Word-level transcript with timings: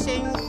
kita 0.00 0.39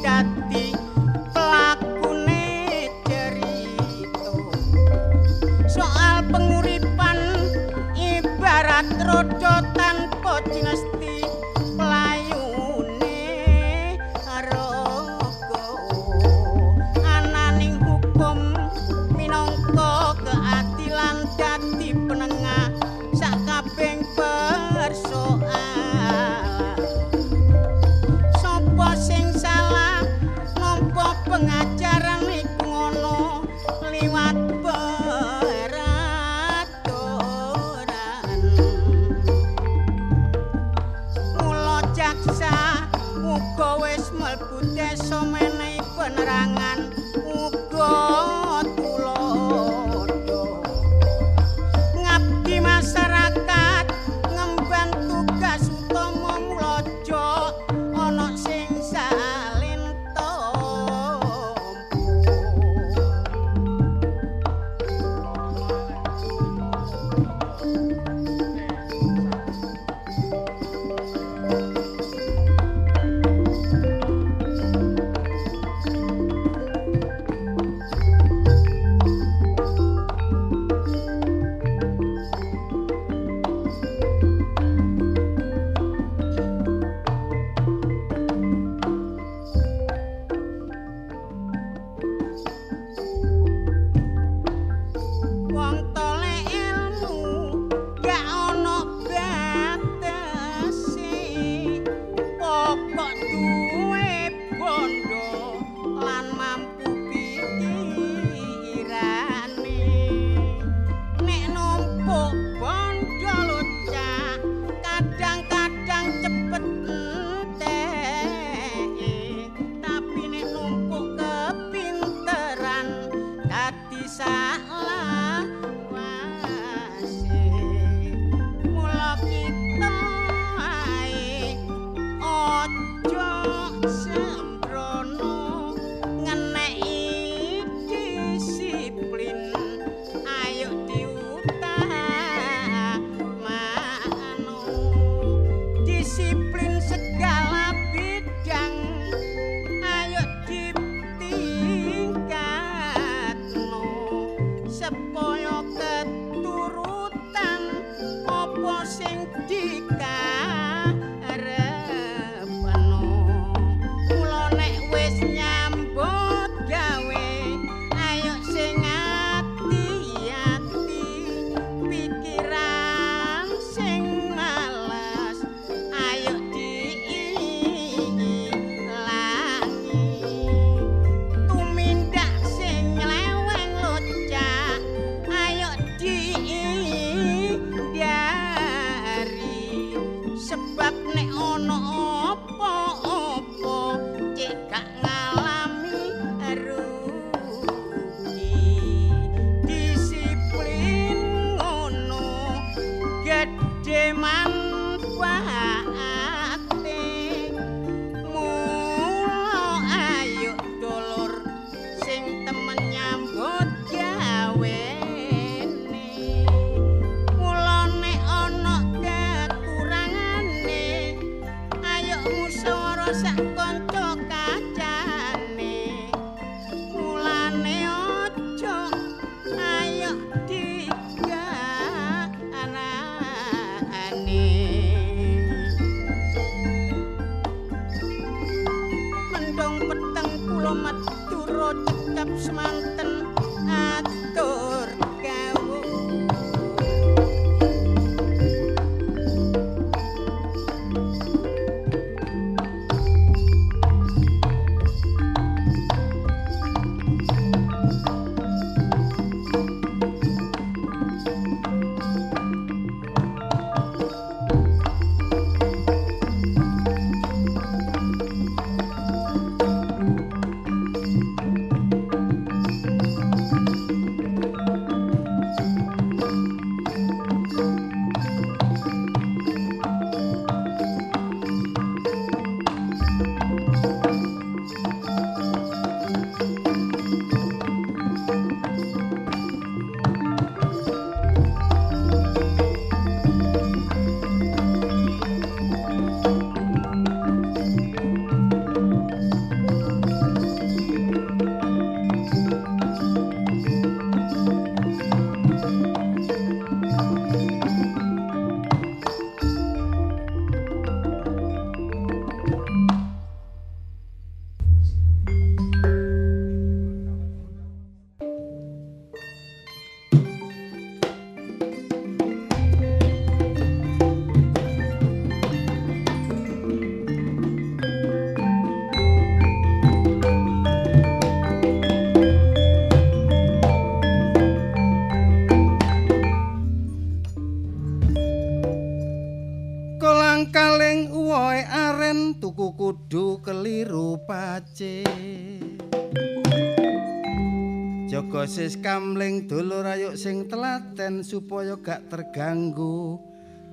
kamling 348.82 349.46
dulur 349.46 349.86
ayuk 349.86 350.18
sing 350.18 350.50
telaten 350.50 351.22
supaya 351.22 351.78
gak 351.78 352.10
terganggu 352.10 353.22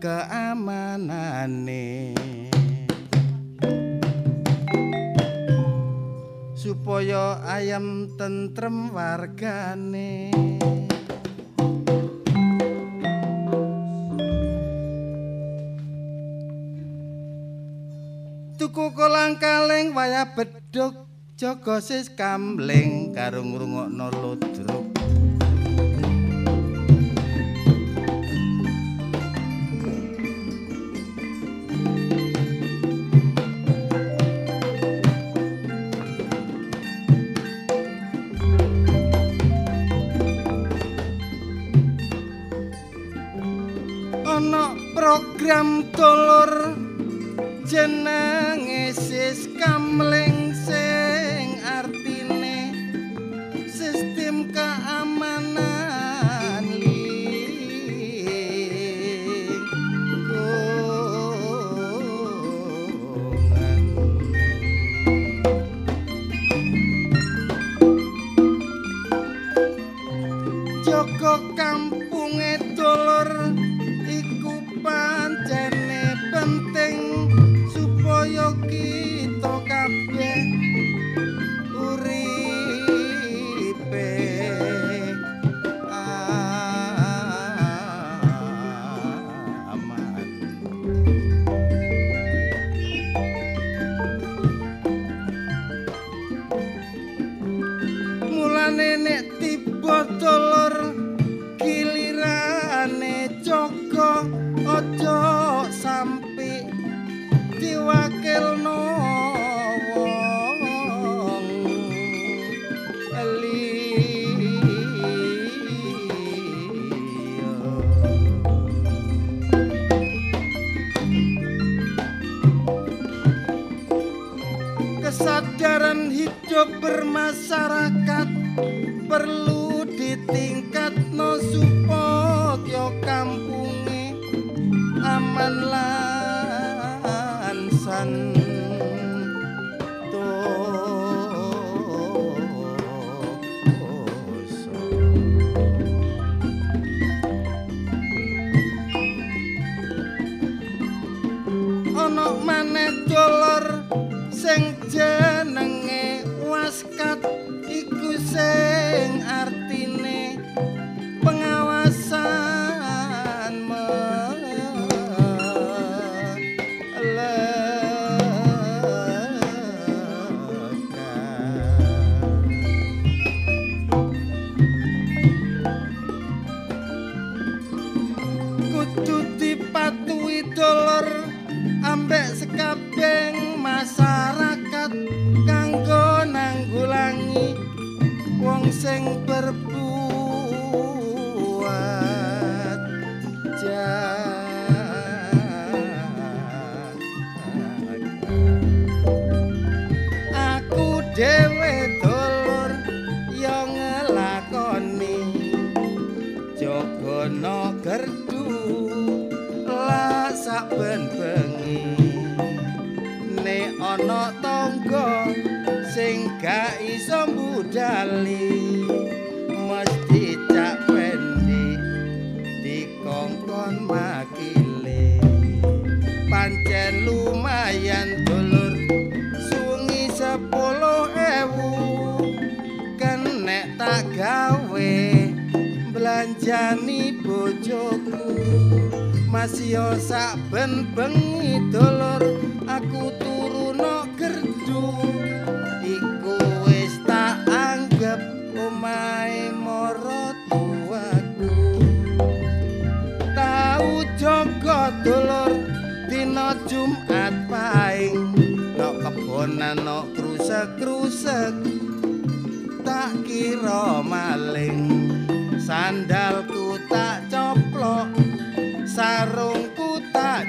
keamanane. 0.04 1.42
Supaya 6.52 7.40
ayam 7.48 8.12
tentrem 8.20 8.92
wargane. 8.92 10.28
Tuku 18.60 18.92
kolang 18.92 19.40
kaleng 19.40 19.96
wayah 19.96 20.36
bedhug 20.36 21.08
jaga 21.38 21.78
sis 21.78 22.10
kamling 22.10 23.14
karo 23.14 23.40
ngrungokno 23.46 24.10
ludruk. 24.10 24.87
program 45.08 45.68
dolor 45.96 46.52
jenenge 47.64 48.92
sis 48.92 49.48
kamling 49.56 50.37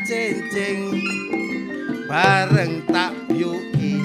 cincing 0.06 0.96
bareng 2.08 2.84
tak 2.88 3.12
byuki 3.27 4.00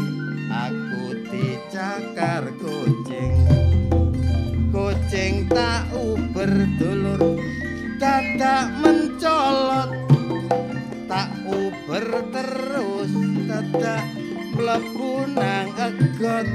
aku 0.50 1.04
dicakar 1.30 2.50
kucing. 2.58 3.34
Kucing 4.74 5.46
tak 5.50 5.86
uber 5.94 6.50
dulur 6.78 7.38
dadak 8.02 8.74
mencolot. 8.82 9.90
Tak 11.06 11.30
uber 11.46 12.06
terus 12.34 13.10
dadak 13.46 14.04
mlebu 14.58 15.30
nang 15.30 15.68
egot. 15.78 16.46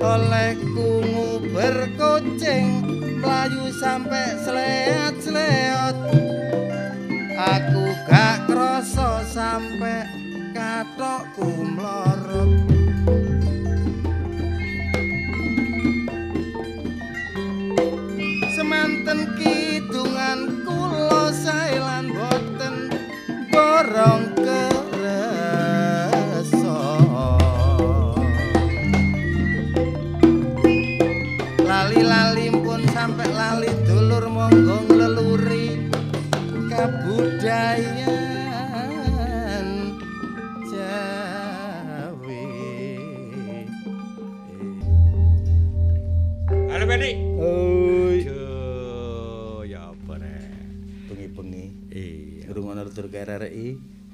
Olehku 0.00 1.04
nguber 1.04 1.92
kucing 1.94 2.66
mlayu 3.20 3.68
sampe 3.76 4.40
sleat-sleot. 4.42 5.96
aku 6.00 6.79
gak 8.10 8.42
krasa 8.50 9.22
sampe 9.22 10.02
katokku 10.50 11.46
mlorot 11.46 12.50
semanten 18.58 19.30
kidungan 19.38 20.66
kula 20.66 21.30
saelan 21.30 22.10
boten 22.10 22.90
borong 23.54 24.29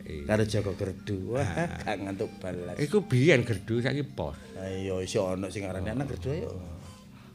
Iya. 0.07 0.23
karo 0.23 0.45
Joko 0.47 0.71
Gerdu. 0.79 1.35
Wah, 1.35 1.67
gak 1.83 1.97
ngantuk 1.99 2.31
balas. 2.39 2.79
Iku 2.79 3.11
biyen 3.11 3.43
gerdu 3.43 3.83
saiki 3.83 4.07
pos. 4.07 4.39
Ayo 4.55 5.03
iso 5.03 5.27
ana 5.27 5.51
sing 5.51 5.67
arane 5.67 5.91
anak 5.91 6.15
Gerdu 6.15 6.29
ayo. 6.31 6.51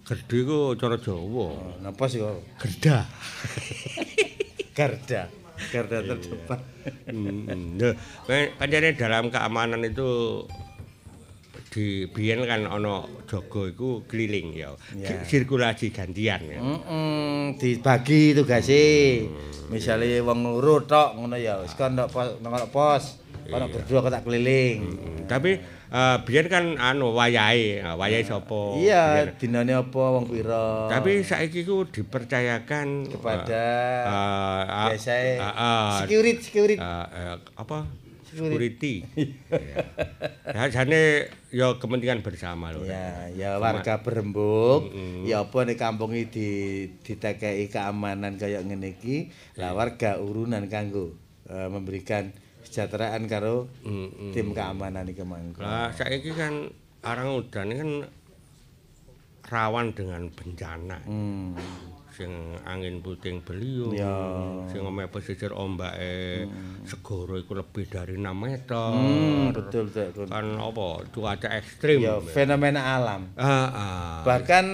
Gerdu 0.07 0.35
iku 0.39 0.57
cara 0.79 0.95
Jawa. 0.95 1.47
Napa 1.83 2.07
sih 2.07 2.23
kok? 2.23 2.39
Gerda. 2.63 3.03
Garda. 4.77 5.27
Garda 5.69 5.97
terdepan. 6.01 6.59
Hmm. 7.11 7.77
Pancene 8.57 8.97
dalam 8.97 9.29
keamanan 9.29 9.83
itu 9.85 10.41
di 11.71 12.03
biyen 12.11 12.43
kan 12.43 12.67
ana 12.67 13.07
jaga 13.23 13.71
iku 13.71 14.03
keliling 14.03 14.51
ya. 14.51 14.75
Ya. 14.91 15.23
Sirkulasi 15.23 15.95
gantian 15.95 16.43
ya. 16.43 16.59
Heeh, 16.59 17.55
dibagi 17.55 18.35
tugase. 18.35 19.23
Misale 19.71 20.19
wong 20.19 20.43
loro 20.43 20.83
tok 20.83 21.15
ngono 21.15 21.39
ya, 21.39 21.63
wis 21.63 21.71
kon 21.79 21.95
ndok 21.95 22.11
pos, 22.11 22.27
nang 22.43 22.51
pos. 22.67 23.23
Ono 23.47 23.71
berdua 23.71 24.03
kok 24.03 24.11
tak 24.11 24.23
keliling. 24.27 24.77
Hmm, 24.83 25.17
Tapi 25.31 25.51
eh, 25.91 26.17
biyen 26.27 26.47
kan 26.51 26.75
anu 26.75 27.15
wayahe, 27.15 27.79
wayahe 27.83 28.23
sapa? 28.23 28.75
Iya, 28.75 29.31
dinane 29.35 29.71
apa 29.71 30.03
wong 30.11 30.27
pira? 30.27 30.91
Tapi 30.91 31.23
saiki 31.23 31.63
ku 31.63 31.87
dipercayakan 31.87 33.07
kepada 33.07 33.63
eh, 34.07 34.63
eh, 34.67 34.87
biasa 34.91 35.11
eh, 35.15 35.35
eh, 35.39 35.91
security 36.03 36.41
security. 36.43 36.79
eh, 36.79 37.07
eh, 37.15 37.35
apa 37.55 37.87
Security. 38.31 39.03
ya 40.55 40.63
jane 40.71 41.27
ya 41.51 41.75
kepentingan 41.75 42.23
bersama 42.23 42.71
lho. 42.71 42.87
Ya, 42.87 43.27
ya 43.35 43.59
warga 43.59 43.99
berembuk, 43.99 44.91
ya 45.27 45.43
apa 45.43 45.67
nih 45.67 45.75
kampung 45.75 46.15
ini 46.15 46.31
di 46.31 46.49
ditekei 47.03 47.67
keamanan 47.67 48.39
kayak 48.39 48.63
ngene 48.67 48.95
iki, 48.95 49.31
lah 49.59 49.75
warga 49.75 50.17
urunan 50.19 50.65
kanggo 50.71 51.15
eh, 51.51 51.67
memberikan 51.67 52.31
kesejahteraan 52.63 53.27
karo 53.27 53.67
Mm-mm. 53.83 54.31
tim 54.31 54.55
keamanan 54.55 55.11
iki 55.11 55.27
mangko. 55.27 55.59
Lah 55.59 55.91
saiki 55.91 56.31
kan 56.31 56.71
arang 57.03 57.35
udan 57.35 57.67
kan 57.75 57.89
rawan 59.51 59.91
dengan 59.91 60.31
bencana. 60.31 61.03
Hmm. 61.03 61.59
Sing 62.21 62.37
angin 62.69 63.01
puting 63.01 63.41
beliung, 63.41 63.97
Ya. 63.97 64.13
sing 64.69 64.85
omahe 64.85 65.09
pesisir 65.09 65.49
ombake 65.49 66.45
segara 66.85 67.33
iku 67.41 67.57
lebih 67.57 67.89
dari 67.89 68.13
6 68.13 68.29
meter. 68.37 68.93
Hmm, 68.93 69.49
betul 69.49 69.89
betul. 69.89 70.29
Kan 70.29 70.53
apa? 70.53 71.01
Cuaca 71.09 71.49
ekstrim. 71.49 72.05
Ya 72.05 72.21
fenomena 72.21 72.93
alam. 72.93 73.25
Ah, 73.33 73.49
ah. 73.73 74.13
Bahkan 74.21 74.65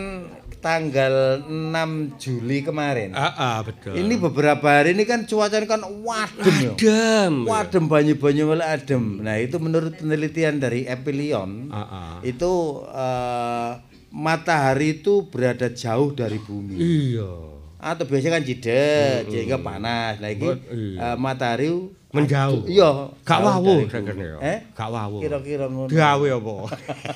tanggal 0.59 1.39
6 1.47 2.19
Juli 2.19 2.67
kemarin. 2.67 3.15
Ah, 3.15 3.31
ah, 3.31 3.57
betul. 3.63 3.95
Ini 3.95 4.19
beberapa 4.19 4.67
hari 4.67 4.91
ini 4.91 5.07
kan 5.07 5.23
cuacanya 5.23 5.63
kan 5.69 5.81
wadem 6.03 6.51
ya. 6.59 6.71
adem. 6.75 7.33
Wadem 7.47 7.83
banyu-banyu 7.87 8.43
malah 8.43 8.75
adem. 8.75 9.23
Nah, 9.23 9.39
itu 9.39 9.55
menurut 9.55 9.95
penelitian 9.95 10.59
dari 10.59 10.83
Epilion, 10.83 11.71
Ah, 11.71 11.79
ah. 11.79 12.13
itu 12.27 12.51
eh, 12.83 13.71
matahari 14.11 15.01
itu 15.01 15.27
berada 15.27 15.67
jauh 15.71 16.13
dari 16.15 16.39
bumi. 16.41 16.75
Iya. 16.79 17.31
Atau 17.77 18.09
biasanya 18.09 18.41
kan 18.41 18.43
jeda, 18.43 19.21
sehingga 19.29 19.61
panas. 19.61 20.17
Nah, 20.17 20.29
ini 20.33 20.47
Bet- 20.49 20.65
iya. 20.73 21.13
eh, 21.13 21.17
matahari 21.19 21.69
Menjauh. 22.07 22.63
Iya, 22.63 23.11
Gak 23.27 23.39
wawu 23.43 23.83
ya. 23.83 24.39
Eh? 24.39 24.57
Gak 24.71 24.89
wawu. 24.89 25.19
Kira-kira 25.19 25.67
ngono. 25.67 25.91
Gawe 25.91 26.27
apa? 26.39 26.53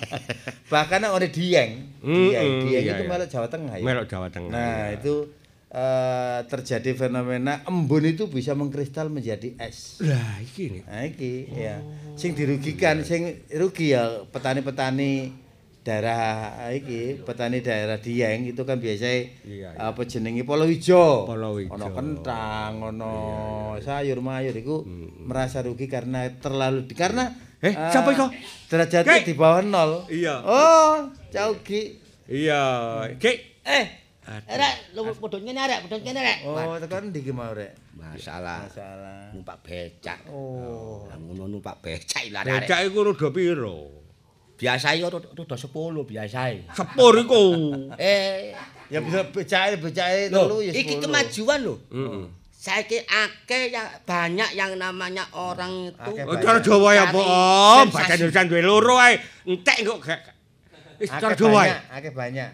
Bahkan 0.71 0.99
ada 1.08 1.27
Dieng. 1.32 1.71
Mm, 2.04 2.12
Dieng, 2.12 2.49
mm, 2.51 2.62
Dieng 2.67 2.84
iya, 2.84 2.91
itu 2.99 3.04
iya. 3.08 3.10
malah 3.10 3.27
Jawa 3.32 3.47
Tengah 3.47 3.75
ya. 3.80 3.84
Melok 3.88 4.06
Jawa 4.12 4.27
Tengah. 4.27 4.51
Nah, 4.51 4.91
itu 4.91 5.32
eh, 5.71 6.39
terjadi 6.43 6.91
fenomena 6.91 7.63
embun 7.63 8.04
itu 8.04 8.27
bisa 8.27 8.51
mengkristal 8.51 9.08
menjadi 9.08 9.56
es. 9.63 10.04
Lah 10.04 10.43
iki 10.43 10.75
nih. 10.75 10.84
Nah, 10.84 11.04
iki 11.08 11.34
ya. 11.56 11.80
Sing 12.19 12.36
dirugikan, 12.36 12.99
sing 13.08 13.47
rugi 13.47 13.95
ya 13.95 14.27
petani-petani 14.27 15.32
daerah 15.82 16.24
iki, 16.70 17.22
petani 17.22 17.60
daerah 17.60 17.98
Dieng 17.98 18.46
itu 18.46 18.62
kan 18.62 18.78
biasanya 18.78 19.17
Iya, 19.41 19.70
iya. 19.74 19.82
apa 19.82 20.06
jenenge 20.06 20.46
polo 20.46 20.65
ijo. 20.65 21.26
Polo 21.26 21.58
ijo. 21.58 21.74
Ono 21.74 21.88
kentang, 21.89 22.86
ono 22.86 23.13
sayur 23.78 24.22
mayur 24.22 24.54
iku 24.54 24.86
merasa 25.22 25.60
rugi 25.60 25.86
karena 25.86 26.30
terlalu 26.38 26.86
di, 26.86 26.94
karena 26.94 27.34
Eh, 27.62 27.74
siapa 27.74 28.10
iku? 28.10 28.26
Derajatnya 28.74 29.22
Kek. 29.22 29.26
di 29.26 29.34
bawah 29.38 29.62
nol. 29.62 30.10
Iya. 30.10 30.41
Oh, 30.41 31.06
jauh 31.30 31.62
Ki. 31.62 31.94
Iya. 32.26 33.06
Ki. 33.22 33.38
Eh, 33.62 33.86
rek, 34.50 34.98
lu 34.98 35.06
padha 35.06 35.38
ngene 35.38 35.62
rek, 35.62 35.80
padha 35.86 35.98
ngene 36.02 36.22
rek. 36.22 36.38
Oh, 36.41 36.74
tekan 36.82 37.13
ndi 37.13 37.22
ki 37.22 37.30
mau 37.30 37.54
rek? 37.54 37.78
Masalah 37.94 38.65
Masalah. 38.65 39.30
numpak 39.30 39.62
becak. 39.62 40.26
Oh. 40.34 41.06
Lah 41.06 41.22
ngono 41.22 41.46
numpak 41.46 41.86
becak 41.86 42.34
lah 42.34 42.41
rek. 42.41 42.65
Becak 42.65 42.82
iku 42.89 43.06
rada 43.06 43.30
piro? 43.30 44.01
Biasa 44.62 44.93
yo 44.93 45.10
rada 45.10 45.26
10 45.34 46.06
biasae. 46.06 46.69
Sepur 46.69 47.17
iku. 47.17 47.43
Eh, 47.97 48.54
Ya 48.91 49.00
bisa 49.00 49.24
becake 49.32 49.80
becake 49.80 50.28
lho, 50.28 50.52
telu 50.52 50.58
ya 50.60 50.71
iki 50.76 51.00
10. 51.00 51.04
kemajuan 51.08 51.60
lho. 51.63 51.76
Heeh. 51.89 52.26
saiki 52.62 53.02
akeh 53.02 53.74
ya 53.74 53.89
banyak 54.06 54.54
yang 54.54 54.78
namanya 54.78 55.26
orang 55.34 55.89
itu. 55.89 56.12
Oh, 56.30 56.38
cara 56.38 56.62
Jawa 56.62 56.89
ya 56.93 57.10
sensasi. 57.10 57.89
bahasa 57.89 58.13
Indonesia 58.21 58.41
duwe 58.45 58.62
loro 58.62 58.95
ae. 59.02 59.17
Entek 59.50 59.82
kok 59.82 59.97
gak. 59.97 60.21
Wis 61.02 61.10
cara 61.10 61.34
Jawa 61.34 61.65
akeh 61.89 62.13
banyak. 62.13 62.50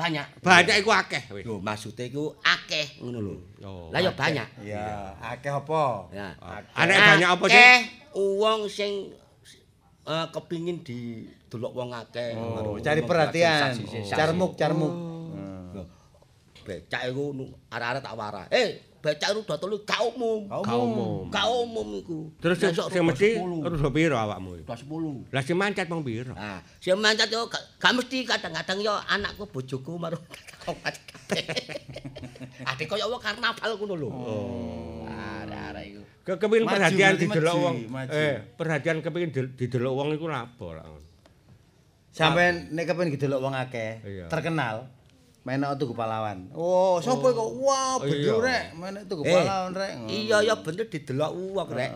Banyak. 0.00 0.26
Banyak 0.40 0.76
iku 0.80 0.90
akeh. 0.96 1.22
Lho, 1.44 1.60
maksudnya 1.60 2.08
iku 2.08 2.32
akeh 2.40 3.04
ngono 3.04 3.18
lho. 3.20 3.34
Oh. 3.60 3.92
Lah 3.92 4.00
ya 4.00 4.16
banyak. 4.16 4.48
Ya, 4.64 5.12
akeh 5.20 5.52
apa? 5.52 6.08
Ya. 6.08 6.32
Anek 6.72 6.96
banyak 6.96 7.28
apa 7.28 7.44
sih? 7.44 7.58
Akeh 7.60 7.78
wong 8.16 8.64
sing 8.64 9.12
eh, 10.10 10.26
kepingin 10.34 10.82
didelok 10.82 11.72
wong 11.72 11.90
akeh. 11.94 12.34
Oh, 12.34 12.58
Karo 12.58 12.70
cari 12.82 13.00
perhatian. 13.06 13.72
Carmuk, 14.10 14.58
carmuk. 14.58 14.92
Loh, 15.74 15.86
Becak 16.66 17.08
iku 17.08 17.32
arek-arek 17.70 18.02
tak 18.02 18.14
warah. 18.18 18.44
Eh, 18.50 18.82
becak 19.00 19.32
iku 19.32 19.40
dotol 19.46 19.80
gak 19.86 20.02
umum. 20.02 20.50
Gak 20.50 20.76
umum. 20.76 21.30
Gak 21.30 21.46
umum 21.48 21.88
iku. 22.02 22.18
Terus 22.42 22.56
sing 22.58 22.74
Besok 22.74 22.86
sing 22.90 23.02
mesti 23.06 23.28
10. 23.38 23.70
rusa 23.70 23.88
piro 23.88 24.16
awakmu? 24.18 24.60
Rubah 24.66 24.76
10. 24.76 25.32
Lah 25.32 25.42
sing 25.46 25.56
mancet 25.56 25.86
mong 25.88 26.02
piro? 26.04 26.34
Nah, 26.34 26.60
sing 26.82 26.98
mancat 26.98 27.30
yo 27.30 27.46
gak, 27.48 27.92
mesti 27.94 28.26
kadang-kadang 28.26 28.78
yo 28.82 28.92
anakku 29.08 29.46
bojoku 29.48 29.94
macet 29.96 30.20
kabeh. 30.66 31.44
Ade 32.70 32.84
koyo 32.84 33.16
karnaval 33.16 33.70
ngono 33.78 33.94
lho. 33.96 34.08
Oh. 34.10 35.06
Arek-arek 35.08 35.84
iku. 35.96 36.02
Ke 36.30 36.38
kepengin 36.38 36.62
perhatian 36.62 37.18
didelok 37.18 37.56
wong. 37.58 37.76
Eh, 38.06 38.38
perhatian 38.54 39.02
kepengin 39.02 39.34
di- 39.34 39.54
didelok 39.58 39.92
wong 39.98 40.08
iku 40.14 40.30
lapo 40.30 40.70
lah. 40.70 40.86
Sampai 42.14 42.70
nek 42.70 42.86
kepen 42.86 43.10
didelok 43.10 43.42
wong 43.42 43.54
akeh, 43.58 43.98
terkenal. 44.30 44.86
Menek 45.40 45.74
tuku 45.74 45.90
pahlawan. 45.90 46.52
Oh, 46.52 47.00
sapa 47.00 47.32
kok? 47.32 47.50
Wah, 47.58 47.96
bener 47.98 48.36
rek, 48.38 48.64
menek 48.76 49.08
tuku 49.08 49.24
Eh, 49.24 49.32
pahlawan 49.32 49.72
rek. 49.74 49.92
Iya 50.06 50.38
ya 50.44 50.54
bener 50.54 50.86
didelok 50.86 51.32
uang 51.34 51.68
rek. 51.72 51.90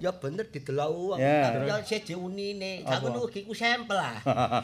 Ya 0.00 0.10
bener 0.10 0.48
didelok 0.48 0.90
uang. 0.90 1.18
Ya. 1.20 1.76
Siji 1.84 2.16
unine. 2.16 2.82
Gak 2.82 2.98
Apa? 2.98 3.06
ngono 3.06 3.28
iki 3.28 3.44
ku 3.44 3.54
sampel 3.54 3.94
lah. 3.94 4.18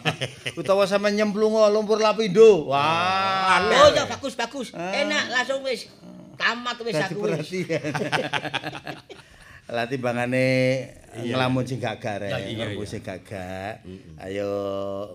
Utawa 0.59 0.89
sampe 0.89 1.13
nyemplung 1.13 1.55
lumpur 1.71 2.01
lapindo. 2.01 2.67
Wah, 2.67 3.61
Oh 3.63 3.93
ya 3.93 4.09
bagus 4.09 4.35
bagus. 4.35 4.73
Enak 4.75 5.31
langsung 5.31 5.63
wis 5.63 5.93
tamat 6.37 6.77
wis 6.85 6.97
aku 6.97 7.25
wis. 7.25 7.43
perhatian. 7.43 7.93
Lah 9.75 9.91
timbangane 9.91 10.47
ngelamun 11.25 11.65
sing 11.65 11.81
gagak 11.81 12.29
rek, 12.29 12.33
iya, 12.53 12.69
iya. 12.73 12.85
sing 12.85 13.01
gagak. 13.01 13.81
Ayo 14.21 14.51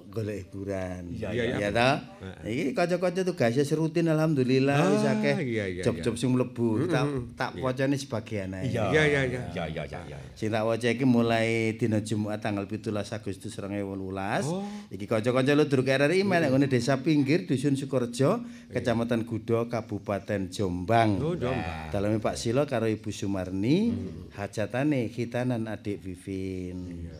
golek 0.09 0.47
hiburan. 0.47 1.13
Iya, 1.13 1.29
iya. 1.33 1.55
Ya 1.57 1.69
ta? 1.69 2.01
Iki 2.41 2.73
kanca-kanca 2.73 3.21
tugasnya 3.21 3.61
serutin 3.61 4.09
alhamdulillah 4.09 4.77
wis 4.93 5.05
Ah, 5.05 5.17
akeh 5.17 5.35
iya, 5.45 5.65
iya, 5.69 5.83
job-job 5.85 6.17
sing 6.17 6.33
mlebu. 6.33 6.89
Tak 6.89 7.05
tak 7.37 7.51
wacane 7.61 7.97
sebagian 7.97 8.57
ae. 8.57 8.71
Iya 8.73 8.89
iya 8.89 9.21
iya. 9.27 9.41
Ya 9.53 9.65
ya 9.69 9.83
ya 9.85 9.99
ya. 10.09 10.17
Sing 10.33 10.49
tak 10.49 10.65
waca 10.65 10.87
iki 10.89 11.05
mulai 11.05 11.77
dina 11.77 12.01
Jumat 12.01 12.41
tanggal 12.41 12.65
17 12.65 12.89
Agustus 12.91 13.53
2018. 13.53 14.93
Iki 14.93 15.05
kanca-kanca 15.05 15.53
ludruk 15.53 15.85
RRI 15.85 16.23
menek 16.25 16.49
ngene 16.53 16.67
Desa 16.71 17.01
Pinggir 17.01 17.45
Dusun 17.45 17.75
Sukorejo, 17.77 18.41
Kecamatan 18.71 19.27
Gudo, 19.27 19.67
Kabupaten 19.67 20.49
Jombang. 20.49 21.19
Oh, 21.19 21.35
Jombang. 21.35 21.91
Daleme 21.91 22.17
Pak 22.23 22.37
Silo 22.39 22.63
karo 22.69 22.87
Ibu 22.87 23.09
Sumarni, 23.11 23.91
hajatane 24.37 25.11
khitanan 25.11 25.67
adik 25.91 25.99
Vivin. 25.99 27.12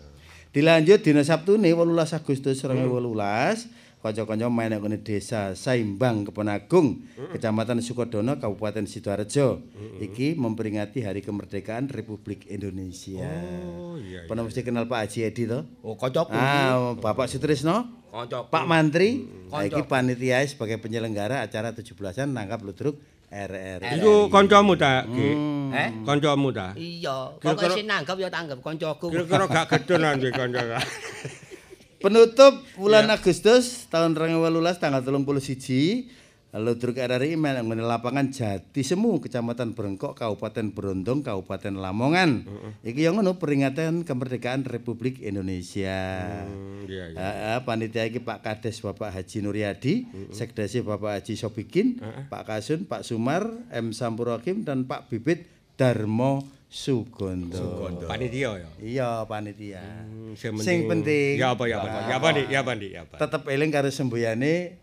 Dilanjut 0.52 1.00
dina 1.04 1.24
Sabtune 1.24 1.72
18 1.72 2.16
Agustus 2.16 2.60
2018, 2.64 4.04
kanca-kanca 4.04 4.48
main 4.52 4.68
nang 4.68 4.84
Desa 5.00 5.56
Saimbang 5.56 6.28
Keponagung, 6.28 7.08
Kecamatan 7.32 7.80
Sukodono, 7.80 8.36
Kabupaten 8.36 8.84
Sidoarjo. 8.84 9.64
Iki 10.00 10.36
memperingati 10.36 11.08
Hari 11.08 11.24
Kemerdekaan 11.24 11.88
Republik 11.88 12.52
Indonesia. 12.52 13.24
Oh 13.64 13.96
iya. 13.96 14.28
Pernah 14.28 14.44
mesti 14.44 14.64
kenal 14.64 14.92
Pak 14.92 15.08
Haji 15.08 15.20
Edi 15.24 15.44
to? 15.48 15.64
Oh 15.84 15.96
kancaku. 15.96 16.36
Ah, 16.36 17.00
Bapak 17.00 17.32
Sutrisno, 17.32 17.88
Kancaku. 18.12 18.52
Pak 18.52 18.66
Mantri, 18.68 19.24
nah, 19.48 19.64
Kanca. 19.64 19.72
iki 19.72 19.82
panitia 19.88 20.44
sebagai 20.44 20.84
penyelenggara 20.84 21.48
acara 21.48 21.72
17-an 21.72 22.28
nangkap 22.28 22.60
ludruk 22.60 23.00
RRI. 23.32 24.04
Iku 24.04 24.28
kancamu 24.28 24.76
ta, 24.76 25.08
Ki? 25.08 25.30
Eh? 25.72 25.90
Kancamu 26.04 26.52
ta? 26.52 26.76
Iya, 26.76 27.40
pokoke 27.40 27.72
sing 27.72 27.88
nanggap 27.88 28.20
ya 28.20 28.28
tanggap 28.28 28.60
kancaku. 28.60 29.08
Kira-kira 29.08 29.48
gak 29.48 29.66
gedonan 29.72 30.20
duwe 30.20 30.36
kanca. 30.36 30.84
Penutup 32.04 32.60
bulan 32.76 33.08
Agustus 33.08 33.88
tahun 33.88 34.18
2018 34.18 34.84
tanggal 34.84 35.02
31 35.06 36.21
Ludruk 36.52 37.00
RRI 37.00 37.40
main 37.40 37.64
nang 37.64 37.72
lapangan 37.72 38.28
Jati 38.28 38.84
Semu, 38.84 39.24
Kecamatan 39.24 39.72
Brengkok, 39.72 40.20
Kabupaten 40.20 40.76
Berondong, 40.76 41.24
Kabupaten 41.24 41.80
Lamongan. 41.80 42.44
Iki 42.84 43.08
yang 43.08 43.16
ngono 43.16 43.40
peringatan 43.40 44.04
kemerdekaan 44.04 44.68
Republik 44.68 45.24
Indonesia. 45.24 45.96
Hmm, 46.44 46.84
Iya 46.92 47.16
iya. 47.16 47.56
Ah, 47.56 47.60
panitia 47.64 48.04
iki 48.04 48.20
Pak 48.20 48.44
Kades 48.44 48.84
Bapak 48.84 49.16
Haji 49.16 49.38
Nuryadi, 49.40 49.94
Sekdasi 50.36 50.84
Bapak 50.84 51.24
Haji 51.24 51.40
Sobikin, 51.40 52.04
Pak 52.28 52.44
Kasun, 52.44 52.84
Pak 52.84 53.08
Sumar, 53.08 53.48
M 53.72 53.96
Sampurakim 53.96 54.68
dan 54.68 54.84
Pak 54.84 55.08
Bibit 55.08 55.48
Darmo 55.80 56.44
Sugondo. 56.68 57.88
Panitia 58.12 58.60
ya. 58.60 58.68
Iya 58.84 59.10
panitia. 59.24 59.80
Hmm, 60.04 60.36
Sing 60.36 60.60
Sing 60.60 60.80
penting. 60.84 61.40
Ya 61.40 61.56
apa 61.56 61.64
ya 61.64 61.80
apa. 61.80 62.12
Ya 62.12 62.16
apa 62.20 62.28
Dik? 62.36 62.48
Ya 62.48 62.60
apa 62.60 62.72
Dik? 62.76 62.92
Ya 62.92 63.02
apa? 63.08 63.16
Tetap 63.20 63.48
eling 63.48 63.72
karo 63.72 63.88
sembuyane 63.88 64.76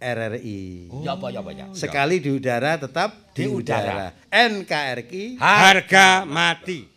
RRI. 0.00 0.92
Ya 1.04 1.16
apa 1.16 1.32
ya 1.32 1.40
apa 1.40 1.50
ya. 1.56 1.66
Sekali 1.72 2.20
di 2.20 2.30
udara 2.32 2.76
tetap 2.76 3.32
di, 3.32 3.44
Di 3.44 3.48
udara. 3.48 3.84
udara. 3.84 4.08
NKRI 4.32 5.40
Harga 5.40 6.24
mati. 6.28 6.95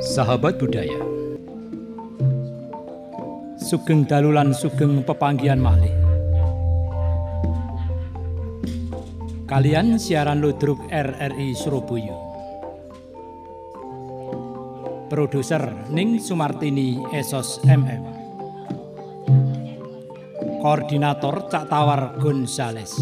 Sahabat 0.00 0.56
budaya. 0.56 0.96
Sugeng 3.60 4.08
dalu 4.08 4.32
lan 4.32 4.56
sugeng 4.56 5.04
pepanggihan 5.04 5.60
malih. 5.60 5.92
Kalian 9.44 10.00
siaran 10.00 10.40
ludruk 10.40 10.80
RRI 10.88 11.52
Surabaya. 11.52 12.16
Produser 15.12 15.68
Ning 15.92 16.16
Sumartini 16.16 16.96
Esos 17.12 17.60
MM. 17.68 18.04
Koordinator 20.64 21.44
Cak 21.52 21.68
Tawar 21.68 22.16
Gonzales. 22.16 22.96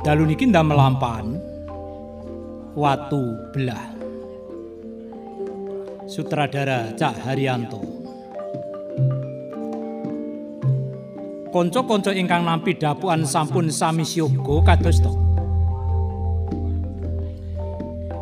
Dalu 0.00 0.32
niki 0.32 0.48
ndamel 0.48 0.80
lampahan 0.80 1.37
Watu 2.78 3.50
Belah. 3.50 3.90
Sutradara 6.06 6.94
Cak 6.94 7.26
Haryanto. 7.26 7.82
Kanca-kanca 11.50 12.14
ingkang 12.14 12.46
nampi 12.46 12.78
dapuan 12.78 13.26
sampun 13.26 13.66
sami 13.66 14.06
siyoga 14.06 14.62
kados 14.62 15.02
to. 15.02 15.10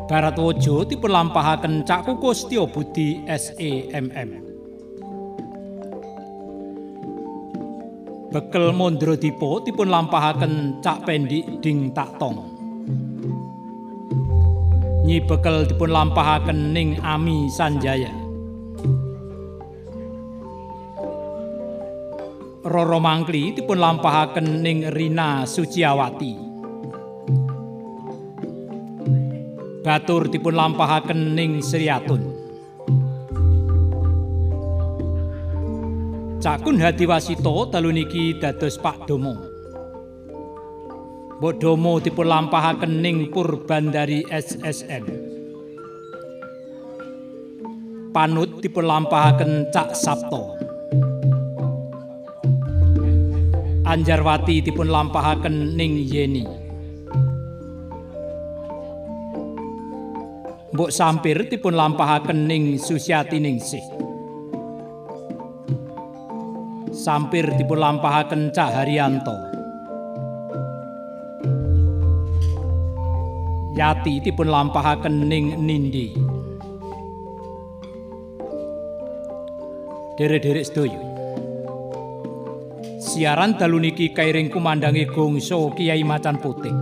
Baratwaja 0.09 0.89
dipun 0.89 1.13
lampahaken 1.13 1.85
Cak 1.85 2.09
Kuku 2.09 2.33
Setya 2.33 2.65
Budi 2.65 3.29
SEMM. 3.29 4.31
Bekel 8.33 8.73
Mondro 8.73 9.21
Dipo 9.21 9.61
dipun 9.61 9.93
lampahaken 9.93 10.81
Cak 10.81 11.05
Pendik 11.05 11.61
Ding 11.61 11.93
Taktong. 11.93 12.56
Nyi 15.07 15.23
bekel 15.23 15.71
dipun 15.71 15.95
lampahaken 15.95 16.75
Ning 16.75 16.99
Ami 16.99 17.47
Sanjaya. 17.47 18.11
Roro 22.67 22.99
Mangkli 22.99 23.55
dipun 23.55 23.79
lampahaken 23.79 24.67
Ning 24.67 24.91
Rina 24.91 25.47
Suciawati. 25.47 26.35
Batur 29.87 30.27
dipun 30.27 30.59
lampahaken 30.59 31.39
Ning 31.39 31.63
Sriatun. 31.63 32.23
Cakun 36.43 36.83
Hadiwasito 36.83 37.71
dalu 37.71 37.95
niki 37.95 38.43
dados 38.43 38.75
Pak 38.83 39.07
Domo. 39.07 39.46
Mbok 41.37 41.61
Domo 41.61 42.01
dipun 42.01 42.33
lampahaken 42.33 43.05
ning 43.05 43.29
Purbandari 43.29 44.25
SSN. 44.25 45.05
Panut 48.09 48.65
dipun 48.65 48.89
lampahaken 48.89 49.69
Cak 49.69 49.93
Sabto. 49.93 50.57
Anjarwati 53.85 54.65
dipun 54.65 54.89
lampahaken 54.89 55.77
ning 55.77 56.09
Yeni. 56.09 56.49
Mbok 60.73 60.89
Sampir 60.89 61.37
dipun 61.53 61.77
lampahaken 61.77 62.49
ning 62.49 62.81
Susiati 62.81 63.37
Ningsih. 63.37 63.85
Sampir 66.97 67.45
dipun 67.61 67.77
lampahaken 67.77 68.57
Cak 68.57 68.73
Haryanto. 68.73 69.56
Yati 73.77 74.25
dipun 74.25 74.49
lampahaken 74.49 75.29
ning 75.29 75.61
Nindi. 75.61 76.17
Derek-derek 80.17 80.65
sedaya. 80.65 80.97
Siaran 82.97 83.61
dalu 83.61 83.85
niki 83.85 84.17
kairing 84.17 84.49
kumandangi 84.49 85.05
gongso 85.05 85.77
Kiai 85.77 86.01
Macan 86.09 86.41
Putih. 86.41 86.73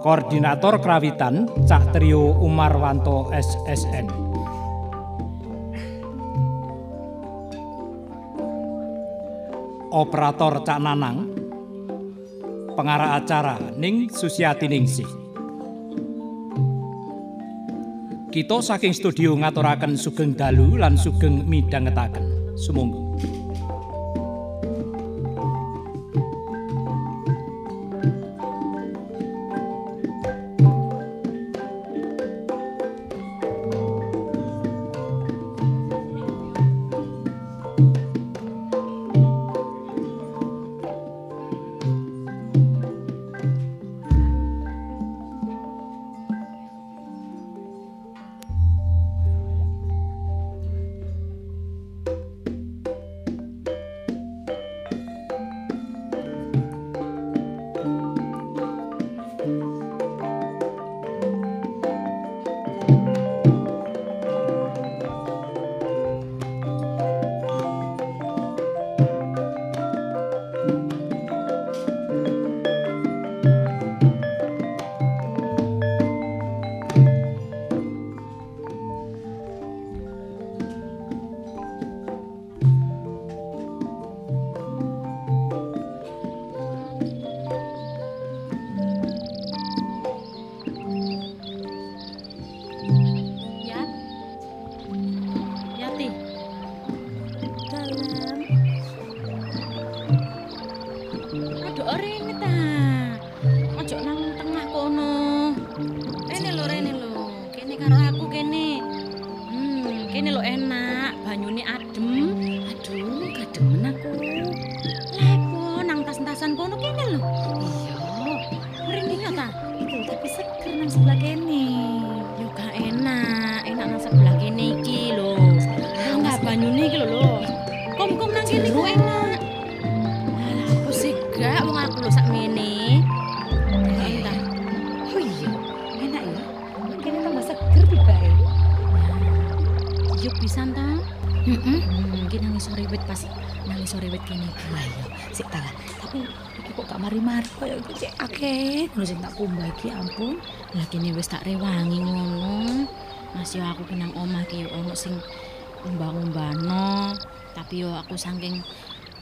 Koordinator 0.00 0.80
Krawitan 0.80 1.44
Cak 1.68 1.92
Trio 1.92 2.40
Umarwanto 2.40 3.28
SSN. 3.36 4.08
Operator 9.92 10.64
Cak 10.64 10.80
Nanang 10.80 11.39
pengarah 12.80 13.20
acara 13.20 13.60
Ning 13.76 14.08
Susiati 14.08 14.64
Ningsih. 14.64 15.04
Kita 18.32 18.64
saking 18.64 18.96
studio 18.96 19.36
ngaturaken 19.36 20.00
sugeng 20.00 20.32
dalu 20.32 20.80
lan 20.80 20.96
sugeng 20.96 21.44
midhangetaken. 21.44 22.24
Sumangga. 22.56 23.04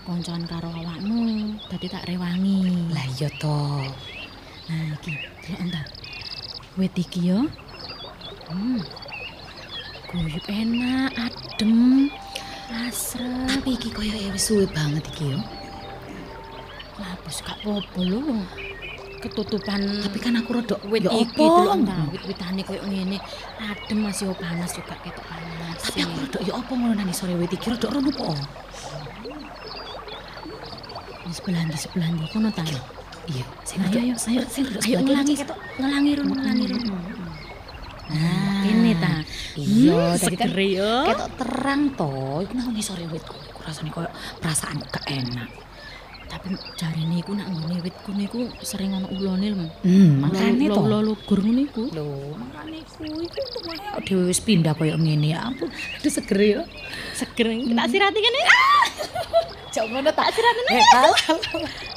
Koncoan 0.08 0.40
karo 0.48 0.72
awakmu, 0.72 1.52
dadi 1.68 1.84
tak 1.84 2.08
rewangi. 2.08 2.88
Lah 2.96 3.04
iya 3.20 3.28
to. 3.36 3.84
Nah 4.72 4.96
iki, 4.96 5.12
delok 5.44 5.60
entar. 5.68 5.84
wit 6.80 6.96
iki 6.96 7.28
ya. 7.28 7.44
Hmm. 8.48 8.80
Guyub 10.08 10.46
enak, 10.48 11.12
adem, 11.12 12.08
asrep. 12.72 13.52
Tapi 13.52 13.76
iki 13.76 13.92
koyo 13.92 14.16
wis 14.32 14.48
suwe 14.48 14.64
banget 14.72 15.04
iki 15.12 15.36
yo. 15.36 15.40
Lapus 16.96 17.44
gak 17.44 17.60
apa-apa 17.60 18.00
lho. 18.00 18.40
Ketutupan 19.18 19.82
Tapi 19.82 20.18
kan 20.22 20.38
aku 20.38 20.62
rada 20.62 20.78
wit 20.88 21.04
ya 21.04 21.12
iki 21.12 21.36
delok 21.36 21.84
nah, 21.84 22.08
wit-witane 22.08 22.64
koyo 22.64 22.80
ngene. 22.88 23.20
Adem 23.60 24.08
masih 24.08 24.32
panas 24.40 24.72
juga 24.72 24.96
ketok 25.04 25.26
panas. 25.28 25.76
Tapi 25.84 26.00
aku 26.00 26.16
rada 26.24 26.38
ya 26.40 26.52
apa 26.56 26.72
ngono 26.72 26.96
nang 26.96 27.12
sore 27.12 27.36
wit 27.36 27.52
iki 27.52 27.68
rada 27.68 27.92
rono 27.92 28.08
po. 28.08 28.32
Di 31.28 31.32
sebelah 31.36 31.62
di 31.68 31.76
sebelah 31.76 32.08
di 32.08 32.24
kono 32.32 32.48
ta. 32.48 32.64
Iya, 33.28 33.44
sing 33.60 33.84
Ayo, 33.84 34.00
ayo. 34.00 34.14
sing 34.16 34.40
sing 34.48 34.64
Ayo 34.64 35.04
ngelangi 35.04 35.36
ngelangi 35.76 36.12
rono, 36.16 36.32
ngelangi 36.32 36.66
rono. 36.72 36.96
Nah, 38.08 38.64
Kene 38.64 38.92
ta. 38.96 39.12
Iya, 39.52 39.92
Hmm, 39.92 40.16
tadi 40.16 40.36
seger 40.40 40.56
ya. 40.64 40.94
ketok 41.12 41.30
terang 41.36 41.82
to. 41.92 42.12
Iku 42.40 42.52
nang 42.56 42.72
sore 42.80 43.04
wit 43.12 43.20
rasane 43.60 43.92
koyo 43.92 44.08
perasaan 44.40 44.80
gak 44.88 45.04
enak. 45.04 45.67
Tapi 46.28 46.52
jarine 46.76 47.18
iku 47.18 47.32
nak 47.32 47.48
nggone 47.48 47.80
wit 47.80 47.96
kuwi 48.04 48.28
iku 48.28 48.44
sering 48.60 48.92
ana 48.92 49.08
ulone 49.08 49.48
lho. 49.48 49.66
Hmm, 49.80 50.20
makane 50.22 50.68
to. 50.68 50.80
Lho 50.84 50.98
lugur 51.00 51.40
ngono 51.40 51.60
iku. 51.64 51.82
Lho, 51.88 52.36
makane 52.36 52.84
kuwi 52.84 53.24
iku 53.24 53.40
kok 53.64 54.02
dhewe 54.04 54.22
wis 54.28 54.40
pindah 54.44 54.76
koyo 54.76 54.94
ngene 55.00 55.32
ya 55.32 55.48
ampun. 55.48 55.72
Aduh 55.72 56.12
seger 56.12 56.38
ya. 56.38 56.60
Seger. 57.16 57.48
Tak 57.50 57.88
sirati 57.88 58.18
kene. 58.20 58.40
Jok 59.74 59.86
ngono 59.88 60.10
tak 60.12 60.28
sirati. 60.32 60.60
Eh. 60.68 60.84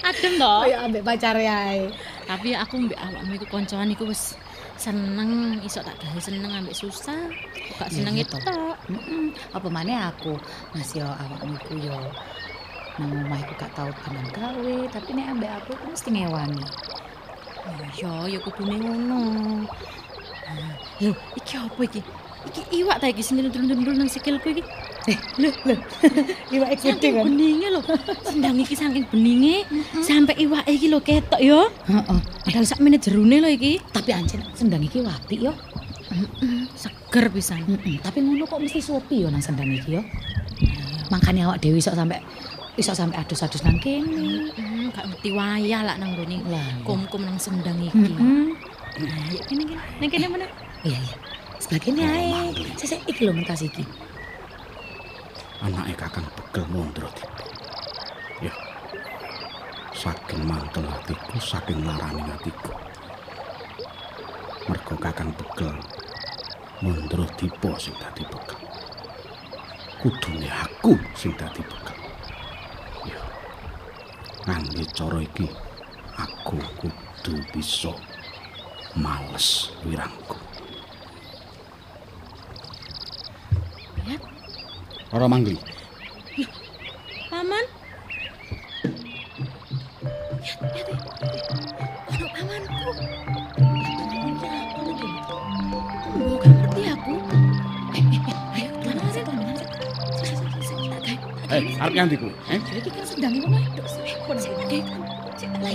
Adem 0.08 0.34
to. 0.40 0.52
Koyo 0.64 0.78
ambek 0.80 1.04
pacare 1.04 1.44
ae. 1.46 1.92
Tapi 2.24 2.56
aku 2.56 2.74
mbek 2.88 3.00
awakmu 3.00 3.32
iku 3.36 3.46
kancan 3.52 3.92
iku 3.92 4.08
wis 4.08 4.40
seneng 4.80 5.62
iso 5.62 5.84
tak 5.84 6.00
gawe 6.00 6.18
seneng 6.18 6.50
ambek 6.50 6.74
susah. 6.74 7.28
Kok 7.70 7.76
gak 7.78 7.92
seneng 7.92 8.16
Iya, 8.16 8.24
itu 8.26 8.36
toh. 8.40 8.48
tok. 8.48 8.76
Heeh. 8.90 9.26
Apa 9.52 9.68
maneh 9.68 9.94
aku 10.00 10.40
Mas 10.74 10.96
yo 10.96 11.06
awakmu 11.06 11.54
iku 11.60 11.74
yo 11.78 11.98
nang 13.00 13.10
omah 13.24 13.40
iku 13.40 13.54
gak 13.56 13.72
tau 13.72 13.88
tenan 14.04 14.28
gawe, 14.36 14.76
tapi 14.92 15.10
nek 15.16 15.28
ambek 15.32 15.52
aku 15.62 15.70
iku 15.78 15.86
mesti 15.94 16.10
ngewani. 16.12 16.64
Ya, 17.96 18.14
ya 18.26 18.40
kudune 18.42 18.76
ngono. 18.82 19.22
Lho, 21.00 21.14
iki 21.38 21.54
apa 21.56 21.82
iki? 21.88 22.02
Iki 22.42 22.62
iwak 22.82 22.98
ta 22.98 23.08
iki 23.08 23.22
sing 23.22 23.38
ndul-ndul 23.38 23.96
nang 23.96 24.10
sikilku 24.10 24.50
iki. 24.52 24.64
Eh, 25.10 25.18
lho 25.42 25.50
lho. 25.66 25.76
Iwak 26.58 26.78
Saking 26.78 27.26
beninge 27.26 27.68
lho. 27.74 27.82
Sendang 28.22 28.58
iki 28.62 28.78
saking 28.78 29.06
beninge 29.10 29.66
sampai 30.06 30.38
iwak 30.42 30.66
iki 30.70 30.90
lho 30.90 31.02
ketok 31.02 31.42
ya. 31.42 31.70
Heeh. 31.90 32.20
Padahal 32.46 32.66
sak 32.70 32.82
menit 32.86 33.02
jerune 33.06 33.42
lho 33.42 33.50
iki. 33.50 33.82
Tapi 33.94 34.14
anjen 34.14 34.42
sendang 34.54 34.86
iki 34.86 35.02
wapi 35.02 35.50
yo. 35.50 35.54
Seger 36.78 37.34
pisan. 37.34 37.66
Tapi 38.02 38.18
ngono 38.22 38.46
kok 38.46 38.62
mesti 38.62 38.78
suwi 38.78 39.26
yo 39.26 39.30
nang 39.34 39.42
sendang 39.42 39.70
iki 39.74 39.98
yo. 39.98 40.02
Makanya 41.10 41.50
awak 41.50 41.66
dewi 41.66 41.82
iso 41.82 41.94
sampe 41.98 42.22
iso 42.82 42.98
sampe 42.98 43.14
adus-adus 43.22 43.62
nang 43.62 43.78
kene. 43.78 44.50
Hmm, 44.58 44.90
gak 44.90 45.06
ngerti 45.14 45.30
wayah 45.38 45.82
lah 45.86 45.96
nang 46.02 46.18
gone 46.18 46.42
Lah, 46.50 46.58
iya. 46.66 46.82
kum-kum 46.82 47.22
nang 47.22 47.38
sendang 47.38 47.78
iki. 47.78 48.18
Heeh. 48.18 48.46
Ya 49.30 49.42
kene 49.46 49.64
kene. 49.70 49.76
Nang 50.02 50.10
kene 50.10 50.26
mana? 50.26 50.48
Iya 50.82 50.98
iya. 50.98 51.16
Sebelah 51.62 51.82
kene 51.86 52.02
ae. 52.02 52.34
Sesek 52.82 53.06
iki 53.06 53.30
lho 53.30 53.38
mentas 53.38 53.62
iki. 53.62 53.86
anake 55.62 55.94
kakang 55.94 56.26
begel 56.34 56.66
mondro 56.74 57.06
tiba. 57.14 57.46
Ya. 58.42 58.54
Saking 59.94 60.42
mantel 60.50 60.90
hatiku, 60.90 61.38
saking 61.38 61.86
larani 61.86 62.26
hatiku. 62.34 62.74
Mergo 64.66 64.96
kakang 64.98 65.30
begel 65.38 65.78
mondro 66.82 67.30
tiba 67.38 67.78
sing 67.78 67.94
dadi 68.02 68.26
begel. 68.26 68.58
Kudune 70.02 70.50
aku 70.50 70.98
sing 71.14 71.30
dadi 71.38 71.62
begel. 71.62 72.01
Ya. 74.42 74.58
Ngangge 74.58 74.84
cara 74.98 75.22
iki 75.22 75.46
aku 76.18 76.58
kudu 76.82 77.34
bisa 77.54 77.94
males 78.98 79.70
wirangku. 79.86 80.34
Ya, 84.10 84.18
Ora 85.14 85.30
mangli. 85.30 85.62
paman. 87.30 87.66
Ya, 90.42 90.58
ya, 90.74 90.84
ya. 90.90 90.98
Ono 92.12 92.26
pamanku. 92.34 92.90
Oh, 96.22 96.36
gak 96.42 96.50
ngerti 96.50 96.82
aku. 96.90 97.14
Eh, 97.94 98.04
eh, 98.04 98.22
eh, 98.26 98.38
ayo, 98.58 98.70
teman 98.82 99.08
sih, 99.14 99.22
teman 99.22 99.54
sih. 99.54 99.68
Sik, 100.18 100.34
sik, 100.34 100.50
sik, 100.50 100.64
sik, 100.66 100.78
tak 100.90 101.00
gawe, 101.06 101.18
tak 101.30 101.46
gawe. 101.46 101.54
Eh, 101.56 101.82
arep 101.86 101.94
nganti 101.94 102.16
kuwi? 102.18 102.34
Eh? 102.50 102.60
Iki 102.82 102.90
kan 102.90 103.06
sendang 103.06 103.34
iki 103.38 103.48
Kon 104.32 104.40
Sik, 104.40 104.56
tak 104.56 104.68
gawe. 104.72 104.80
Sik, 105.36 105.50
tak 105.52 105.60
gawe. 105.60 105.72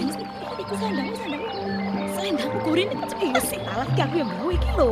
Iku 0.56 0.74
sandang, 0.80 1.12
sandang. 1.12 1.42
Selendangku 2.16 2.58
kurin 2.64 2.88
itu 2.88 3.16
Iya 3.20 3.40
sih, 3.44 3.60
alat 3.68 3.84
iki 3.92 4.00
aku 4.00 4.14
yang 4.16 4.30
gawe 4.32 4.52
iki 4.56 4.70
lho. 4.80 4.88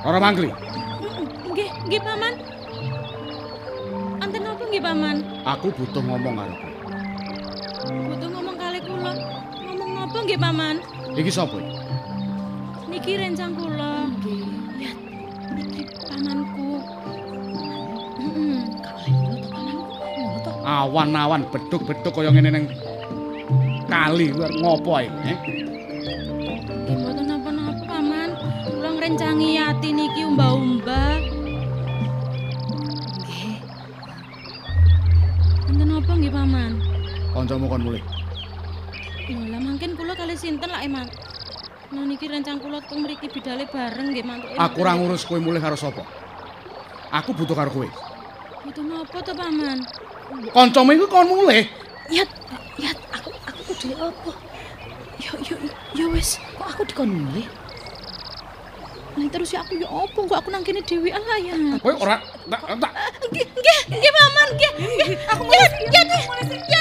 Ora 0.00 0.16
mangli. 0.16 0.48
Nggih, 1.44 1.68
nggih 1.84 2.00
paman. 2.00 2.32
Anten 4.16 4.48
apa 4.48 4.62
nggih 4.64 4.80
paman? 4.80 5.16
Aku 5.44 5.66
butuh 5.76 6.00
ngomong 6.00 6.34
karo 6.40 6.54
kowe. 6.56 6.72
Butuh 7.84 8.28
ngomong 8.32 8.56
kali 8.56 8.78
kula. 8.80 9.12
Ngomong 9.68 9.92
apa 10.08 10.16
nggih 10.24 10.40
paman? 10.40 10.76
Iki 11.12 11.30
sapa 11.36 11.56
iki? 11.60 11.76
Niki 12.88 13.12
rencang 13.20 13.52
kula. 13.60 14.08
Nggih. 14.08 14.44
Ya, 14.80 14.92
niki 15.52 15.84
pamanku. 16.08 16.80
Awan-awan 20.64 21.44
beduk-beduk 21.52 22.08
kaya 22.16 22.32
ngene 22.32 22.48
ning 22.48 22.64
kali 23.84 24.32
ngopo 24.32 24.96
ae? 24.96 25.12
Eh? 25.12 25.38
Nggih 26.88 26.96
mboten 27.04 27.24
napa-napa 27.28 27.84
paman. 27.84 28.30
Kula 28.72 28.90
ngrencangi 28.96 29.60
yati 29.60 29.88
niki 29.92 30.24
umbah-umbah. 30.24 31.20
Nggih. 33.20 33.56
Enten 35.68 35.88
apa 35.92 36.12
nggih 36.16 36.32
paman? 36.32 36.72
Kancamu 37.36 37.68
kon 37.68 37.84
mulih. 37.84 38.04
Lha 39.28 39.58
mangken 39.60 39.92
kula 40.00 40.16
kali 40.16 40.32
sinten 40.32 40.72
lak 40.72 40.80
eman. 40.80 41.04
Nah 41.92 42.08
niki 42.08 42.24
rencang 42.24 42.56
kula 42.56 42.80
teng 42.88 43.04
mriki 43.04 43.28
bidale 43.28 43.68
bareng 43.68 44.16
nggih 44.16 44.24
mantuk. 44.24 44.56
Aku 44.56 44.80
ora 44.80 44.96
ngurus 44.96 45.28
kowe 45.28 45.36
mulih 45.36 45.60
karo 45.60 45.76
sapa. 45.76 46.08
Aku 47.12 47.36
butuh 47.36 47.52
karo 47.52 47.68
kowe. 47.68 47.88
Butuh 48.64 48.80
napa 48.80 49.20
to 49.20 49.36
paman? 49.36 50.03
Kancamu 50.54 50.90
iku 50.96 51.06
kon 51.10 51.26
mulih. 51.28 51.68
Yat, 52.12 52.28
yat, 52.80 52.98
aku 53.12 53.30
aku 53.48 53.60
kudu 53.72 53.88
apa? 53.96 54.30
Yo 55.20 55.32
yo 55.40 55.56
yo 55.96 56.06
wis. 56.12 56.40
Kok 56.56 56.66
aku 56.68 56.82
dikon 56.88 57.10
mulih? 57.12 57.46
Lah 59.14 59.28
terus 59.30 59.54
ya 59.54 59.62
aku 59.62 59.78
yo 59.78 59.86
opo 59.86 60.26
kok 60.26 60.42
aku 60.42 60.48
nang 60.50 60.66
kene 60.66 60.82
dhewean 60.82 61.22
lah 61.22 61.38
ya. 61.38 61.54
Kowe 61.78 61.94
ora 61.96 62.18
tak 62.50 62.60
tak 62.82 62.92
Nggih, 63.30 63.46
nggih, 63.46 63.80
nggih 63.94 64.12
paman, 64.12 64.48
nggih. 64.58 64.72
Nggih, 64.74 65.10
aku 65.30 65.42
mau 65.46 65.54
ya, 65.54 65.66
ya, 65.92 66.02
ya, 66.68 66.80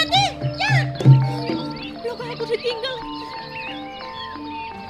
ya. 0.60 0.74
Lho 2.04 2.14
kok 2.18 2.28
aku 2.34 2.44
ditinggal. 2.50 2.96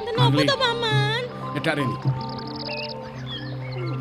Enten 0.01 0.15
apa 0.17 0.39
to 0.45 0.55
paman? 0.55 1.23
nyedak 1.53 1.73
rene. 1.77 1.95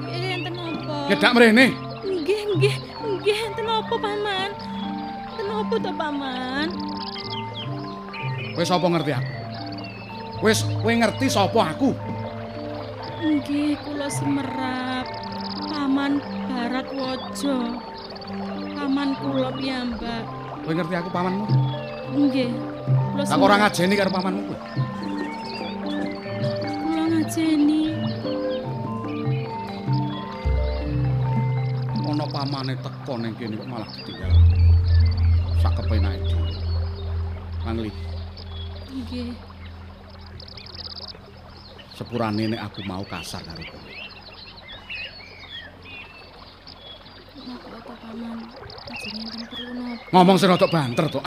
Nggih, 0.03 0.31
enten 0.35 0.55
apa? 0.57 0.97
Nyedak 1.09 1.33
mrene. 1.37 1.67
Nggih, 2.03 2.41
nggih, 2.57 2.75
nggih, 3.21 3.39
enten 3.47 3.62
apa 3.73 3.95
paman? 3.97 4.51
Enten 5.33 5.49
apa 5.49 5.75
to 5.79 5.91
paman? 5.95 6.69
Kowe 8.53 8.65
sapa 8.65 8.87
ngerti 8.87 9.13
aku? 9.17 9.31
Wis 10.43 10.59
kowe 10.79 10.93
ngerti 10.93 11.27
sapa 11.27 11.61
aku? 11.73 11.91
Nggih, 13.23 13.79
kula 13.81 14.09
semerap. 14.11 15.07
Paman 15.65 16.19
Barat 16.51 16.89
Waja. 16.93 17.59
Paman 18.75 19.09
kula 19.17 19.49
piyambak. 19.57 20.25
Kowe 20.63 20.73
ngerti 20.75 20.95
aku 20.95 21.09
pamanmu? 21.09 21.45
Nggih. 22.13 22.51
Kula 23.13 23.23
Tak 23.25 23.35
ora 23.35 23.57
semerap. 23.57 23.59
ngajeni 23.65 23.95
karo 23.97 24.11
pamanmu 24.11 24.43
kowe. 24.45 24.59
Kula 26.83 27.03
ngajeni. 27.09 27.82
pamane 32.33 32.75
teko 32.81 33.21
ning 33.21 33.37
kene 33.37 33.61
kok 33.61 33.69
malah 33.69 33.89
ketinggalan. 33.93 34.43
Sak 35.61 35.73
kepenak 35.77 36.17
itu. 36.17 36.37
Mangli. 37.63 37.93
Nggih. 38.89 39.37
Sepurane 41.93 42.49
nek 42.49 42.73
aku 42.73 42.81
mau 42.89 43.05
kasar 43.05 43.45
karo 43.45 43.63
kowe. 43.69 43.93
Ngomong 50.13 50.37
sing 50.41 50.49
rada 50.49 50.67
banter 50.69 51.05
to. 51.13 51.21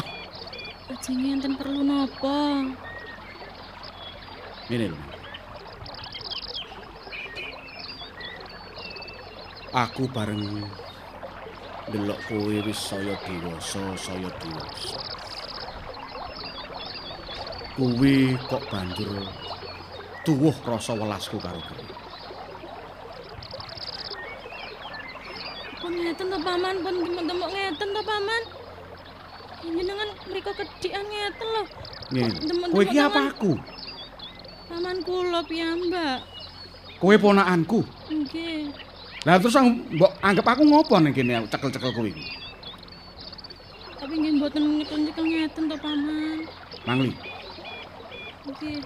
Ajeng 0.89 1.21
enten 1.37 1.53
perlu 1.53 1.85
napa? 1.85 2.65
Mene 4.73 4.85
lho. 4.89 4.99
Aku 9.75 10.07
bareng 10.07 10.41
ndelok 11.85 12.19
kowe 12.27 12.55
wis 12.65 12.79
saya 12.89 13.13
dewasa, 13.25 13.83
saya 13.97 14.29
dewasa. 14.41 14.97
Kuwi 17.75 18.39
kok 18.49 18.63
banjur 18.71 19.21
tuwuh 20.25 20.55
rasa 20.65 20.95
welasku 20.97 21.37
karo 21.37 21.61
kowe. 21.61 21.85
Pun 25.81 25.93
ngeten 26.01 26.27
to 26.33 26.37
paman, 26.41 26.75
pun 26.81 26.95
temuk 27.29 27.49
ngeten 27.53 27.89
to 27.93 28.01
paman. 28.01 28.43
Jenengan 29.65 30.09
mriko 30.29 30.51
kedikan 30.53 31.05
ngeten 31.05 31.47
lho. 31.53 31.63
Ngene. 32.13 32.37
Demen- 32.49 32.71
Kowe 32.73 32.83
iki 32.85 32.97
apa 32.97 33.21
aku? 33.29 33.51
Paman 34.69 34.97
kula 35.05 35.41
piyambak. 35.45 36.19
Kowe 36.97 37.13
ponakanku. 37.21 37.79
Nggih. 38.09 38.73
Lah 39.25 39.41
terus 39.41 39.57
ang- 39.57 39.81
mbok 39.89 40.11
anggap 40.21 40.45
aku 40.45 40.61
ngopo 40.63 41.01
ning 41.01 41.09
kene 41.09 41.33
aku 41.41 41.49
cekel-cekel 41.49 41.91
kowe 41.91 42.05
iki? 42.05 42.25
Tapi 43.97 44.13
nggih 44.13 44.33
mboten 44.37 44.63
nyekel-nyekel 44.77 45.25
ngeten 45.25 45.63
to 45.65 45.75
paman. 45.81 46.39
Mangli, 46.85 47.09
Nggih. 48.45 48.79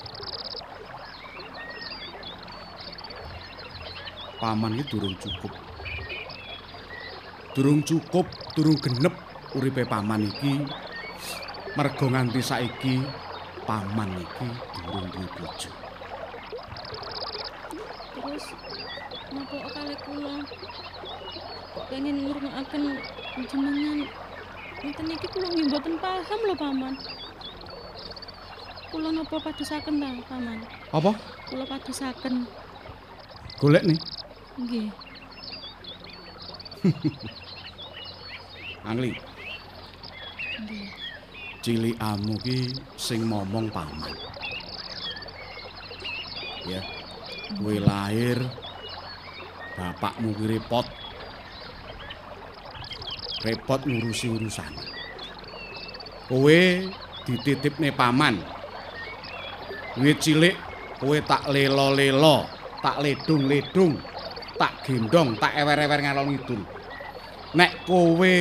paman 4.40 4.80
iki 4.80 4.84
durung 4.88 5.16
cukup. 5.20 5.52
Durung 7.52 7.82
cukup, 7.84 8.26
durung 8.56 8.80
genep 8.80 9.12
uripe 9.52 9.84
paman 9.84 10.24
iki. 10.24 10.64
Mergo 11.76 12.08
nganti 12.08 12.40
saiki 12.40 13.04
paman 13.68 14.16
iki 14.16 14.48
durung 14.80 15.08
duwe 15.12 15.28
bojo. 15.36 15.72
Terus 18.16 18.46
napa 19.30 19.58
kali 19.70 19.89
kula 20.06 20.36
kok 21.74 21.86
pengen 21.90 22.16
ngrungokaken 22.26 22.84
jenengan 23.50 24.00
ngeten 24.80 25.08
iki 25.12 25.28
kula 25.28 25.48
nggih 25.52 25.66
mboten 25.70 25.96
paham 26.00 26.40
lho 26.48 26.56
paman. 26.56 26.94
Kula 28.90 29.10
napa 29.14 29.38
padosaken 29.38 29.96
ta 30.02 30.10
paman? 30.30 30.60
Apa? 30.90 31.12
Kula 31.50 31.66
padosaken. 31.68 32.48
Golek 33.60 33.84
nih. 33.86 34.00
Nggih. 34.58 34.88
Mangli, 38.88 39.12
Nggih. 40.64 40.88
cilikamu 41.60 42.40
ki 42.40 42.72
sing 42.96 43.28
momong 43.28 43.68
paman. 43.70 44.16
Ya. 46.64 46.82
Kowe 47.60 47.76
lahir 47.82 48.40
bapakmu 49.80 50.36
ki 50.36 50.46
repot. 50.52 50.88
Repot 53.48 53.82
ngurusi 53.88 54.28
urusan. 54.28 54.72
Kowe 56.28 56.60
dititipne 57.24 57.96
paman. 57.96 58.36
Wiwit 59.96 60.20
cilik 60.20 60.56
kowe 61.00 61.16
tak 61.24 61.48
lelo-lelo, 61.48 62.44
tak 62.84 63.00
ledung-ledung, 63.00 63.96
tak 64.60 64.84
gendong, 64.84 65.40
tak 65.40 65.56
ewer-ewer 65.56 66.00
ngalor 66.04 66.28
ngidul. 66.28 66.62
Nek 67.56 67.88
kowe 67.88 68.32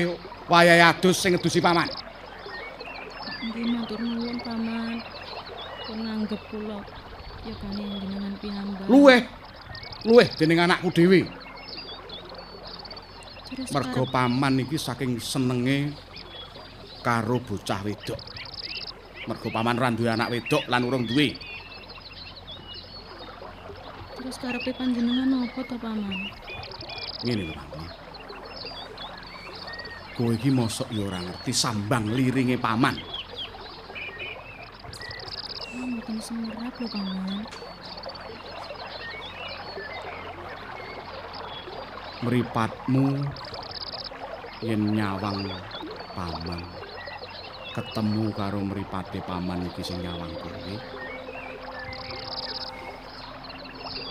wayahe 0.50 0.82
adus 0.82 1.22
sing 1.22 1.38
ngedusi 1.38 1.62
paman. 1.62 1.86
Nggih 3.38 3.66
matur 3.70 4.02
nuwun 4.02 4.36
paman. 4.42 4.98
Pun 5.86 5.98
nanggep 6.04 6.42
kula 6.50 6.82
ya 7.46 7.54
kane 7.62 7.84
jenengan 8.02 8.34
piyambak. 8.42 8.86
Luweh. 8.90 9.37
Luweh 10.06 10.28
dening 10.38 10.62
anakku 10.62 10.94
dhewe. 10.94 11.26
Mergo 13.72 14.04
paman 14.06 14.62
iki 14.62 14.78
saking 14.78 15.18
senenge 15.18 15.90
karo 17.02 17.42
bocah 17.42 17.82
wedok. 17.82 18.20
Mergo 19.26 19.48
paman 19.50 19.78
ora 19.80 19.90
duwe 19.90 20.10
anak 20.12 20.30
wedok 20.30 20.62
lan 20.70 20.86
urung 20.86 21.06
duwe. 21.08 21.48
terus 24.28 24.44
karepe 24.44 24.76
panjenengan 24.76 25.24
napa 25.24 25.64
to 25.64 25.76
paman? 25.80 26.28
Ngene 27.24 27.48
lho, 27.48 27.54
Paman. 27.56 27.88
Kowe 30.12 30.36
iki 30.36 30.52
mosok 30.52 30.92
ya 30.92 31.08
ora 31.08 31.24
ngerti 31.24 31.48
sambang 31.48 32.12
liringe 32.12 32.60
paman. 32.60 32.92
Oh, 35.72 35.86
mboten 35.88 36.20
semerap 36.20 36.76
lho 36.76 36.88
paman. 36.92 37.40
Mripatmu 42.18 43.14
yen 44.58 44.90
nyawang 44.90 45.46
paman 46.18 46.60
ketemu 47.70 48.34
karo 48.34 48.58
mripate 48.58 49.22
paman 49.22 49.70
iki 49.70 49.86
sing 49.86 50.02
nyawang 50.02 50.34
kowe. 50.34 50.74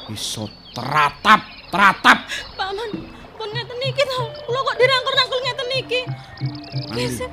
Iso 0.08 0.48
teratap, 0.72 1.44
teratap. 1.68 2.24
Paman, 2.56 2.90
pun 3.36 3.50
ngeten 3.52 3.80
iki 3.84 4.04
to. 4.08 4.20
Kula 4.48 4.60
kok 4.64 4.76
dirangkul-rangkul 4.80 5.40
ngeten 5.44 5.70
iki. 5.76 6.02
Gesek. 6.96 7.32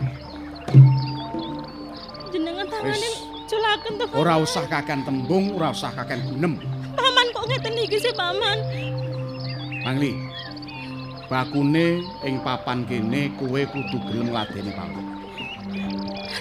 Jenengan 2.35 2.67
tangane 2.67 3.11
culaken 3.47 3.93
to. 4.03 4.05
Ora 4.19 4.43
usah 4.43 4.67
kakan 4.67 5.07
tembung, 5.07 5.55
ora 5.55 5.71
usah 5.71 5.95
kakan 5.95 6.19
gunem. 6.35 6.59
Paman 6.99 7.31
kok 7.31 7.47
ngeten 7.47 7.79
iki 7.79 8.03
sih, 8.03 8.11
Paman? 8.11 8.59
Mangli. 9.87 10.34
Bakune 11.31 11.87
ing 12.23 12.37
papan 12.45 12.85
kene 12.85 13.33
kowe 13.41 13.61
kudu 13.73 13.97
gelem 14.07 14.29
ladeni 14.29 14.73
paman. 14.77 15.05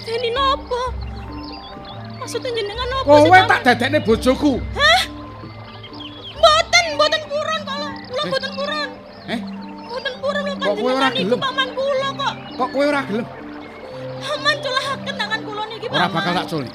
Deni 0.04 0.28
napa? 0.30 0.82
Maksudnya 2.20 2.50
jenengan 2.52 2.88
napa 2.92 3.12
sih, 3.16 3.24
Kowe 3.24 3.38
tak 3.48 3.60
dadekne 3.64 3.98
bojoku. 4.04 4.52
Mboten, 6.36 6.84
mboten 6.94 7.22
purun 7.26 7.60
kala. 7.64 7.88
Kula 8.04 8.20
Eh. 8.20 8.28
mboten 8.28 8.52
purun. 8.52 8.88
Eh, 9.24 9.40
Mboten 9.88 10.14
purun 10.20 10.42
lho 10.44 10.54
Kok 10.54 10.74
kowe 10.76 10.92
ora 10.92 11.00
panjenengan 11.00 11.12
niku 11.16 11.24
gelem? 11.32 11.40
paman 11.40 11.68
kula 11.72 12.08
kok. 12.12 12.34
kok 12.58 12.68
kowe 12.72 12.84
ora 12.84 13.00
gelem? 13.08 13.26
Paman 14.20 14.56
culaken 14.60 15.14
tangan 15.16 15.40
kula 15.42 15.62
niki, 15.70 15.86
Paman. 15.88 15.96
Ora 15.96 16.06
bakal 16.12 16.32
tak 16.36 16.46
culi. 16.52 16.70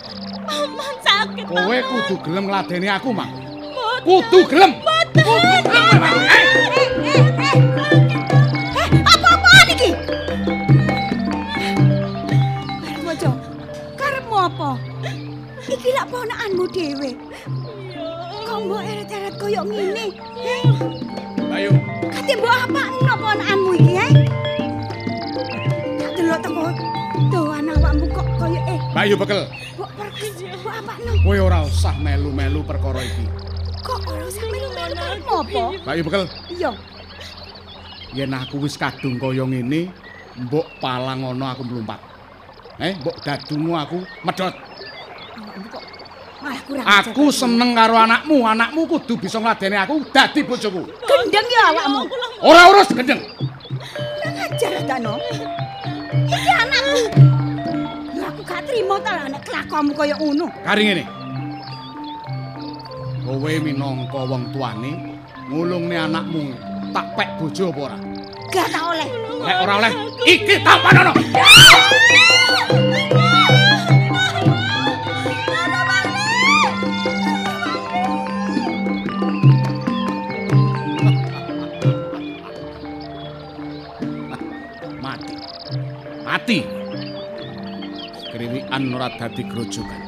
Paman 0.49 0.93
sakit, 1.05 1.43
Kowe 1.45 1.77
kudu 1.85 2.15
gelem 2.25 2.43
ngladeni 2.49 2.87
aku, 2.89 3.09
Mang. 3.13 3.31
Kudu 4.01 4.39
gelem. 4.49 4.71
Mboten. 4.81 6.38
Lak 16.49 16.57
ponakanmu 16.57 16.65
dhewe. 16.73 17.09
Kok 18.47 18.59
mbok 18.65 18.81
eret-eret 18.81 19.33
koyo 19.37 19.61
ngene? 19.65 20.05
Heh, 20.41 20.65
Ayo. 21.53 21.71
kate 22.09 22.33
mbok 22.37 22.53
apakno 22.65 23.13
ponakanmu 23.21 23.71
iki, 23.77 23.93
he? 23.93 24.07
Tak 25.99 26.11
delok 26.17 26.39
teko 26.41 26.63
doan 27.29 27.69
awakmu 27.69 28.05
kok 28.09 28.27
koyo 28.41 28.59
eh 28.65 28.79
Bayu 28.95 29.15
bekel. 29.17 29.41
mbok 29.77 29.91
perkes, 29.97 30.35
mbok 30.41 30.73
apakno. 30.73 31.11
Kowe 31.23 31.37
ora 31.39 31.59
usah 31.69 31.95
melu-melu 32.01 32.59
perkara 32.65 33.01
iki. 33.05 33.25
Kok 33.85 34.01
ora 34.09 34.23
usah 34.25 34.45
melu-melu 34.49 34.97
apa? 35.29 35.63
Bayu 35.85 36.01
bekel. 36.03 36.23
Iya, 36.49 36.71
Yen 38.09 38.33
aku 38.33 38.57
wis 38.65 38.73
kadung 38.73 39.21
kaya 39.21 39.45
ngene, 39.45 39.93
mbok 40.33 40.65
palang 40.81 41.21
ana 41.29 41.53
aku 41.53 41.61
mlumpat. 41.61 42.01
Eh, 42.81 42.97
mbok 42.97 43.21
dadungmu 43.21 43.77
aku 43.77 44.01
medhot. 44.25 44.55
Aku 47.03 47.35
seneng 47.35 47.75
karo 47.75 47.99
anakmu, 47.99 48.47
anakmu 48.47 48.87
kudu 48.87 49.19
bisa 49.19 49.43
ngladeni 49.43 49.75
aku 49.75 50.07
dadi 50.07 50.39
bojoku. 50.47 50.87
gendeng 51.03 51.47
ya 51.51 51.63
awakmu. 51.75 52.01
Ora 52.39 52.61
urus 52.71 52.89
gendeng. 52.95 53.19
Ajar 54.23 54.73
dano. 54.87 55.19
Iki 56.31 56.51
anakku. 56.55 57.01
Lah 58.15 58.27
aku 58.31 58.41
gak 58.47 58.61
trimo 58.63 58.95
ta 59.03 59.27
nek 59.27 59.41
kelakuanmu 59.43 59.91
koyo 59.91 60.15
ngono. 60.15 60.47
Kari 60.63 60.81
ngene. 60.87 61.03
Kowe 63.27 63.51
minangka 63.61 64.21
wong 64.25 64.43
tuane 64.55 64.91
ngulungne 65.51 65.97
anakmu 65.99 66.55
tak 66.95 67.05
pek 67.19 67.29
bojo 67.35 67.69
apa 67.75 67.79
ora? 67.91 67.97
Gak 68.49 68.67
tak 68.71 68.83
oleh. 68.95 69.07
Lek 69.39 69.57
ora 69.63 69.73
oleh, 69.79 69.91
iki 70.23 70.55
tak 70.63 70.77
panono. 70.83 71.13
Mati. 86.29 86.61
Kriwikan 88.29 88.93
ora 88.93 89.09
dadi 89.17 89.41
grojogan. 89.49 90.01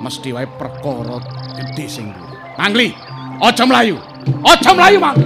Mesti 0.00 0.32
wae 0.32 0.48
perkara 0.56 1.20
gedhe 1.52 1.84
sing 1.84 2.08
dhuwur. 2.16 2.32
Mangli, 2.56 2.96
aja 3.44 3.68
mlayu. 3.68 4.00
Aja 4.40 4.72
mlayu, 4.72 5.04
Mang. 5.04 5.20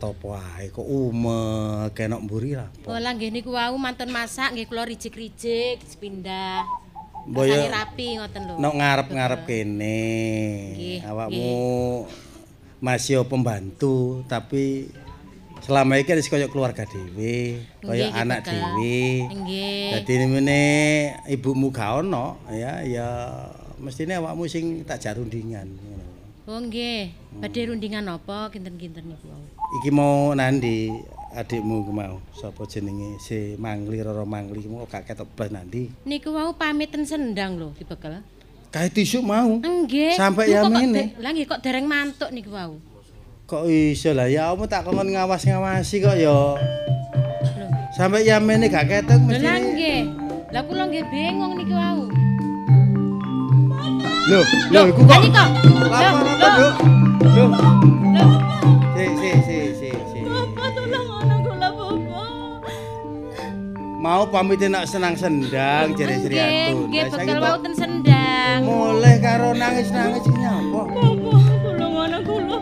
Apa 0.00 0.40
ae 0.56 0.72
kok 0.72 0.84
umek 0.84 1.92
kenok 1.92 2.24
mburi 2.24 2.56
lah. 2.56 2.72
Bola 2.80 3.12
nggih 3.12 3.30
niku 3.30 3.52
wau 3.52 3.76
mantun 3.76 4.08
masak 4.08 4.56
nggih 4.56 4.66
kula 4.66 4.88
rijik-rijik 4.88 5.84
pindah. 6.00 6.64
Ya- 7.30 7.68
rapi 7.68 8.16
ngoten 8.16 8.42
lho. 8.48 8.54
Nok 8.56 8.74
ngarep-ngarep 8.80 9.40
kene. 9.44 10.00
Awakmu 11.04 11.52
masih 12.80 13.20
pembantu 13.28 14.24
tapi 14.24 14.88
selama 15.60 16.00
ini 16.00 16.08
kan 16.08 16.16
wis 16.16 16.32
kaya 16.32 16.48
keluarga 16.48 16.88
dhewe, 16.88 17.60
kaya 17.84 18.08
Nggih, 18.08 18.20
anak 18.24 18.40
dhewe. 18.48 19.28
Nggih. 19.28 19.88
Dadi 20.00 20.12
nemene 20.16 20.60
ibumu 21.28 21.68
gak 21.68 22.00
ono 22.00 22.40
ya 22.48 22.80
ya 22.80 23.08
mestine 23.76 24.16
awakmu 24.16 24.48
sing 24.48 24.80
tak 24.88 25.04
jarundingan. 25.04 25.68
Oh 26.48 26.56
nggih. 26.56 27.12
Badhe 27.36 27.68
rundingan 27.68 28.08
apa 28.08 28.48
kinten-kinten 28.48 29.06
niku 29.12 29.28
wau. 29.28 29.44
Iki 29.70 29.90
mau 29.94 30.34
nandi 30.34 30.90
adikmu 31.30 31.86
ku 31.86 31.92
mau 31.94 32.18
sapa 32.34 32.66
jenenge 32.66 33.22
si 33.22 33.54
Mangli 33.54 34.02
Roro 34.02 34.26
Mangli 34.26 34.66
mau 34.66 34.82
gak 34.82 35.06
ketok 35.06 35.30
blas 35.38 35.54
nandi. 35.54 35.86
Niku 36.02 36.34
wau 36.34 36.50
pamiten 36.58 37.06
sendang 37.06 37.54
lho 37.54 37.70
dibekel. 37.78 38.18
Kae 38.70 38.90
tisuk 38.90 39.22
mau. 39.22 39.62
Nggih. 39.62 40.18
Sampai 40.18 40.50
Niku 40.50 40.54
ya 40.58 40.62
mene. 40.66 41.02
Lah 41.22 41.30
nggih 41.30 41.46
kok 41.46 41.62
dereng 41.62 41.86
mantuk 41.86 42.34
niku 42.34 42.50
wau. 42.50 42.82
Kok 43.46 43.66
iso 43.66 44.10
lah 44.10 44.26
ya 44.26 44.50
kamu 44.50 44.66
tak 44.66 44.82
kongon 44.86 45.10
ngawas-ngawasi 45.14 45.96
kok 46.02 46.16
ya. 46.18 46.38
Sampai 47.94 48.26
ya 48.26 48.42
mene 48.42 48.66
gak 48.66 48.90
ketok 48.90 49.22
Lho 49.22 49.26
mesti. 49.30 49.46
lah 49.46 49.56
nggih. 49.58 50.00
Lah 50.50 50.62
kula 50.66 50.84
nggih 50.90 51.04
bingung 51.06 51.54
niki 51.54 51.74
wau. 51.74 52.10
Lho, 54.26 54.40
lho 54.74 54.80
iku 54.90 55.02
kok. 55.06 55.18
niko. 55.22 55.44
Lapa 55.86 56.20
lapa, 56.26 56.48
Duk? 56.58 56.72
Lho. 57.22 57.44
Si 59.00 59.06
si 59.16 59.30
si 59.30 59.30
si 59.42 59.58
si. 59.58 59.59
Mau 64.00 64.24
pamit 64.32 64.64
nak 64.64 64.88
senang 64.88 65.12
sendang 65.12 65.92
jere 65.92 66.16
Sri 66.24 66.40
Atun. 66.40 66.88
nggih 66.88 67.04
Lah, 67.04 67.12
saiki 67.12 67.20
bekel 67.20 67.36
kok 67.36 67.44
wau 67.52 67.58
ten 67.60 67.74
sendang. 67.76 68.58
Mulai 68.64 69.16
karo 69.20 69.48
nangis-nangis 69.52 70.24
iki 70.24 70.40
nyapa? 70.40 70.82
Bobo, 70.88 71.32
tolong 71.36 71.94
ana 72.00 72.18
kula. 72.24 72.58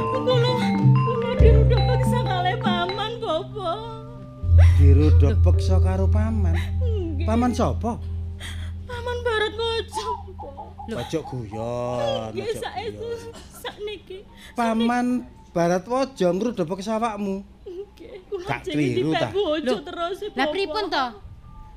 Kula 0.00 0.52
kula 0.96 1.30
dirudah 1.36 1.80
paksa 1.92 2.18
kalih 2.24 2.56
paman 2.56 3.12
Bobo. 3.20 3.68
Dirudok 4.80 5.36
peksa 5.44 5.76
karo 5.76 6.08
paman. 6.08 6.56
Paman 7.28 7.52
sapa? 7.52 8.00
Paman 8.88 9.16
Barat 9.28 9.52
Mojo. 9.60 10.08
Ojo 10.88 11.20
guyon. 11.36 12.32
Nggih 12.32 12.56
saestu 12.56 13.08
sakniki. 13.60 14.24
Paman 14.56 15.28
Barat 15.52 15.84
Wajo 15.84 16.28
ngrudok 16.32 16.64
peksa 16.64 16.96
awakmu. 16.96 17.44
Kula 18.36 18.56
jenenge 18.60 19.16
ta? 19.16 19.28
dipek 19.28 19.28
bojo 19.32 19.74
terus. 19.80 20.16
Lah 20.36 20.46
pripun 20.52 20.84
to? 20.92 21.06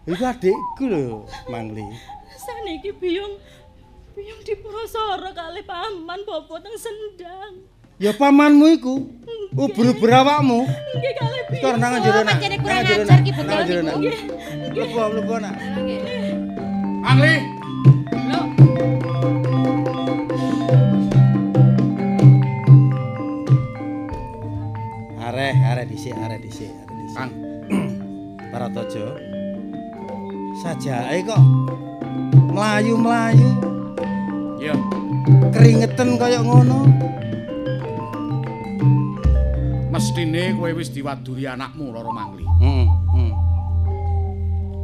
Iku 0.10 0.24
adikku 0.26 0.84
lho, 0.90 1.24
Mangli. 1.48 1.86
Saniki 2.36 2.92
biyung 2.96 3.38
biyung 4.16 4.40
diprosoro 4.44 5.30
kalih 5.32 5.64
paman 5.64 6.20
Bobo 6.28 6.56
teng 6.60 6.76
sendang. 6.76 7.64
Ya 8.00 8.16
pamanmu 8.16 8.66
iku. 8.80 8.96
Ubur-ubur 9.54 10.08
awakmu. 10.08 10.64
Nggih 10.66 11.14
kalih 11.20 11.44
biyung. 11.52 11.64
Kok 11.64 11.76
nang 11.78 11.94
jero 12.00 12.20
nak. 12.24 12.36
pancene 12.36 12.56
kurang 12.64 12.80
ajar 12.80 12.98
ki 13.00 13.06
nak. 13.06 13.20
niku. 13.24 13.42
Nggih. 14.00 14.18
Mlebu 14.72 14.98
mlebu 15.14 15.36
nak. 15.44 15.56
Angli. 17.04 17.59
Areh, 25.30 25.54
areh 25.54 25.86
dhisik, 25.86 26.18
areh 26.18 26.42
dhisik, 26.42 26.74
areh 26.74 26.96
dhisik. 26.98 27.14
Kang. 27.14 27.32
Paratojo. 28.52 29.06
Sajake 30.58 31.22
kok 31.22 31.42
mlayu-mlayu 32.50 33.50
Iya. 34.58 34.74
keringetan 35.54 36.18
kaya 36.18 36.42
ngono. 36.42 36.90
Mestine 39.94 40.58
kowe 40.58 40.72
wis 40.74 40.90
diwaduli 40.90 41.46
anakmu 41.46 41.94
Roro 41.94 42.10
Mangli. 42.10 42.50
Heeh, 42.66 42.88
heeh. 43.14 43.34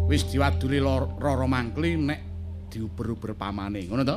Wis 0.05 0.29
diwaduli 0.29 0.77
Lor- 0.77 1.17
Roro 1.17 1.49
Mangli 1.49 1.97
nek 1.97 2.21
diuber-uber 2.69 3.33
pamane, 3.33 3.89
ngono 3.89 4.03
to? 4.05 4.15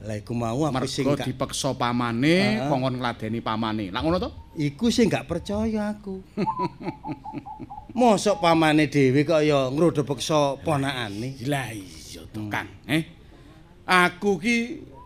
Lah 0.00 0.16
iku 0.16 0.32
mau 0.32 0.64
aku 0.64 0.88
sing 0.88 1.04
gak 1.04 1.28
dipeksa 1.28 1.76
pamane, 1.76 2.56
Heeh. 2.56 2.68
kongkon 2.72 2.96
ngladeni 3.04 3.44
pamane. 3.44 3.92
Lah 3.92 4.00
ngono 4.00 4.16
to? 4.16 4.30
iku 4.56 4.88
sing 4.88 5.12
gak 5.12 5.28
percaya 5.28 5.92
aku. 5.92 6.24
Mosok 7.98 8.40
pamane 8.40 8.88
dhewe 8.88 9.28
kok 9.28 9.44
ya 9.44 9.68
ngrodho 9.68 10.08
peksa 10.08 10.56
ponakane. 10.64 11.36
Lah 11.44 11.68
iya 11.76 12.22
to, 12.32 12.48
Kang. 12.48 12.68
Eh. 12.88 13.02
Aku 13.84 14.40
ki 14.40 14.56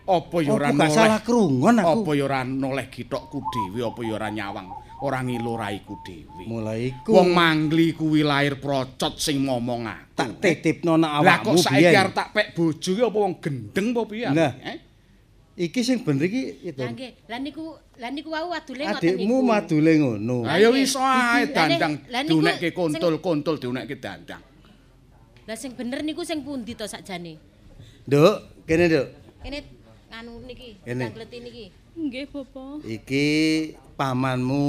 apa 0.05 0.37
ya 0.45 0.53
ora 0.53 0.69
Apa 0.69 0.87
salah 0.93 1.21
krungon 1.25 1.81
aku? 1.81 2.05
Apa 2.05 2.11
ya 2.15 2.25
ora 2.29 2.41
noleh 2.45 2.87
githokku 2.93 3.41
dhewe, 3.51 3.81
apa 3.83 4.01
ya 4.05 4.13
ora 4.15 4.29
nyawang, 4.29 4.69
ora 5.05 5.21
ngilo 5.21 5.53
raiku 5.61 6.01
dhewe. 6.01 6.49
Mulai 6.49 6.89
iku 6.97 7.13
Wong 7.13 7.37
mangli 7.37 7.93
kuwi 7.93 8.25
lahir 8.25 8.57
procot 8.57 9.21
sing 9.21 9.45
ngomong 9.45 9.85
aku. 9.85 10.17
tak 10.17 10.31
titipno 10.41 10.97
nak 10.97 11.21
Lah 11.21 11.45
kok 11.45 11.53
awakmu 11.53 11.61
saiki 11.61 11.93
arep 11.93 12.15
tak 12.17 12.29
pek 12.33 12.47
bojo 12.57 12.91
ki 12.97 13.03
apa 13.05 13.19
wong 13.21 13.35
gendeng 13.45 13.87
apa 13.93 14.03
piye? 14.09 14.29
Lah. 14.33 14.53
Eh? 14.65 14.79
Iki 15.55 15.81
sing 15.85 15.99
bener 16.03 16.25
iki 16.27 16.43
itu. 16.67 16.81
lah 16.81 16.91
nggih. 16.91 17.11
Lah 17.29 17.39
niku 17.39 17.65
lah 18.01 18.11
niku 18.11 18.29
wau 18.33 18.51
adule 18.51 18.83
ngoten 18.83 18.97
niku. 19.05 19.15
Adikmu 19.21 19.37
madule 19.45 19.93
ngono. 20.01 20.37
Ayo 20.49 20.73
iso 20.75 20.99
ae 20.99 21.45
Iki- 21.45 21.53
dandang 21.53 21.95
lah 22.09 22.21
niku 22.25 22.31
diunekke 22.41 22.69
sing- 22.71 22.75
kontul-kontul 22.75 23.55
diunekke 23.61 23.97
dandang. 24.01 24.43
Lah 25.45 25.57
sing 25.61 25.77
bener 25.77 26.01
niku 26.01 26.25
sing 26.25 26.41
pundi 26.41 26.73
to 26.73 26.89
sakjane? 26.89 27.37
Nduk, 28.09 28.65
kene 28.65 28.89
nduk. 28.89 29.07
Kene 29.45 29.59
nganu 30.09 30.33
niki, 30.49 30.81
Kene. 30.81 31.05
tangkleti 31.07 31.39
niki. 31.45 31.65
Nggih, 31.95 32.27
Bapak. 32.31 32.83
Iki 32.83 33.27
pamanmu 33.95 34.67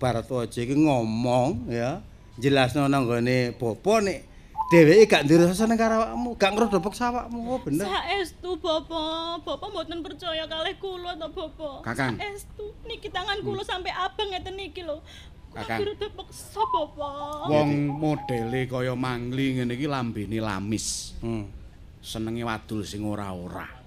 Baratwaja 0.00 0.64
iki 0.64 0.72
ngomong 0.72 1.68
ya, 1.68 2.00
jelasno 2.40 2.88
nang 2.88 3.04
gone 3.04 3.52
bapa 3.60 4.00
nek 4.00 4.32
dheweke 4.72 5.04
gak 5.04 5.28
nduwe 5.28 5.44
rasa 5.44 5.68
seneng 5.68 5.76
karo 5.76 6.00
awakmu, 6.00 6.32
gak 6.40 6.56
ngrodho 6.56 6.80
peksa 6.80 7.12
awakmu. 7.12 7.44
Oh 7.44 7.60
bener. 7.60 7.84
Saestu, 7.84 8.56
Bapak. 8.56 9.44
Bapak 9.44 9.68
mboten 9.68 10.00
percaya 10.00 10.48
kalih 10.48 10.80
kula 10.80 11.12
to, 11.20 11.28
Bapak. 11.28 11.84
Kakang. 11.84 12.16
Saestu. 12.16 12.72
Niki 12.88 13.12
tangan 13.12 13.44
kula 13.44 13.60
sampai 13.68 13.92
abang 13.92 14.32
ngeten 14.32 14.56
niki 14.56 14.80
lho. 14.80 15.04
Kakang. 15.52 15.84
Kira 15.84 15.92
peksa, 16.08 16.64
Bapak. 16.64 17.52
Wong 17.52 17.92
modele 18.00 18.64
kaya 18.64 18.96
mangli 18.96 19.60
ngene 19.60 19.76
iki 19.76 19.84
lambene 19.84 20.40
lamis. 20.40 21.20
Hmm. 21.20 21.52
Senenge 22.00 22.40
wadul 22.40 22.80
sing 22.88 23.04
ora-ora. 23.04 23.81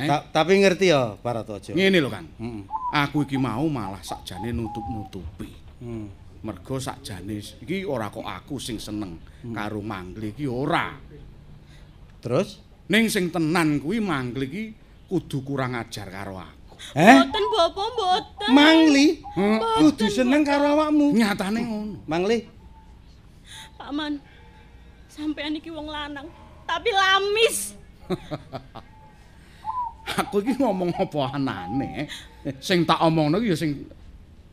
Eh? 0.00 0.08
Ta- 0.08 0.24
tapi 0.32 0.56
ngerti 0.56 0.88
ya 0.88 1.12
Baratwaja. 1.20 1.76
Ngene 1.76 2.00
lho, 2.00 2.08
Kang. 2.08 2.26
Heeh. 2.40 2.62
Aku 3.04 3.28
iki 3.28 3.36
mau 3.36 3.68
malah 3.68 4.00
sakjane 4.00 4.48
nutup-nutupi. 4.50 5.50
Hmm. 5.84 6.08
Mergo 6.40 6.80
sakjane 6.80 7.36
iki 7.36 7.84
ora 7.84 8.08
kok 8.08 8.24
aku 8.24 8.56
sing 8.56 8.80
seneng 8.80 9.20
karo 9.52 9.84
mangli 9.84 10.32
iki 10.32 10.48
ora. 10.48 10.96
Terus? 12.24 12.64
Ning 12.88 13.12
sing 13.12 13.28
tenan 13.28 13.76
kuwi 13.76 14.00
mangli 14.00 14.46
iki 14.48 14.64
kudu 15.04 15.44
kurang 15.44 15.76
ajar 15.76 16.08
karo 16.08 16.40
aku. 16.40 16.80
Eh? 16.96 17.12
Mboten, 17.12 17.44
Bapak, 17.52 17.88
mboten. 17.92 18.50
Mangli? 18.56 19.06
Kudu 19.84 20.06
seneng 20.08 20.40
karo 20.48 20.64
awakmu. 20.80 21.12
Nyatane 21.12 21.60
ngono. 21.60 21.96
Mangli, 22.08 22.40
Paman. 23.76 24.16
Sampean 25.12 25.58
iki 25.60 25.68
wong 25.68 25.90
lanang, 25.92 26.24
tapi 26.64 26.88
lamis. 26.88 27.76
Aku 30.18 30.42
iki 30.42 30.58
ngomong 30.58 30.90
apa 30.96 31.36
anane. 31.36 32.08
Sing 32.58 32.82
tak 32.82 32.98
omongno 33.04 33.38
iki 33.38 33.52
ya 33.52 33.56
sing 33.58 33.70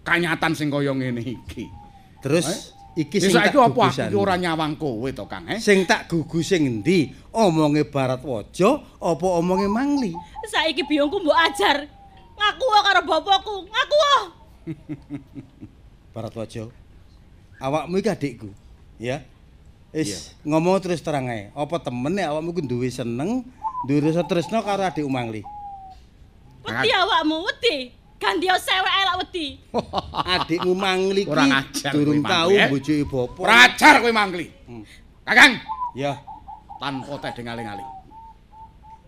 kanyatan 0.04 0.52
sing 0.54 0.68
kaya 0.70 0.92
ngene 0.94 1.22
iki. 1.24 1.66
terus 2.18 2.74
iki 2.98 3.22
Ya 3.22 3.30
sing 3.30 3.34
tak 3.38 3.54
saiki 3.54 3.58
apa 3.62 3.70
aku 3.70 3.80
iki 4.10 4.18
ora 4.18 4.36
nyawang 4.36 4.74
kowe 4.76 5.06
to, 5.14 5.24
Kang, 5.30 5.46
eh? 5.48 5.62
Sing 5.62 5.86
tak 5.86 6.10
gugu 6.10 6.42
sing 6.42 6.66
endi? 6.66 7.14
Omonge 7.30 7.86
Baratwaja 7.86 8.82
apa 8.98 9.26
omonge 9.38 9.70
Mangli? 9.70 10.12
Saiki 10.50 10.82
biyungku 10.84 11.22
mbok 11.22 11.38
ajar. 11.38 11.86
Ngaku 12.38 12.64
wae 12.66 12.82
karo 12.86 13.02
bapakku. 13.06 13.56
Ngaku 13.70 13.96
wae. 14.02 14.22
Baratwaja. 16.14 16.66
Awakmu 17.58 17.98
iki 17.98 18.10
adikku, 18.10 18.50
ya. 18.98 19.22
Wis 19.90 20.10
Iya. 20.14 20.20
ngomong 20.46 20.78
terus 20.84 21.02
terang 21.02 21.26
ae. 21.32 21.50
Apa 21.58 21.82
temene 21.82 22.22
awakmu 22.22 22.54
ku 22.54 22.62
duwe 22.62 22.86
seneng, 22.92 23.42
duwe 23.88 24.00
rasa 24.04 24.28
tresno 24.28 24.60
karo 24.62 24.84
adikmu 24.84 25.08
Mangli? 25.10 25.42
Wedi 26.68 26.92
awakmu, 26.92 27.48
wedi. 27.48 27.76
Ganti 28.18 28.50
sewek 28.50 28.94
elak 29.00 29.16
wedi. 29.24 29.46
Adikmu 30.36 30.74
Mangli 30.76 31.22
ki 31.24 31.30
Kurang 31.30 31.54
ajar 31.54 31.92
durung 31.94 32.22
tau 32.26 32.50
eh. 32.52 32.68
bojoke 32.68 33.06
bapa. 33.08 33.40
Ora 33.40 33.56
ajar 33.70 33.96
kowe 34.02 34.12
mangli. 34.12 34.48
Kakang, 35.24 35.54
Ya, 35.96 36.18
tanpa 36.78 37.14
tedeng 37.24 37.48
aling-aling. 37.50 37.90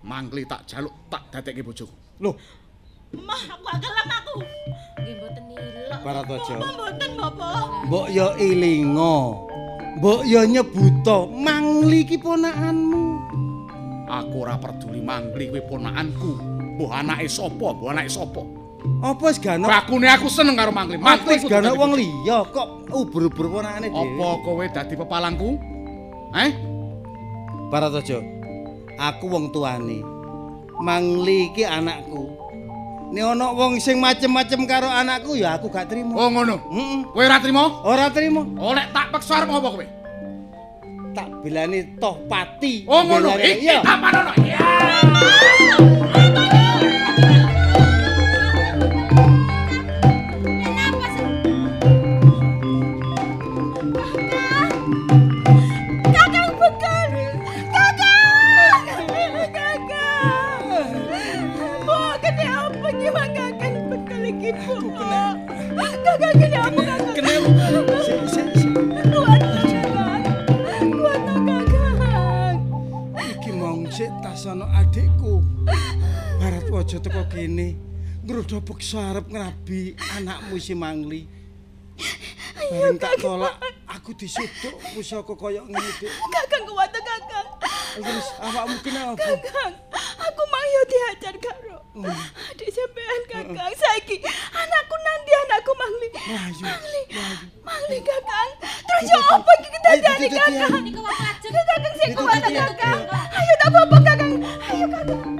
Mangli 0.05 0.45
tak 0.45 0.63
jaluk 0.65 0.93
tak 1.11 1.27
dadekke 1.29 1.61
bojoku. 1.61 1.91
loh. 2.21 2.35
Mah, 3.09 3.41
aku 3.49 3.65
gelem 3.81 4.07
aku. 4.07 4.33
Nggih 5.01 5.13
mboten 5.17 5.43
nilok. 5.49 5.99
Baratojo. 6.05 6.53
Apa 6.55 6.69
mboten, 6.69 7.11
Bapak? 7.17 7.63
Mbok 7.89 8.07
yo 8.13 8.27
ilingo. 8.37 9.15
Mbok 9.97 10.21
yo 10.29 10.41
nyebuto 10.45 11.25
mangli 11.33 12.05
ki 12.05 12.21
ponakanmu. 12.21 13.28
Aku 14.09 14.41
ora 14.41 14.57
peduli 14.57 15.05
mangli 15.05 15.53
kuwi 15.53 15.61
ponakanku. 15.69 16.31
Mbah 16.81 17.05
anake 17.05 17.29
sapa? 17.29 17.77
Mbah 17.77 17.93
anake 17.93 18.09
sapa? 18.09 18.41
Apa 19.03 19.21
wis 19.29 19.37
gana 19.37 19.67
Bakune 19.67 20.07
aku 20.07 20.31
seneng 20.31 20.55
karo 20.57 20.71
mangli. 20.73 20.97
apa 20.97 21.29
wis 21.29 21.43
dadi 21.45 21.69
wong 21.75 21.93
liya 21.93 22.47
kok 22.49 22.89
ubur-ubur 22.89 23.53
ponakane 23.53 23.91
dhewe. 23.93 24.17
Apa 24.17 24.27
kowe 24.41 24.65
dadi 24.65 24.93
pepalangku? 24.97 25.49
Eh? 26.33 26.51
Baratojo. 27.69 28.17
Aku 28.97 29.29
wong 29.29 29.53
tuane. 29.53 30.01
Mangli 30.81 31.53
iki 31.53 31.67
anakku. 31.67 32.33
Nek 33.13 33.25
ana 33.25 33.53
wong 33.53 33.77
sing 33.77 34.01
macem-macem 34.01 34.65
karo 34.65 34.89
anakku 34.89 35.37
ya 35.37 35.53
aku 35.59 35.69
gak 35.69 35.85
trimo. 35.85 36.17
Oh 36.17 36.33
ngono. 36.33 36.57
Heeh. 36.73 36.99
Kowe 37.13 37.23
ora 37.25 37.37
trimo? 37.37 37.63
Ora 37.85 38.07
trimo. 38.09 38.41
Oh 38.57 38.73
nek 38.73 38.89
tak 38.89 39.13
peksa 39.13 39.43
arep 39.43 39.53
ngopo 39.53 39.77
kowe? 39.77 39.85
Tak 41.15 41.29
belani 41.41 41.97
toh 41.97 42.15
pati. 42.29 42.85
Oh 42.85 43.01
ngono. 43.01 43.33
Iki 43.37 43.75
tak 43.81 43.97
panono. 43.97 44.31
Iya. 44.45 45.98
Waja 76.79 76.95
teko 76.95 77.27
kene. 77.27 77.75
Ngrudo 78.23 78.63
peksa 78.63 79.11
arep 79.11 79.27
ngrabi 79.27 79.99
anakmu 80.15 80.55
si 80.63 80.71
Mangli. 80.71 81.27
Bareng 82.55 82.95
tak 82.95 83.19
tolak, 83.19 83.59
aku 83.83 84.15
disuduk 84.15 84.79
pusaka 84.95 85.35
kaya 85.35 85.59
ngene, 85.67 85.91
Dik. 85.99 86.07
Kakang 86.07 86.63
kuat 86.63 86.87
kakang. 86.95 87.47
Terus 87.99 88.27
awakmu 88.39 88.79
kenapa? 88.79 89.19
Kakang, 89.19 89.75
aku 90.23 90.43
mang 90.47 90.67
yo 90.71 90.81
diajar 90.87 91.35
karo. 91.43 91.83
Adik 92.47 92.69
sampean 92.71 93.21
kakang, 93.27 93.73
saiki 93.75 94.23
anakku 94.55 94.95
nanti 95.03 95.31
anakku 95.35 95.71
Mangli. 95.75 96.07
Melayu. 96.15 96.63
Mangli, 96.63 97.01
Mangli 97.59 97.97
kakang. 98.07 98.49
Terus 98.87 99.03
yo 99.11 99.19
apa 99.27 99.51
iki 99.59 99.67
kita 99.67 99.87
Ayo, 99.91 99.99
jadi 99.99 100.15
ditututi, 100.15 100.37
kakang? 100.39 100.71
ayo. 100.71 100.79
Niku 100.87 101.01
lajeng. 101.03 101.55
Kakang 101.59 101.95
sing 101.99 102.11
kuat 102.15 102.43
kakang. 102.47 102.99
Ayo 103.11 103.53
tak 103.59 103.67
apa 103.67 103.97
kakang. 103.99 104.31
Ayo 104.63 104.87
kakang. 104.87 105.38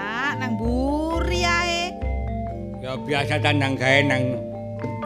Pak, 0.00 0.40
nang 0.40 0.56
buri 0.56 1.44
ae. 1.44 1.92
Ya 2.80 2.96
biasa 2.96 3.36
tandang 3.36 3.76
gawe 3.76 4.00
nang 4.08 4.40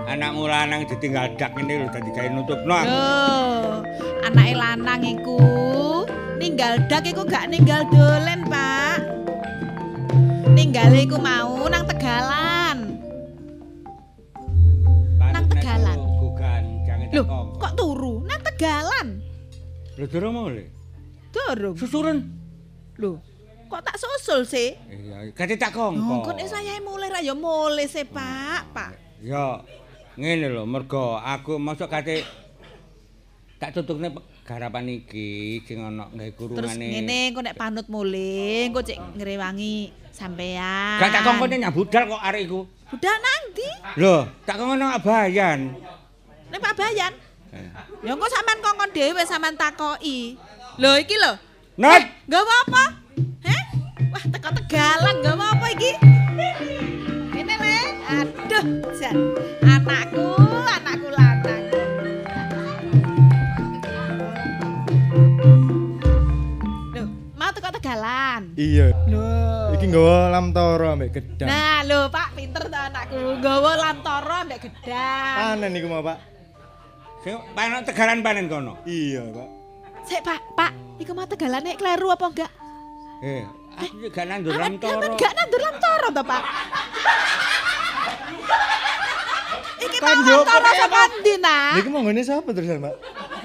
anakmu 0.06 0.46
lanang 0.46 0.86
ditinggal 0.86 1.34
dak 1.34 1.50
ngene 1.58 1.82
lho 1.82 1.86
dadi 1.90 2.10
gawe 2.14 2.28
nutupno 2.30 2.74
aku. 2.78 3.02
Anake 4.22 4.54
lanang 4.54 5.02
iku 5.02 5.38
ninggal 6.38 6.78
dak 6.86 7.10
iku 7.10 7.26
gak 7.26 7.50
ninggal 7.50 7.82
dolen, 7.90 8.46
Pak. 8.46 9.02
Ninggale 10.54 11.02
iku 11.02 11.18
mau 11.18 11.66
nang 11.66 11.82
Tegalan. 11.90 12.78
Nang 15.18 15.46
Tegalan. 15.50 15.98
Bukan 16.22 16.62
jange 16.86 17.10
tak 17.10 17.26
kok 17.58 17.72
turu 17.74 18.22
nang 18.22 18.38
Tegalan. 18.46 19.18
Lho 19.98 20.06
durung 20.06 20.38
mau 20.38 20.46
le. 20.46 20.70
Durung. 21.34 21.74
Susuren. 21.74 22.30
Lho, 22.94 23.18
kok 23.74 23.82
tak 23.82 23.98
susul 23.98 24.40
sih? 24.46 24.78
Iya, 24.86 25.34
kate 25.34 25.58
tak 25.58 25.74
kongko. 25.74 25.98
Oh, 26.06 26.18
kok 26.22 26.38
nek 26.38 26.46
saya 26.46 26.78
mulai 26.78 27.10
ra 27.10 27.18
ya 27.18 27.34
mulai 27.34 27.90
sih, 27.90 28.06
Pak, 28.06 28.70
Pak. 28.70 28.90
Ya 29.18 29.66
ngene 30.14 30.46
lho, 30.46 30.62
mergo 30.62 31.18
aku 31.18 31.58
masuk 31.58 31.90
kate 31.90 32.22
tak 33.58 33.74
tutupne 33.74 34.14
garapan 34.44 34.86
iki 34.92 35.58
sing 35.66 35.82
ana 35.82 36.06
nggae 36.12 36.30
Terus 36.30 36.38
kurungane. 36.38 36.86
ngene 36.86 37.16
engko 37.34 37.40
nek 37.42 37.58
panut 37.58 37.86
mulih, 37.90 38.70
engko 38.70 38.86
cek 38.86 38.98
ngrewangi 39.18 39.90
sampean. 40.14 41.02
Gak 41.02 41.10
tak 41.10 41.22
kongkone 41.26 41.54
nyambudal 41.58 42.02
kok 42.06 42.22
arek 42.22 42.42
iku. 42.46 42.60
Budal 42.94 43.16
nang 43.18 43.42
ndi? 43.50 43.68
Lho, 43.98 44.16
tak 44.46 44.54
kongkone 44.54 44.78
nang 44.78 44.94
Abayan. 44.94 45.60
Nek 46.46 46.60
Pak 46.62 46.78
Bayan. 46.78 47.12
Ya 48.06 48.10
engko 48.14 48.26
sampean 48.30 48.62
kongkon 48.62 48.90
dhewe 48.94 49.22
sampean 49.26 49.58
takoki. 49.58 50.38
Lho 50.78 50.94
iki 50.94 51.18
lho. 51.18 51.34
Nat, 51.74 52.06
Nggawa 52.30 52.54
apa? 52.70 52.84
Heh? 53.42 53.62
Wah, 54.10 54.24
teko 54.30 54.48
tegalan 54.62 55.14
nggawa 55.22 55.46
apa 55.54 55.66
iki? 55.74 55.92
Ini 57.34 57.54
le. 57.54 57.78
Aduh, 58.04 58.64
jan. 58.94 59.14
Anakku, 59.62 60.26
anakku 60.68 61.08
lanang. 61.10 61.62
Loh, 66.94 67.06
mau 67.34 67.50
teko 67.50 67.68
tegalan. 67.74 68.42
Iya. 68.54 68.94
Loh. 69.10 69.74
Iki 69.74 69.84
nggawa 69.90 70.30
lamtoro 70.30 70.86
ambek 70.94 71.10
gedang. 71.18 71.48
Nah, 71.50 71.82
lho 71.82 72.06
Pak, 72.06 72.38
pinter 72.38 72.62
to 72.70 72.78
anakku. 72.78 73.18
Nggawa 73.42 73.70
lantoro 73.78 74.34
ambek 74.46 74.70
gedang. 74.70 75.58
Panen 75.58 75.74
iku 75.74 75.88
mau, 75.90 76.02
Pak. 76.02 76.18
sing 77.24 77.40
panen 77.56 77.80
tegalan 77.88 78.20
panen 78.20 78.52
kono. 78.52 78.76
Iya, 78.84 79.24
Pak. 79.32 79.48
Sik, 80.04 80.20
Pak, 80.20 80.40
Pak, 80.52 80.72
iku 81.00 81.16
mau 81.16 81.24
tegalane 81.24 81.72
kleru 81.80 82.12
apa 82.12 82.28
enggak? 82.28 82.52
Eh, 83.24 83.40
aku 83.80 84.04
iki 84.04 84.08
gak 84.12 84.26
nandur 84.28 84.52
lantoro. 84.52 85.00
aman 85.00 85.16
gak 85.16 85.32
nandur 85.32 85.60
lantoro 85.64 86.08
to, 86.12 86.22
Pak? 86.22 86.42
Iki 89.80 89.96
Kan 89.96 90.16
mau 90.20 90.28
yo, 90.28 90.36
lantoro 90.44 90.60
kok 90.60 90.74
saka 90.76 91.00
ndi, 91.08 91.32
Nak? 91.40 91.72
Niku 91.80 91.88
monggone 91.88 92.20
sapa 92.20 92.48
terusan, 92.52 92.84
Pak? 92.84 92.94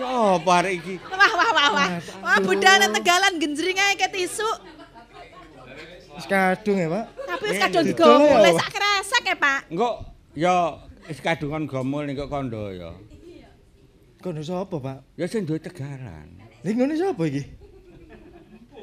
Apa 0.03 0.51
arek 0.59 0.73
iki? 0.83 0.95
Wah, 1.07 1.31
wah, 1.31 1.49
wah, 1.55 1.67
wah. 1.71 1.87
Wah, 2.19 2.37
budane 2.43 2.91
tegalan 2.91 3.33
genjring 3.39 3.79
ae 3.79 3.95
ket 3.95 4.11
isu. 4.19 4.49
Wis 6.19 6.27
kadung 6.27 6.75
ya, 6.75 6.87
Pak. 6.91 7.05
Tapi 7.15 7.43
wis 7.47 7.55
Eh, 7.55 7.61
kadung 7.63 7.85
ya, 7.87 8.35
mulai 8.35 8.53
sak 8.59 8.69
kresek 8.75 9.23
ya, 9.31 9.35
Pak. 9.39 9.59
Engko 9.71 9.89
ya 10.35 10.55
wis 11.07 11.19
kadungan 11.23 11.63
gomul 11.71 12.03
ning 12.03 12.19
kok 12.19 12.27
kondo 12.27 12.67
ya. 12.75 12.91
Kono 14.19 14.43
sapa, 14.43 14.75
Pak? 14.75 14.97
Ya 15.15 15.23
sing 15.31 15.47
duwe 15.47 15.63
tegalan. 15.63 16.27
Ning 16.67 16.75
ngene 16.75 16.99
sapa 16.99 17.23
iki? 17.23 17.58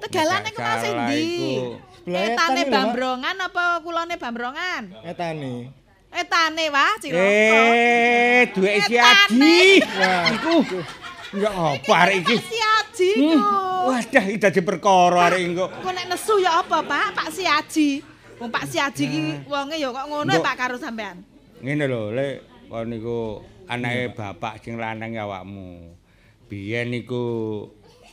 Tegalan 0.03 0.43
iku 0.47 0.59
nang 0.61 0.79
sing 0.79 0.93
Salah 0.95 1.09
ndi? 1.09 1.25
Etane 2.07 2.61
iki. 2.63 2.71
Bambrongan 2.73 3.37
apa 3.41 3.65
kulone 3.83 4.15
Bambrongan? 4.15 4.83
Etane. 5.03 5.55
Etane 6.13 6.65
wah, 6.71 6.95
Ciloko. 6.97 7.19
Eh, 7.21 8.41
duwe 8.55 8.73
si 8.87 8.95
Aji. 8.97 9.59
Wah. 9.83 10.25
Iku. 10.33 10.55
Ya 11.37 11.51
apa 11.53 11.93
arek 12.07 12.17
iki? 12.25 12.37
Si 12.41 12.57
Aji 12.57 13.11
Hmm. 13.19 13.37
ku. 13.37 13.59
Wadah 13.93 14.25
iki 14.25 14.39
dadi 14.41 14.61
perkara 14.65 15.21
arek 15.29 15.41
iki 15.45 15.53
kok. 15.53 15.71
Nek 15.85 16.07
nesu 16.09 16.35
ya 16.41 16.63
apa, 16.65 16.79
Pak? 16.81 17.07
Pak 17.13 17.29
Si 17.29 17.45
Aji. 17.45 17.89
Wong 18.41 18.49
Pak 18.49 18.65
Si 18.65 18.79
Aji 18.81 19.05
ki 19.05 19.21
wonge 19.51 19.77
ya 19.77 19.91
kok 19.93 20.07
ngono. 20.09 20.33
Pak 20.41 20.55
karo 20.57 20.77
sampean. 20.81 21.21
Ngene 21.61 21.85
lho, 21.85 22.13
Lek, 22.15 22.45
kon 22.71 22.87
niku 22.89 23.43
anake 23.67 24.15
bapak 24.15 24.63
sing 24.63 24.79
lanang 24.79 25.13
awakmu. 25.19 25.93
Biyen 26.47 26.95
niku 26.95 27.25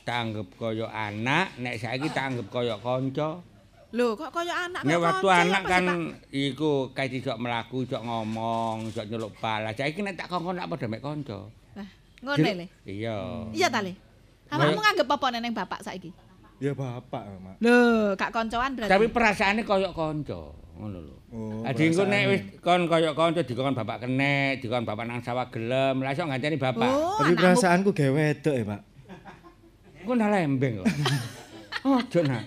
tak 0.03 0.17
anggap 0.29 0.47
kaya 0.59 0.87
anak, 0.91 1.55
nek 1.59 1.79
saiki 1.79 2.11
tak 2.11 2.35
anggap 2.35 2.47
kaya 2.51 2.75
kanca. 2.79 3.39
Lho, 3.93 4.17
kok 4.17 4.33
kaya 4.33 4.65
anak 4.67 4.81
Nek 4.83 4.97
kok 4.97 5.05
waktu 5.05 5.27
anak 5.29 5.63
kan 5.69 5.85
iku 6.33 6.89
kayak 6.91 7.13
iso 7.23 7.33
mlaku, 7.39 7.87
iso 7.87 8.01
ngomong, 8.01 8.91
iso 8.91 9.05
nyeluk 9.07 9.31
bal. 9.39 9.63
Lah 9.63 9.73
saiki 9.73 10.03
nek 10.03 10.19
tak 10.19 10.27
kongkon 10.27 10.59
nak 10.59 10.67
padha 10.67 10.91
mek 10.91 10.99
kanca. 10.99 11.47
Lah, 11.77 11.87
ngono 12.19 12.51
le. 12.57 12.65
Iya. 12.83 13.47
Iya 13.55 13.67
ta 13.71 13.79
le. 13.79 13.95
Awakmu 14.51 14.79
nganggep 14.81 15.07
apa 15.07 15.27
neneng 15.33 15.53
bapak 15.55 15.79
saiki? 15.81 16.11
Ya 16.61 16.71
bapak, 16.71 17.25
Mak. 17.43 17.55
Lho, 17.59 18.13
gak 18.15 18.31
koncoan 18.31 18.71
berarti. 18.77 18.91
Tapi 18.91 19.05
perasaane 19.09 19.61
kaya 19.65 19.89
kanca, 19.91 20.41
ngono 20.79 20.99
lho. 20.99 21.15
Oh, 21.33 21.65
Adi 21.65 21.89
engko 21.89 22.05
nek 22.05 22.23
wis 22.29 22.41
kon 22.61 22.85
kaya 22.85 23.09
kanca 23.17 23.41
dikon 23.41 23.73
bapak 23.73 24.05
kenek, 24.05 24.61
dikon 24.61 24.85
bapak 24.85 25.05
nang 25.09 25.19
sawah 25.25 25.49
gelem, 25.49 26.05
lah 26.05 26.13
iso 26.13 26.23
ngancani 26.23 26.57
bapak. 26.61 26.87
Oh, 26.87 27.17
Tapi 27.17 27.33
perasaanku 27.33 27.89
gawe 27.93 28.11
wedok 28.13 28.53
ya, 28.53 28.65
Pak. 28.69 28.92
Engko 30.03 30.19
ndak 30.19 30.31
lembeng 30.35 30.73
kok. 30.83 30.87
Ojo 31.87 32.19
nak. 32.27 32.43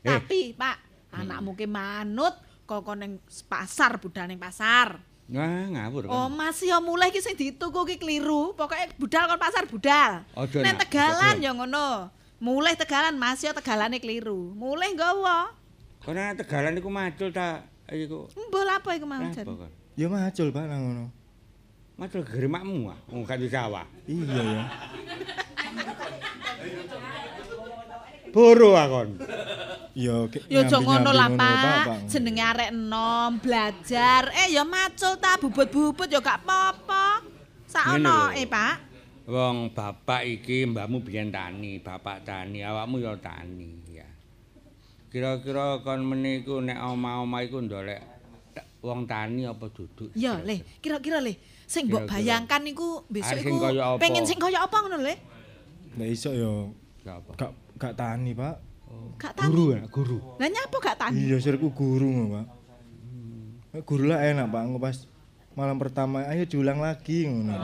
Eh, 0.00 0.08
Tapi, 0.08 0.56
Pak, 0.56 0.76
anakmu 1.12 1.52
ki 1.52 1.68
manut 1.68 2.32
kok 2.64 2.88
ning 2.96 3.20
pasar 3.44 4.00
budal 4.00 4.24
ning 4.24 4.40
pasar. 4.40 4.96
Wah, 5.30 5.68
ngawur 5.70 6.08
kan. 6.08 6.10
Oh, 6.10 6.26
masih 6.26 6.74
ya 6.74 6.82
mulai 6.82 7.12
ki 7.14 7.20
sing 7.22 7.36
dituku 7.36 7.86
ki 7.86 8.02
kliru. 8.02 8.56
Pokoke 8.56 8.96
budal 8.98 9.30
kon 9.30 9.38
pasar 9.38 9.68
budal. 9.68 10.26
Ojo, 10.34 10.58
Nek 10.58 10.74
Nak. 10.74 10.80
tegalan 10.88 11.36
ya 11.38 11.52
ngono. 11.54 12.10
Mulai 12.40 12.74
tegalan 12.74 13.14
masih 13.14 13.52
ya 13.52 13.54
tegalane 13.54 14.00
kliru. 14.00 14.56
Mulai 14.56 14.96
nggawa. 14.96 15.52
Kono 16.00 16.16
nang 16.16 16.34
tegalan 16.40 16.80
iku 16.80 16.88
macul 16.88 17.28
ta 17.30 17.62
iku. 17.92 18.26
Mbol 18.48 18.68
apa 18.72 18.96
iku 18.96 19.04
mau 19.04 19.20
Apa 19.20 19.36
jan? 19.36 19.44
Ya 19.94 20.08
macul, 20.08 20.48
Pak, 20.48 20.64
nang 20.64 20.80
ngono. 20.82 21.04
Macul 22.00 22.24
geremakmu 22.24 22.88
ah, 22.88 22.96
wong 23.12 23.28
kan 23.28 23.36
di 23.36 23.44
sawah. 23.44 23.84
Iya 24.08 24.40
ya. 24.40 24.62
Boro 28.32 28.72
akon. 28.72 29.20
Ya 29.92 30.16
ke- 30.32 30.46
Ya 30.48 30.64
aja 30.64 30.80
ngono 30.80 31.10
lah, 31.12 31.28
Pak. 31.28 32.08
Jenenge 32.08 32.40
arek 32.40 32.68
enom, 32.72 33.36
belajar. 33.36 34.32
Eh 34.32 34.54
ya 34.54 34.64
macul 34.64 35.20
ta 35.20 35.36
bubut-bubut 35.36 36.08
ya 36.08 36.24
gak 36.24 36.40
apa-apa. 36.40 37.20
Saono 37.68 38.32
eh, 38.32 38.48
Pak. 38.48 38.88
Wong 39.28 39.70
bapak 39.70 40.24
iki 40.24 40.64
mbahmu 40.64 41.04
biyen 41.04 41.28
tani, 41.28 41.78
bapak 41.78 42.24
tani, 42.24 42.64
awakmu 42.64 42.96
ya 42.96 43.12
tani 43.20 43.92
ya. 43.92 44.08
Kira-kira 45.06 45.84
kon 45.84 46.00
meniku 46.00 46.58
nek 46.58 46.80
omah-omah 46.80 47.44
iku 47.44 47.60
ndolek 47.60 48.00
wong 48.80 49.04
tani 49.04 49.44
apa 49.44 49.68
duduk? 49.68 50.10
Ya, 50.16 50.40
Le, 50.40 50.64
kira-kira 50.80 51.20
Le, 51.20 51.36
sing 51.70 51.86
mbok 51.86 52.10
bayangkan 52.10 52.60
niku 52.66 53.06
besok 53.06 53.38
iku 53.38 53.62
pengen 54.02 54.26
sing 54.26 54.42
kaya 54.42 54.66
apa 54.66 54.74
ngono, 54.82 54.98
Le? 54.98 55.14
Nek 55.94 56.08
iso 56.10 56.34
ya 56.34 56.50
Ya 57.06 57.12
apa? 57.22 57.30
gak 57.38 57.50
gak 57.78 57.94
tani, 57.94 58.34
Pak. 58.34 58.56
Gak 59.16 59.32
tani. 59.38 59.48
Guru 59.54 59.64
ya, 59.72 59.80
guru. 59.86 60.18
Lah 60.36 60.48
nyapa 60.50 60.76
gak 60.82 60.96
tani? 60.98 61.16
Iya, 61.16 61.38
sirku 61.38 61.70
guru 61.70 62.10
ngono, 62.10 62.26
Pak. 62.34 62.46
Guru 63.86 64.10
lah 64.10 64.18
enak, 64.26 64.50
Pak. 64.50 64.62
Pas 64.82 64.96
malam 65.54 65.78
pertama 65.78 66.26
ayo 66.26 66.42
diulang 66.44 66.82
lagi 66.82 67.30
ngono. 67.30 67.54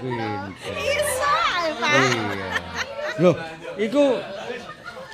Pinter. 0.00 0.40
iso 0.80 1.32
Pak. 1.78 1.92
Loh, 3.20 3.34
iku 3.76 4.04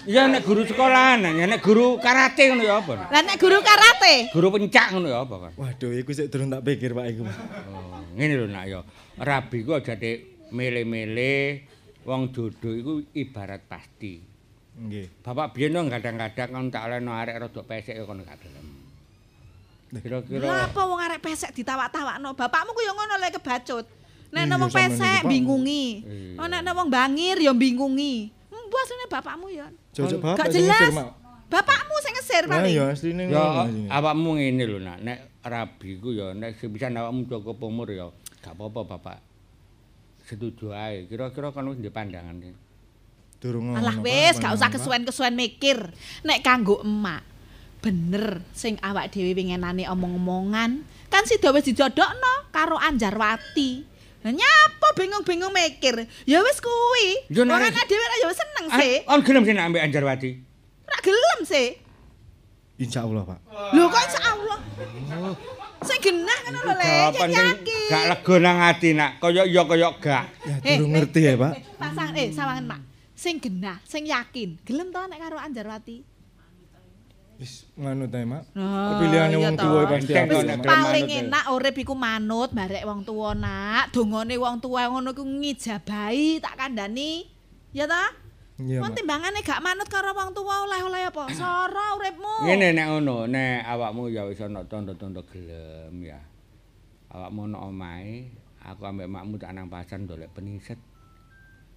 ya 0.06 0.30
nek 0.30 0.46
guru 0.46 0.62
sekolahan, 0.62 1.26
ya 1.26 1.44
nek 1.44 1.60
guru 1.60 1.98
karate 1.98 2.54
ngono 2.54 2.62
ya 2.62 2.78
apa? 2.78 3.10
Lah 3.10 3.22
nek 3.26 3.36
guru 3.36 3.58
karate? 3.60 4.30
Guru 4.30 4.48
pencak 4.54 4.86
ngono 4.94 5.06
ya 5.10 5.18
apa? 5.26 5.50
Waduh, 5.58 5.90
iku 5.98 6.10
sik 6.14 6.30
durung 6.30 6.48
tak 6.48 6.62
pikir, 6.62 6.94
Pak 6.94 7.06
iku. 7.10 7.26
Oh, 7.26 8.00
ngene 8.14 8.34
lho 8.38 8.46
nak 8.46 8.64
ya. 8.70 8.80
Rabi 9.18 9.58
ku 9.66 9.74
aja 9.74 9.98
dek 9.98 10.50
mele-mele 10.54 11.66
wong 12.06 12.30
jodoh 12.30 12.72
iku 12.72 12.92
ibarat 13.12 13.66
pasti. 13.66 14.22
Nggih. 14.76 15.24
Bapak 15.24 15.56
biyen 15.56 15.72
no 15.72 15.88
kadang-kadang 15.88 16.48
kon 16.52 16.68
tak 16.68 16.84
leno 16.92 17.16
arek 17.16 17.48
rada 17.48 17.62
pesek 17.64 17.96
ya 17.96 18.04
kon 18.04 18.20
gak 18.22 18.38
gelem. 18.44 18.66
Lah 19.90 20.00
Kira-kira 20.04 20.68
apa 20.68 20.80
wong 20.84 21.00
arek 21.00 21.24
pesek 21.24 21.56
ditawak-tawakno? 21.56 22.36
Bapakmu 22.36 22.70
ku 22.76 22.80
yo 22.84 22.92
ngono 22.92 23.16
le 23.16 23.32
kebacut. 23.32 23.88
Nek 24.36 24.52
wong 24.52 24.68
sampeyan 24.68 24.92
pesek 24.92 25.22
bingungi. 25.24 25.84
Oh 26.36 26.46
nek 26.46 26.62
wong 26.76 26.92
bangir 26.92 27.40
yo 27.40 27.56
bingungi. 27.56 28.36
Mbah 28.66 28.80
asline 28.82 29.06
bapakmu 29.08 29.46
yo. 29.54 29.66
Jojok 29.94 30.18
bapak 30.22 30.36
Gak 30.42 30.46
jelas. 30.54 30.90
Bapakmu 31.46 31.94
sing 32.02 32.12
ngesir 32.18 32.44
paling. 32.50 32.74
ya 32.74 32.84
asline 32.90 33.22
ya 33.22 33.38
ngono. 33.38 33.62
asline. 33.62 33.88
awakmu 33.90 34.30
ngene 34.34 34.64
lho 34.66 34.78
nak, 34.82 34.98
nek 34.98 35.18
rabi 35.46 35.90
ku 36.02 36.10
ya 36.10 36.34
nek 36.34 36.58
sepisan 36.58 36.98
awakmu 36.98 37.30
cukup 37.30 37.62
umur 37.62 37.86
ya 37.94 38.10
gak 38.42 38.58
apa-apa 38.58 38.80
bapak. 38.82 39.18
Setuju 40.26 40.74
ae. 40.74 41.06
Kira-kira 41.06 41.54
kon 41.54 41.70
wis 41.70 41.78
ndek 41.78 41.94
pandangan. 41.94 42.42
Durung 43.38 43.70
ngono. 43.70 43.78
Alah 43.78 44.02
wis, 44.02 44.42
gak 44.42 44.58
usah 44.58 44.74
kesuwen-kesuwen 44.74 45.38
mikir. 45.38 45.94
Nek 46.26 46.42
kanggo 46.42 46.82
emak, 46.82 47.22
bener 47.78 48.42
sing 48.50 48.74
awak 48.82 49.14
dhewe 49.14 49.30
wingenane 49.38 49.86
omong-omongan 49.86 50.82
kan 51.06 51.22
sida 51.22 51.54
wis 51.54 51.70
dijodhokno 51.70 52.50
karo 52.50 52.74
Anjarwati. 52.74 53.95
Nyapa 54.26 54.88
bingung-bingung 54.98 55.54
mikir? 55.54 56.06
Ya 56.26 56.42
wis 56.42 56.58
kuwi. 56.58 57.30
Anak 57.30 57.86
dhewe 57.86 58.02
ra 58.02 58.16
ya 58.18 58.26
wis 58.26 58.38
seneng 58.38 58.66
sih. 58.74 58.94
On 59.06 59.20
gelem 59.22 59.42
sih 59.46 59.54
nek 59.54 59.64
ambek 59.70 59.82
Anjarwati. 59.86 60.30
Ra 60.86 60.98
gelem 60.98 61.40
sih. 61.46 61.68
Insya 62.76 63.08
Allah, 63.08 63.24
Pak. 63.24 63.38
Lho 63.72 63.88
kok 63.88 64.02
insyaallah. 64.04 64.58
Sing 65.86 65.98
genah 66.02 66.38
ngono 66.44 66.60
lho 66.66 66.74
Le, 66.76 66.92
yakin. 67.08 67.56
gak 67.88 68.04
lega 68.10 68.34
nang 68.42 68.58
ati 68.60 68.88
nak. 68.92 69.10
Kaya 69.16 69.42
iya 69.48 69.62
kaya 69.64 69.88
gak. 69.96 70.24
Ya 70.44 70.56
Eh, 70.60 70.76
durung 70.76 70.92
eh, 70.92 71.00
ngerti 71.00 71.20
ya, 71.24 71.32
Pak. 71.40 71.52
Pasang 71.80 72.10
eh 72.12 72.28
sawangan 72.34 72.64
Mak. 72.68 72.80
Sing 73.16 73.40
genah, 73.40 73.80
sing 73.88 74.04
yakin. 74.04 74.60
Gelem 74.66 74.92
to 74.92 75.00
nek 75.08 75.16
karo 75.16 75.40
Anjarwati? 75.40 76.15
Wis 77.36 77.68
nganu 77.76 78.08
ta, 78.08 78.24
Mak. 78.24 78.42
Oh, 78.56 78.96
Pilihane 78.96 79.36
wong 79.36 79.56
tuwa 79.60 79.80
pasti. 79.84 80.12
Paling 80.16 81.04
manut, 81.04 81.20
enak 81.20 81.44
urip 81.52 81.76
iku 81.76 81.92
manut 81.92 82.50
barek 82.56 82.84
wong 82.88 83.04
tuwa 83.04 83.36
nak. 83.36 83.92
Dongane 83.92 84.40
wong 84.40 84.56
tuwa 84.56 84.88
ngono 84.88 85.12
iku 85.12 85.20
ngijabahi 85.20 86.40
tak 86.40 86.56
kandhani. 86.56 87.28
Ya 87.76 87.84
ta? 87.84 88.08
Iya, 88.56 88.80
Wong 88.80 88.88
Mak. 88.88 88.96
timbangane 88.96 89.44
gak 89.44 89.60
manut 89.60 89.84
karo 89.84 90.16
wong 90.16 90.32
tuwa 90.32 90.64
oleh-oleh 90.64 91.12
apa? 91.12 91.28
Sora 91.36 91.92
uripmu. 92.00 92.48
Ngene 92.48 92.72
nek 92.72 92.86
ngono, 92.88 93.28
nek 93.28 93.68
awakmu 93.68 94.08
ya 94.08 94.24
wis 94.24 94.40
ana 94.40 94.64
tanda-tanda 94.64 95.20
gelem 95.28 95.92
ya. 96.00 96.16
Awakmu 97.12 97.52
ana 97.52 97.68
omahe, 97.68 98.32
aku 98.64 98.80
ambek 98.88 99.12
makmu 99.12 99.36
tak 99.36 99.52
nang 99.52 99.68
pasar 99.68 100.00
ndolek 100.00 100.32
peniset. 100.32 100.80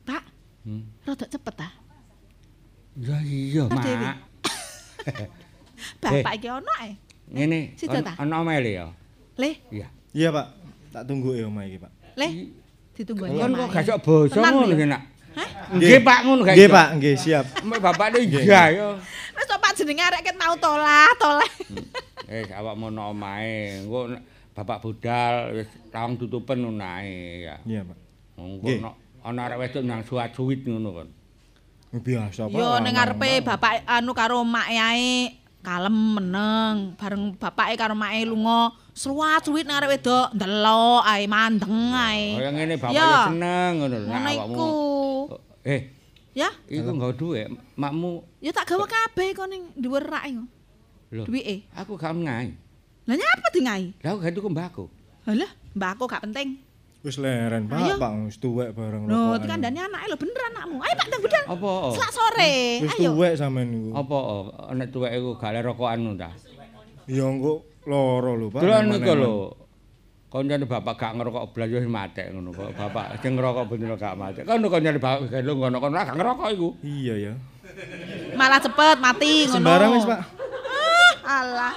Pak, 0.08 0.24
Hmm. 0.64 0.88
rada 1.04 1.28
cepet 1.28 1.52
ta? 1.52 1.68
Ya 2.96 3.20
iya. 3.28 3.68
Mak. 3.68 3.84
Bapak 6.02 6.34
iki 6.38 6.48
ono 6.50 6.74
eh. 6.86 6.94
Ngene, 7.30 7.60
ana 8.18 8.42
omahe 8.42 8.60
le 8.62 8.72
ya. 8.74 8.86
Le, 9.40 9.52
Iya. 9.70 9.88
Iya, 10.12 10.30
Pak. 10.34 10.48
Tak 10.90 11.04
tunggu 11.06 11.38
ya 11.38 11.46
omah 11.46 11.64
iki, 11.64 11.78
Pak. 11.78 11.92
le. 12.18 12.28
Ditunggu 12.98 13.24
aja. 13.30 13.40
Kon 13.48 13.52
kok 13.56 13.68
gak 13.72 13.84
sok 13.88 14.00
basa 14.04 14.40
ngono 14.52 14.68
Le. 14.68 14.76
ki 14.76 14.86
nak. 14.90 15.02
Hah? 15.38 15.50
Nggih, 15.78 16.02
Pak 16.04 16.20
ngono 16.26 16.42
gak 16.44 16.56
Nggih. 16.58 16.68
Pak, 16.74 16.88
nggih, 17.00 17.16
siap. 17.16 17.46
Mbak 17.64 17.80
bapak 17.80 18.08
iya 18.20 18.62
ya. 18.74 18.88
Wis 19.38 19.46
to 19.48 19.56
Pak 19.56 19.72
jenenge 19.78 20.04
arek 20.04 20.22
ket 20.26 20.36
mau 20.36 20.52
tolah, 20.60 21.08
tolah. 21.16 21.52
Eh, 22.28 22.44
awakmu 22.52 22.92
ana 22.92 23.14
omahe, 23.14 23.86
engko 23.86 24.12
bapak 24.52 24.84
budal 24.84 25.56
wis 25.56 25.70
lawang 25.96 26.20
tutupen 26.20 26.60
ngono 26.60 26.84
ae 26.84 27.48
ya. 27.48 27.56
Iya, 27.64 27.82
Pak. 27.88 27.98
Engko 28.36 28.68
ana 28.68 28.90
ana 29.24 29.40
arek 29.48 29.58
wedok 29.64 29.84
nang 29.88 30.02
suwat-suwit 30.04 30.66
ngono 30.68 30.90
kon. 30.92 31.10
Biasa, 31.96 32.52
Pak. 32.52 32.58
Yo 32.60 32.68
ning 32.84 32.94
ngarepe 33.00 33.40
bapak 33.48 33.88
anu 33.88 34.12
karo 34.12 34.44
mak 34.44 34.68
ae 34.68 35.39
kalem 35.60 35.92
meneng 36.16 36.96
bareng 36.96 37.36
bapake 37.36 37.76
karo 37.76 37.92
make 37.92 38.24
lunga 38.24 38.72
sluwat 38.96 39.44
suwit 39.44 39.64
nang 39.64 39.80
arek 39.80 40.00
wedok 40.00 40.32
ndelok 40.32 41.04
ae 41.04 41.24
mandeng 41.26 41.92
ae. 41.92 42.40
Kaya 42.40 42.50
ngene 42.52 42.76
bapak 42.76 42.96
Ya. 42.96 43.28
seneng 43.28 43.72
ngono 43.78 43.96
lho 43.96 44.08
Ngono 44.08 44.30
awakmu. 44.30 44.56
iku. 44.56 44.70
Eh, 45.64 45.82
Ya, 46.32 46.48
iku 46.66 46.94
nggawa 46.94 47.12
dhuwit, 47.12 47.50
makmu 47.76 48.24
ya 48.40 48.54
tak 48.54 48.70
gawe 48.70 48.86
kabeh 48.86 49.34
kok 49.34 49.50
ning 49.50 49.76
dhuwur 49.76 50.00
rak 50.02 50.24
iku. 50.26 50.46
lho. 51.10 51.24
Duwike. 51.26 51.66
Aku 51.74 51.98
gak 51.98 52.14
ngai. 52.14 52.54
Lah 53.10 53.16
nyapa 53.18 53.48
di 53.50 53.60
ngai? 53.60 53.84
Lah 54.00 54.14
aku 54.14 54.20
gak 54.22 54.34
tuku 54.34 54.48
mbako. 54.48 54.84
Halah, 55.26 55.50
mbak 55.74 55.90
aku 55.98 56.06
gak 56.06 56.24
penting. 56.24 56.62
Wis 57.00 57.16
leren, 57.16 57.64
Ayo. 57.72 57.96
Pak, 57.96 58.04
Pak. 58.04 58.12
Wis 58.28 58.38
tuwek 58.44 58.76
bareng 58.76 59.08
Lho, 59.08 59.16
rokokan. 59.16 59.40
dikandani 59.40 59.80
anake 59.80 60.06
lho 60.12 60.18
bener 60.20 60.42
anakmu. 60.52 60.78
Ayo 60.84 60.94
Pak 61.00 61.06
ndang 61.08 61.22
budal. 61.24 61.44
Apa? 61.48 61.72
Selak 61.96 62.12
sore. 62.12 62.56
Wis 62.84 62.92
Ayo. 63.00 63.10
tuwek 63.16 63.34
sampean 63.40 63.68
niku. 63.72 63.90
Apa 63.96 64.18
nek 64.76 64.88
tuwek 64.92 65.12
iku 65.16 65.30
gak 65.40 65.52
le 65.56 65.60
rokokan 65.64 65.98
ngono 66.04 66.20
ta? 66.20 66.30
Ya 67.08 67.24
engko 67.24 67.64
loro 67.88 68.32
lho, 68.36 68.48
Pak. 68.52 68.60
Nemen-nemen. 68.60 69.00
niku 69.00 69.14
lho. 69.16 69.34
Kancane 70.30 70.66
bapak 70.68 70.94
gak 70.94 71.12
ngerokok 71.18 71.44
blas 71.56 71.70
wis 71.72 71.88
matek 71.88 72.28
ngono 72.36 72.50
kok. 72.52 72.70
Bapak 72.76 73.06
sing 73.24 73.32
ngerokok 73.40 73.64
bener 73.72 73.96
gak 73.96 74.14
matek. 74.20 74.44
Kan 74.44 74.60
kancane 74.60 75.00
bapak 75.00 75.32
gelo 75.32 75.52
ngono 75.56 75.78
kono 75.80 75.96
gak 75.96 76.16
ngerokok 76.20 76.48
iku. 76.52 76.70
Iya 76.84 77.16
ya. 77.16 77.34
Malah 78.36 78.60
cepet 78.60 78.98
mati 79.00 79.48
ngono. 79.48 79.56
Sembarang 79.56 79.90
wis, 79.96 80.04
Pak. 80.04 80.20
Ah, 81.24 81.42
alah. 81.48 81.74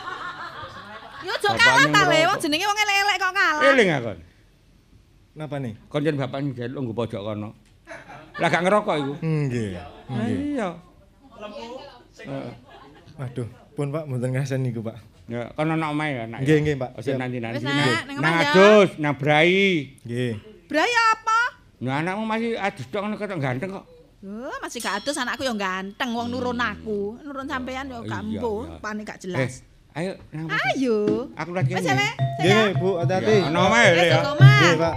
Yo 1.22 1.30
aja 1.30 1.48
kalah 1.54 1.86
ta 1.86 2.00
le, 2.10 2.26
wong 2.26 2.38
jenenge 2.42 2.66
wong 2.66 2.74
elek-elek 2.74 3.16
kok 3.22 3.30
kalah. 3.30 3.62
Eling 3.70 3.88
aku. 3.94 4.12
Napa 5.32 5.56
nih? 5.56 5.72
Kancane 5.88 6.16
bapak 6.20 6.38
gelo 6.52 6.78
nggo 6.84 6.92
pojok 6.92 7.22
kono. 7.24 7.56
Lah 8.36 8.48
gak 8.52 8.62
ngerokok 8.64 8.96
iku. 9.00 9.14
Nggih. 9.24 9.70
Nggih. 10.12 10.38
iya. 10.56 10.68
Waduh, 13.16 13.48
pun 13.76 13.92
Pak 13.92 14.04
mboten 14.08 14.30
ngasen 14.32 14.60
niku, 14.64 14.80
Pak. 14.84 14.96
Ya, 15.28 15.48
kono 15.56 15.76
ana 15.76 15.92
omahe 15.92 16.20
ya, 16.20 16.24
nak. 16.28 16.44
Nggih, 16.44 16.56
nggih, 16.64 16.76
Pak. 16.80 16.90
Ojo 17.00 17.10
nanti-nanti. 17.16 17.56
Wis, 17.60 17.64
Nak, 17.64 18.02
nang 18.20 18.34
ya. 18.34 18.50
adus, 18.52 18.90
nang 19.00 19.14
brai. 19.16 19.96
Nggih. 20.04 20.32
Braya 20.68 21.02
apa? 21.16 21.40
Nah, 21.82 22.00
anakmu 22.00 22.24
masih 22.24 22.56
adus 22.56 22.86
tok 22.88 23.00
ngono 23.04 23.16
ketok 23.16 23.40
ganteng 23.40 23.70
kok. 23.72 23.84
Loh, 24.22 24.54
masih 24.62 24.78
gak 24.78 25.02
adus 25.02 25.18
anakku 25.18 25.42
yo 25.42 25.52
ganteng, 25.58 26.14
wong 26.14 26.30
nurun 26.30 26.60
aku. 26.62 27.18
Nurun 27.26 27.48
sampean 27.48 27.90
yo 27.90 28.06
gak 28.06 28.22
empuh, 28.22 28.70
iya. 28.70 28.78
panik 28.78 29.04
gak 29.08 29.18
Eh, 29.18 29.22
jelas. 29.26 29.52
Ayo 29.92 30.12
nang 30.32 30.48
Ayo. 30.48 31.28
Aku 31.36 31.50
lagi 31.52 31.76
Wes 31.76 31.84
kene. 31.84 32.00
Le, 32.00 32.08
Nggih, 32.40 32.52
saya. 32.56 32.80
Bu, 32.80 32.88
hati-hati. 32.96 33.34
Ya, 33.44 33.48
ana 33.52 33.58
omahe 33.68 33.88
Le 33.92 34.00
Wes 34.00 34.08
ya. 34.08 34.18
kok 34.18 34.32
omah. 34.34 34.56
Nggih, 34.56 34.74
Pak. 34.80 34.94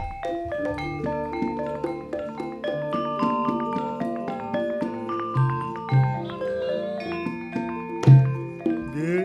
Nggih. 8.65 9.23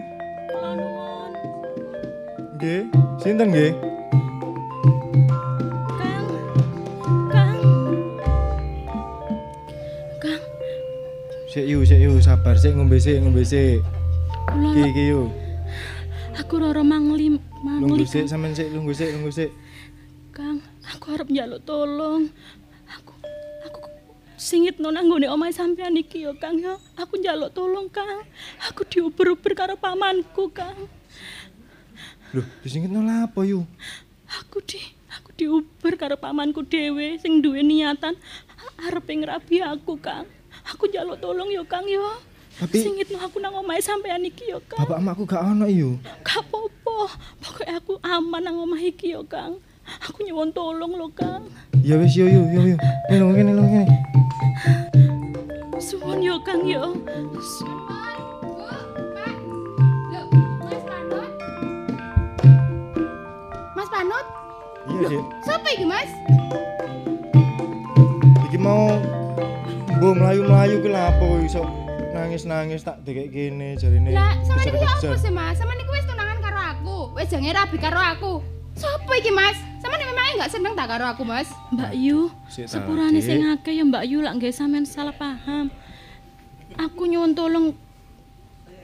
Nggih, 2.61 2.81
sinten 3.23 3.49
nggih? 3.53 3.73
Kang. 5.97 6.27
Kang. 7.33 7.59
Kang, 10.21 10.43
Sik 11.49 11.65
yu, 11.67 11.81
sik 11.89 12.01
yu, 12.05 12.13
sabar 12.21 12.55
sik 12.61 12.77
ngombe 12.77 13.01
sik, 13.01 13.19
ngombe 13.25 13.43
sik. 13.43 13.81
Iki 14.51 14.83
iki 14.93 15.05
yu. 15.15 15.23
Aku 16.51 16.67
roro 16.67 16.83
mangli 16.83 17.39
Lungguh 17.63 18.03
mangli. 18.03 18.11
sik 18.11 18.27
sampean 18.27 18.59
sik, 18.59 18.75
lungguh 18.75 18.91
sik, 18.91 19.15
lungguh 19.15 19.31
sik. 19.31 19.55
Kang, 20.35 20.59
aku 20.83 21.15
arep 21.15 21.31
njaluk 21.31 21.63
tolong. 21.63 22.27
Aku 22.91 23.15
aku 23.63 23.79
singit 24.35 24.83
nang 24.83 24.99
nggone 24.99 25.31
omahe 25.31 25.55
sampean 25.55 25.95
iki 25.95 26.27
ya, 26.27 26.35
Kang 26.43 26.59
ya. 26.59 26.75
Aku 26.99 27.23
njaluk 27.23 27.55
tolong, 27.55 27.87
Kang. 27.87 28.27
Aku 28.67 28.83
diuber-uber 28.83 29.55
karo 29.55 29.79
pamanku, 29.79 30.51
Kang. 30.51 30.91
Loh, 32.35 32.47
disingit 32.67 32.91
nolak 32.91 33.31
apa 33.31 33.47
yu? 33.47 33.63
Aku 34.43 34.59
di 34.67 34.83
aku 35.07 35.31
diuber 35.39 35.95
karo 35.95 36.19
pamanku 36.19 36.67
dhewe 36.67 37.15
sing 37.23 37.47
duwe 37.47 37.63
niatan 37.63 38.19
arep 38.91 39.07
ngrabi 39.07 39.63
aku, 39.63 40.03
Kang. 40.03 40.27
Aku 40.67 40.91
njaluk 40.91 41.23
tolong 41.23 41.47
ya, 41.55 41.63
Kang 41.63 41.87
ya. 41.87 42.19
Tapi- 42.61 42.85
singit 42.85 43.09
aku 43.17 43.41
nang 43.41 43.57
omahe 43.57 43.81
sampean 43.81 44.21
iki 44.21 44.53
ya, 44.53 44.61
Kang. 44.63 44.85
Bapak 44.85 45.01
emakku 45.01 45.25
gak 45.25 45.41
ono 45.43 45.65
yu. 45.65 45.97
Gak 46.21 46.45
apa-apa. 46.45 47.17
Pokoknya 47.41 47.75
aku 47.81 47.93
aman 48.05 48.41
nang 48.45 48.57
omah 48.61 48.77
iki 48.79 49.17
ya, 49.17 49.25
Kang. 49.25 49.57
Aku 50.05 50.21
nyuwun 50.23 50.53
tolong 50.53 50.93
lho, 50.93 51.09
Kang. 51.11 51.49
Ya 51.81 51.97
wis 51.97 52.13
yu 52.13 52.29
yu 52.29 52.43
yu. 52.53 52.77
Nih 53.09 53.17
lho 53.17 53.33
kene 53.33 53.53
lho 53.57 53.65
kene. 53.65 53.87
Suwun 55.81 56.21
ya, 56.21 56.37
Kang 56.45 56.63
ya. 56.63 56.85
Mas 63.77 63.89
Panut, 63.89 64.27
Iya, 64.91 65.09
Dik. 65.09 65.25
siapa 65.47 65.69
iki 65.73 65.87
Mas? 65.87 66.11
Iki 68.51 68.59
mau 68.59 68.99
mbok 69.97 70.13
mlayu-mlayu 70.17 70.77
ki 70.83 70.89
lha 70.91 71.03
apa 71.13 71.25
iso 71.45 71.63
nangis-nangis 72.21 72.81
tak 72.85 73.01
dekek 73.03 73.29
kene 73.33 73.69
jarine. 73.81 74.13
Lah, 74.13 74.37
sama 74.45 74.61
niku 74.61 74.77
kejar-kejar. 74.77 75.11
apa 75.11 75.17
sih 75.17 75.33
Mas? 75.33 75.57
Sama 75.57 75.73
niku 75.73 75.91
wis 75.97 76.05
tunangan 76.05 76.39
karo 76.45 76.61
aku. 76.61 76.97
Wis 77.17 77.29
jange 77.33 77.51
rabi 77.57 77.77
karo 77.81 78.01
aku. 78.01 78.33
Siapa 78.77 79.13
iki 79.17 79.33
Mas? 79.33 79.59
Sama 79.81 79.97
niku 79.97 80.13
memang 80.13 80.37
enggak 80.37 80.53
seneng 80.53 80.73
tak 80.77 80.89
karo 80.93 81.05
aku 81.09 81.23
Mas? 81.25 81.49
Mbak 81.73 81.93
Yu, 81.97 82.29
ta, 82.29 82.69
sepurane 82.69 83.21
sing 83.25 83.41
akeh 83.49 83.75
ya 83.75 83.85
Mbak 83.89 84.05
Yu 84.07 84.19
lak 84.21 84.35
nggih 84.37 84.53
sampean 84.53 84.85
salah 84.85 85.17
paham. 85.17 85.73
Aku 86.77 87.09
nyuwun 87.09 87.35
tolong 87.35 87.75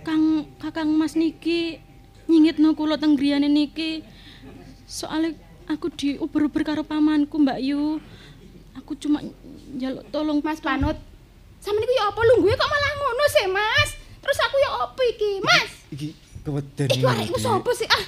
Kang 0.03 0.47
Kakang 0.59 0.91
Mas 0.95 1.15
niki 1.15 1.81
nyingitno 2.27 2.75
kula 2.75 2.99
teng 2.99 3.15
griyane 3.15 3.47
niki. 3.47 4.03
Soale 4.87 5.35
aku 5.71 5.91
diuber-uber 5.93 6.63
karo 6.67 6.83
pamanku 6.83 7.37
Mbak 7.43 7.59
Yu. 7.63 8.01
Aku 8.81 8.95
cuma 8.99 9.23
njaluk 9.77 10.05
tolong 10.11 10.39
Mas 10.43 10.63
Panut. 10.63 10.99
Sama 11.67 11.77
niku 11.77 11.93
ya 11.93 12.07
apa 12.07 12.21
lungguhe 12.25 12.55
kok 12.55 12.71
malah 12.71 12.91
ngono 12.95 13.25
sih 13.27 13.47
Mas? 13.51 13.91
Terus 14.23 14.39
aku 14.41 14.57
ya 14.57 14.71
apa 14.81 15.03
iki? 15.05 15.31
Mas, 15.41 15.71
Iki 15.89 16.09
keweden. 16.41 16.87
iki 16.89 17.03
arek 17.03 17.27
iku 17.27 17.39
sapa 17.39 17.71
sih? 17.73 17.87
Ah, 17.87 18.05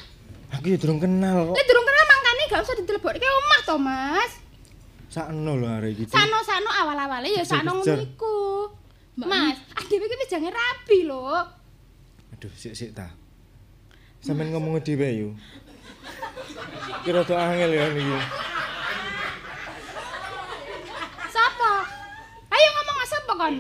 Aku 0.54 0.70
ya 0.70 0.78
durung 0.78 0.98
kenal 0.98 1.42
kok. 1.44 1.54
lek 1.54 1.66
durung 1.66 1.82
kenal 1.82 2.04
mangkane 2.06 2.42
gak 2.46 2.62
usah 2.62 2.74
didelebokke 2.74 3.18
omah 3.20 3.60
to 3.60 3.74
Mas. 3.76 4.32
Sakno 5.08 5.52
lho 5.54 5.66
arek 5.68 5.90
iki. 5.92 6.04
Sano-sano 6.06 6.70
awal-awale 6.72 7.28
ya 7.28 7.42
sano 7.42 7.82
Kejar-kejar. 7.82 7.98
niku. 7.98 8.38
Mas, 9.18 9.58
ah 9.74 9.82
dhewe 9.84 10.06
iki 10.06 10.16
wis 10.16 10.28
jange 10.28 10.50
rabi 10.50 10.98
lho. 11.02 11.26
Aduh, 12.30 12.52
sik-sik 12.54 12.94
ta. 12.94 13.10
Sampeyan 14.18 14.54
ngomong 14.54 14.78
dhewe 14.78 15.08
yo. 15.10 15.28
Kira 17.02 17.26
tuh 17.26 17.34
angel 17.34 17.70
ya 17.72 17.90
niki. 17.90 18.18
Sapa? 21.28 21.72
Ayo 22.58 22.68
ngomong 22.74 22.96
sapa 23.06 23.32
kon? 23.38 23.54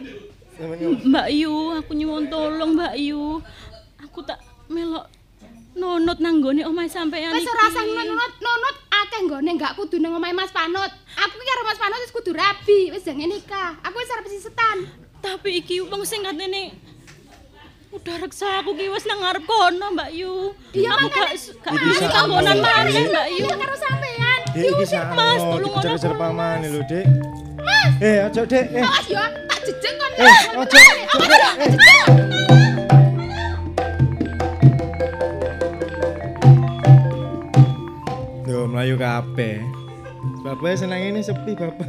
Sampeyan 0.58 0.90
ngomong 0.90 1.06
Mbak 1.06 1.28
Yu, 1.30 1.54
aku 1.78 1.90
nyuwun 1.94 2.24
tolong 2.26 2.70
Mbak 2.74 2.94
Yu. 2.98 3.38
Aku 4.02 4.18
tak 4.26 4.42
melok 4.66 5.06
nonot 5.78 6.18
nang 6.18 6.42
nggone 6.42 6.66
omahe 6.66 6.90
sampeyan 6.90 7.30
Wis 7.38 7.46
ora 7.46 7.70
usah 7.70 7.86
nunut 7.86 8.34
nunut 8.42 8.76
akeh 8.90 9.20
nggone 9.30 9.50
gak 9.54 9.78
kudu 9.78 10.02
nang 10.02 10.18
omahe 10.18 10.34
Mas 10.34 10.50
Panut. 10.50 10.90
Aku 11.14 11.34
ki 11.38 11.46
karo 11.46 11.62
Mas 11.62 11.78
Panut 11.78 11.98
wis 12.02 12.10
kudu 12.10 12.34
rabi, 12.34 12.90
wis 12.90 13.06
jange 13.06 13.30
nikah. 13.30 13.78
Aku 13.86 13.94
wis 14.02 14.10
arep 14.10 14.26
setan. 14.26 14.90
Tapi 15.22 15.62
iki 15.62 15.78
wong 15.86 16.02
sing 16.02 16.26
katene 16.26 16.74
udah 17.88 18.20
reksa 18.20 18.60
aku 18.60 18.76
ki 18.76 18.90
wis 18.90 19.06
nang 19.06 19.22
ngarep 19.22 19.46
kono 19.46 19.86
Mbak 19.94 20.10
Yu. 20.10 20.52
Iya, 20.74 20.90
aku 20.98 21.06
gak 21.14 21.30
gak 21.62 21.72
Iki 21.72 21.86
bisa 21.86 22.02
sak 22.02 22.10
kanggonan 22.12 22.56
ngono, 22.58 22.66
maneh 22.66 22.92
Dik. 22.92 23.06
Mbak 23.14 23.26
Yu. 23.30 23.44
Iya 23.46 23.54
karo 23.54 23.74
sampean. 23.78 24.40
Iki 24.58 24.84
Mas, 25.14 25.40
tolong 25.46 25.62
dikejar-kejar 25.62 26.10
ana 26.10 26.18
pamane 26.18 26.66
lho, 26.66 26.82
Dik. 26.84 27.06
Mas, 27.66 27.92
Eh, 28.00 28.18
aja, 28.26 28.42
Dek. 28.46 28.66
Eh. 28.74 28.82
awas 28.84 29.06
yo, 29.10 29.22
tak 29.50 29.60
jejeg 29.66 29.94
kon. 29.98 30.10
Eh, 30.18 30.36
ojo, 30.60 30.78
Awas 31.14 31.28
yo, 31.28 31.36
tak 31.42 31.56
jejeg. 31.66 33.18
Yo 38.48 38.64
mlayu 38.64 38.96
kabeh. 38.96 39.60
Bapak 40.40 40.80
seneng 40.80 41.12
ini 41.12 41.20
sepi, 41.20 41.52
Bapak. 41.52 41.88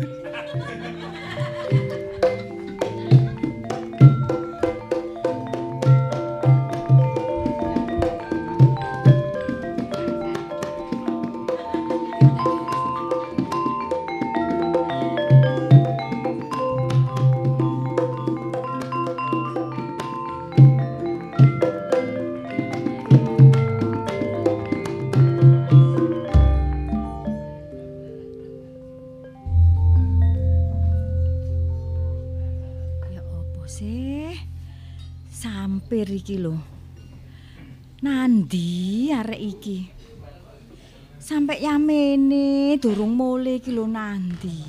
Sampai 41.20 41.60
yamene 41.62 42.80
durung 42.80 43.14
mule 43.14 43.60
iki 43.60 43.76
lho 43.76 43.86
Nandi. 43.86 44.60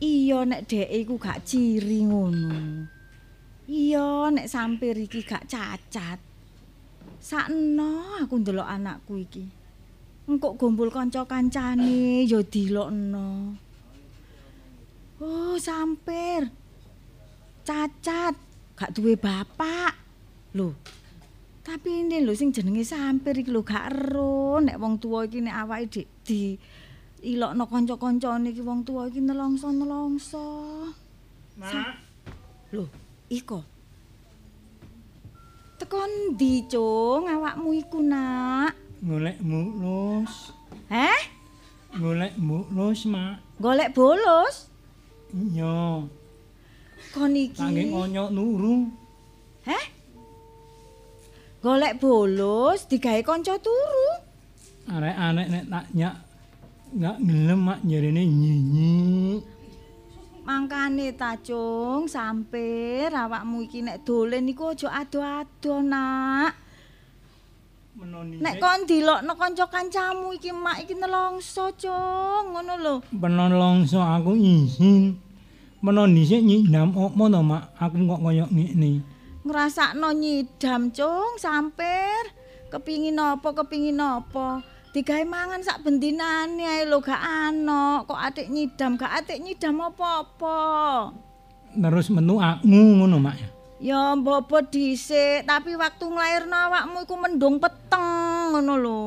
Iya 0.00 0.48
nek 0.48 0.64
dhek 0.64 0.88
iku 0.88 1.20
gak 1.20 1.44
ciri 1.44 2.08
ngono. 2.08 2.88
Iya 3.68 4.32
nek 4.32 4.48
sampir 4.48 4.96
iki 4.96 5.20
gak 5.20 5.44
cacat. 5.44 6.18
Sakno 7.20 8.16
aku 8.24 8.40
ndelok 8.40 8.64
anakku 8.64 9.20
iki. 9.20 9.44
Engkok 10.24 10.56
gombol 10.56 10.88
kanca 10.88 11.28
kancane 11.28 12.24
ya 12.24 12.40
dilokno. 12.40 13.60
Oh, 15.20 15.60
sampir. 15.60 16.48
cacat, 17.70 18.34
gak 18.74 18.90
duwe 18.90 19.14
bapak. 19.14 19.94
Lho. 20.56 20.74
Tapi 21.70 22.02
ini 22.02 22.18
lho 22.26 22.34
sing 22.34 22.50
jenenge 22.50 22.82
sampir 22.82 23.30
iki 23.46 23.54
lho 23.54 23.62
gak 23.62 23.94
ero 23.94 24.58
nek 24.58 24.74
wong 24.74 24.98
tuwa 24.98 25.22
iki 25.22 25.38
nek 25.38 25.54
awake 25.54 25.86
dik 25.86 26.08
di 26.26 26.58
ilokno 27.22 27.70
kanca-kancane 27.70 28.50
iki 28.50 28.58
wong 28.58 28.82
tuwa 28.82 29.06
iki 29.06 29.22
nelongso-nelongso. 29.22 30.50
Mak. 31.62 31.94
Lho, 32.74 32.90
iko. 33.30 33.62
Tekon 35.78 36.34
ndi, 36.34 36.66
Cung, 36.66 37.30
awakmu 37.30 37.70
iku, 37.78 38.02
Nak? 38.02 38.74
Golek 39.06 39.38
mulus. 39.38 40.50
Heh? 40.90 41.22
Golek 41.94 42.34
mulus, 42.34 43.06
Mak. 43.06 43.62
Golek 43.62 43.94
bolos? 43.94 44.66
Iya. 45.30 46.02
Kon 47.14 47.32
iki. 47.38 47.62
Kangge 47.62 47.94
ngonyok 47.94 48.28
nuru. 48.34 48.90
Heh? 49.70 49.99
Golek 51.60 52.00
bolos 52.00 52.88
digawe 52.88 53.20
kanca 53.20 53.60
turu. 53.60 54.08
Arek-arek 54.88 55.48
nek 55.52 55.64
tak 55.68 55.86
nyak 55.92 56.14
nggak 56.96 57.16
ngelem 57.20 57.60
mak 57.60 57.80
jarene 57.84 58.22
nyinyi. 58.24 58.96
Mangkane 60.40 61.12
ta, 61.12 61.36
Cung, 61.36 62.08
sampir 62.08 63.12
awakmu 63.12 63.68
iki 63.68 63.84
nek 63.84 64.00
dolen 64.08 64.48
iku 64.48 64.72
aja 64.72 64.88
ado-ado, 65.04 65.84
Nak. 65.84 66.56
Menoni. 68.00 68.40
Nek 68.40 68.56
kon 68.56 68.88
dilokno 68.88 69.36
kanca 69.36 69.68
kancamu 69.68 70.32
iki 70.32 70.56
mak 70.56 70.80
iki 70.80 70.96
nelongso, 70.96 71.76
Cung, 71.76 72.56
ngono 72.56 72.72
lho. 72.80 72.94
Benon 73.12 73.52
longso 73.52 74.00
aku 74.00 74.32
izin. 74.32 75.20
Menon 75.84 76.16
dhisik 76.16 76.40
nyidam 76.40 76.96
opo 76.96 77.28
to 77.28 77.40
mak 77.44 77.76
aku 77.76 78.00
kok 78.08 78.20
koyo 78.24 78.48
ngene. 78.48 79.04
Ngrasakno 79.40 80.12
nyidam, 80.12 80.92
Cung, 80.92 81.40
sampir. 81.40 82.28
Kepingin 82.68 83.16
apa, 83.16 83.56
kepingin 83.56 83.96
apa? 83.96 84.60
Digawe 84.92 85.24
mangan 85.24 85.64
sak 85.64 85.80
bendinane 85.80 86.60
ae 86.60 86.84
lho 86.84 87.00
gak 87.00 87.18
ana. 87.18 88.04
Kok 88.04 88.20
atik 88.20 88.52
nyidam, 88.52 89.00
gak 89.00 89.24
atik 89.24 89.40
nyidam 89.40 89.80
apa-apa. 89.80 90.58
Terus 91.72 92.12
menu 92.12 92.36
aku 92.36 92.68
ngono 92.68 93.16
mak. 93.16 93.40
Ya 93.80 94.12
mbobo 94.12 94.60
dhisik, 94.60 95.48
tapi 95.48 95.72
waktu 95.72 96.04
nglairno 96.04 96.52
awakmu 96.52 97.08
iku 97.08 97.16
mendung 97.16 97.56
peteng 97.56 98.52
ngono 98.52 98.74
lho. 98.76 99.04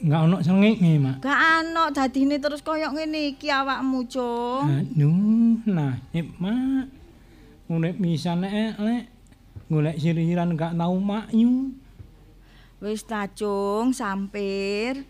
Enggak 0.00 0.20
ono 0.24 0.36
sengenge 0.40 0.92
mak. 0.96 1.16
Gak 1.20 1.40
ana 1.60 1.92
dadine 1.92 2.40
terus 2.40 2.64
koyok 2.64 2.96
ngene 2.96 3.36
iki 3.36 3.52
awakmu, 3.52 4.08
Cung. 4.08 4.72
Aduh, 4.72 5.60
nasib 5.68 6.32
mak. 6.40 6.88
Urip 7.68 8.00
pisan 8.00 8.40
nek 8.40 8.80
elek. 8.80 9.15
Golek 9.66 9.98
siriran 9.98 10.54
gak 10.54 10.78
tau 10.78 10.94
makyu. 10.94 11.74
Wis 12.78 13.02
ta, 13.02 13.26
Cung, 13.26 13.90
sampir. 13.90 15.02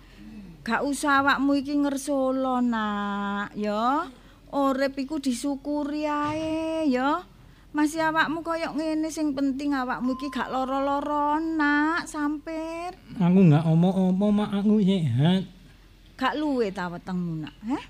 Gak 0.65 0.81
usah 0.81 1.21
awakmu 1.21 1.61
iki 1.61 1.77
ngersolo, 1.77 2.65
Nak, 2.65 3.53
ya. 3.53 4.09
Urip 4.49 4.97
iku 4.97 5.21
disyukuri 5.21 6.09
ae, 6.09 6.89
ya. 6.89 7.21
Masih 7.77 8.01
awakmu 8.09 8.41
koyok 8.41 8.81
ngene 8.81 9.13
sing 9.13 9.37
penting 9.37 9.77
awakmu 9.77 10.17
iki 10.17 10.33
gak 10.33 10.49
lara-lara, 10.49 11.37
Nak, 11.37 12.09
sampir. 12.09 12.97
Aku 13.21 13.39
enggak 13.45 13.69
omong-omong 13.69 14.41
mak 14.41 14.57
aku 14.57 14.81
sehat. 14.81 15.45
Gak 16.17 16.33
luwe 16.41 16.73
ta 16.73 16.89
wetengmu, 16.89 17.45
Nak, 17.45 17.55
heh? 17.61 17.85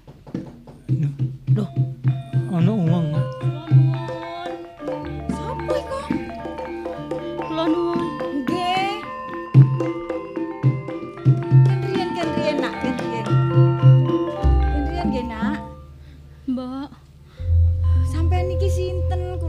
Loh. 1.54 1.70
Ono 2.50 2.72
uang 2.74 3.06
mak. 3.14 3.35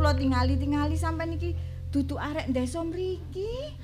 Kula 0.08 0.24
tingali-tingali 0.24 0.96
sampeyan 0.96 1.36
niki 1.36 1.52
dudu 1.92 2.16
arek 2.16 2.48
desa 2.56 2.80
mriki. 2.80 3.76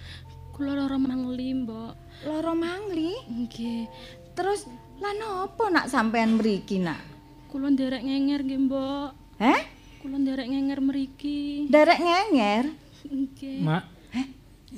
kula 0.55 0.71
lara 0.71 0.95
mangli, 0.95 1.51
Mbak. 1.51 2.23
Loro 2.23 2.55
mangli. 2.55 3.11
Nggih. 3.27 3.91
Terus 4.31 4.63
lan 5.03 5.19
apa 5.19 5.67
nak 5.67 5.91
sampeyan 5.91 6.39
mriki 6.39 6.79
nak? 6.79 7.03
Kula 7.51 7.67
nderek 7.75 8.07
ngenger 8.07 8.39
nggih, 8.39 8.61
Mbak. 8.71 9.09
Heh? 9.35 9.61
Kula 9.99 10.15
nderek 10.15 10.47
ngenger 10.47 10.79
mriki. 10.79 11.67
Derek 11.67 11.99
ngenger. 11.99 12.65
Nggih. 13.03 13.59
Mak, 13.59 13.83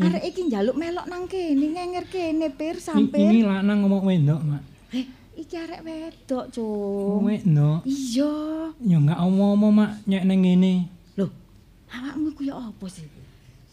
Arek 0.01 0.25
iki 0.25 0.49
njaluk 0.49 0.73
melok 0.73 1.05
nang 1.05 1.29
kene, 1.29 1.61
ngenger 1.61 2.09
kene 2.09 2.49
pir 2.57 2.81
i- 2.81 3.05
ini 3.21 3.45
lanang 3.45 3.85
ngomong 3.85 4.01
wedok 4.09 4.41
mak. 4.41 4.65
Eh, 4.97 5.05
iki 5.37 5.61
arek 5.61 5.85
wedok, 5.85 6.49
Cung. 6.49 7.29
Wedok. 7.29 7.85
Iya. 7.85 8.33
Ya 8.81 8.97
enggak 8.97 9.21
omong-omong 9.21 9.73
mak 9.77 9.91
nyek 10.09 10.25
nang 10.25 10.41
ngene. 10.41 10.94
Awakmu 11.95 12.35
iku 12.35 12.41
ya 12.47 12.55
apa 12.59 12.85
sih? 12.91 13.07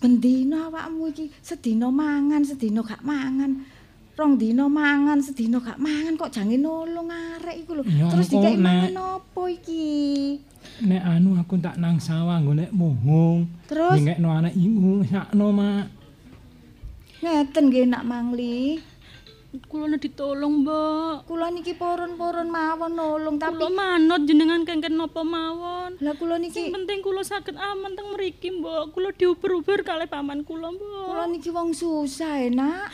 Bendina 0.03 0.71
awakmu 0.71 1.11
iki 1.15 1.31
sedina 1.43 1.91
mangan, 1.91 2.43
sedina 2.43 2.83
gak 2.83 3.03
mangan. 3.07 3.63
Rong 4.13 4.37
dina 4.37 4.69
mangan, 4.69 5.25
sedina 5.25 5.57
gak 5.57 5.81
mangan 5.81 6.21
kok 6.21 6.29
jange 6.29 6.61
nolong 6.61 7.09
arek 7.09 7.65
iku 7.65 7.81
lho. 7.81 7.83
Terus 7.87 8.29
Nek? 8.35 8.61
mangan 8.61 8.95
apa 8.99 9.43
iki? 9.49 10.37
Nek 10.85 11.03
anu 11.03 11.41
aku 11.41 11.57
tak 11.59 11.81
nang 11.81 11.97
sawah 11.97 12.39
golek 12.45 12.69
mohong. 12.77 13.49
Terus? 13.67 13.97
Nyengekno 13.97 14.29
anak 14.29 14.55
iku 14.55 15.01
sakno 15.09 15.47
mak. 15.57 15.87
Ngeten 17.23 17.65
nggih 17.71 17.87
nak 17.89 18.05
mangli. 18.05 18.83
Kula 19.53 20.01
ditolong, 20.01 20.65
Mbok. 20.65 21.29
Kula 21.29 21.53
niki 21.53 21.77
purun-purun 21.77 22.49
mawon 22.49 22.97
nolong 22.97 23.37
tapi 23.37 23.61
Kula 23.61 23.69
manut 23.69 24.25
jenengan 24.25 24.65
kengken 24.65 24.97
napa 24.97 25.21
mawon. 25.21 26.01
Lah 26.01 26.17
kula 26.17 26.41
niki 26.41 26.57
Sing 26.57 26.73
penting 26.73 27.05
kula 27.05 27.21
saged 27.21 27.61
aman 27.61 27.93
teng 27.93 28.17
mriki, 28.17 28.49
Mbok. 28.49 28.97
Kula 28.97 29.13
diuber-uber 29.13 29.85
kalih 29.85 30.09
paman 30.09 30.41
kula, 30.49 30.73
Mbok. 30.73 31.05
kula 31.05 31.25
niki 31.29 31.53
wong 31.53 31.77
susah 31.77 32.49
enak. 32.49 32.89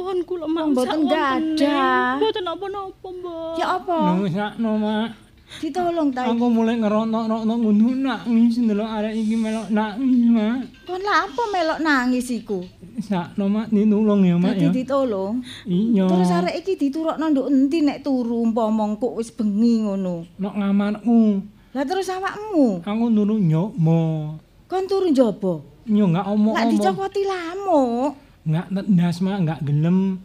pun 0.00 0.24
kula 0.24 0.48
mangsa 0.48 0.96
mboten 0.96 1.00
gadah. 1.04 2.16
Mboten 2.16 2.44
apa-apa, 2.48 3.08
Mbok. 3.20 3.54
Ya 3.60 3.66
apa? 3.76 3.98
Nang 4.00 4.24
sakno, 4.32 4.70
Mak. 4.80 5.29
Ditolong 5.58 6.14
ta. 6.14 6.30
Aku 6.30 6.46
mulai 6.46 6.78
ngeronok-ronok 6.78 7.58
ngono 7.58 7.90
nangis 7.98 8.62
ndelok 8.62 8.86
arek 8.86 9.14
iki 9.18 9.34
melok 9.34 9.66
nangis, 9.74 10.30
Mak. 10.30 10.86
Kon 10.86 11.02
lah 11.02 11.26
apa 11.26 11.42
melok 11.50 11.78
nangis 11.82 12.30
iku? 12.30 12.62
Sakno, 13.02 13.50
Mak, 13.50 13.74
ditulung 13.74 14.22
ya, 14.22 14.38
Mak 14.38 14.54
Dadi 14.54 14.66
ya. 14.66 14.70
ditolong. 14.70 15.42
Iya. 15.66 16.06
Terus 16.06 16.30
arek 16.30 16.54
iki 16.62 16.78
diturukno 16.78 17.24
nduk 17.26 17.50
endi 17.50 17.82
nek 17.82 18.06
turu 18.06 18.46
umpama 18.46 18.94
kok 18.94 19.18
wis 19.18 19.34
bengi 19.34 19.82
ngono. 19.82 20.22
Nok 20.38 20.54
ngamarku. 20.54 21.42
Lah 21.74 21.86
terus 21.86 22.06
awakmu, 22.06 22.82
Aku 22.86 23.04
nuru 23.10 23.38
nyokmo. 23.38 24.34
kon 24.70 24.86
turu 24.86 25.10
njaba. 25.10 25.66
Nyo 25.90 26.04
enggak 26.14 26.26
omong-omong. 26.30 26.70
dicokoti 26.70 27.22
lamuk. 27.26 28.14
Enggak 28.46 28.66
tendas, 28.70 29.16
Mak, 29.18 29.38
enggak 29.42 29.60
gelem. 29.66 30.22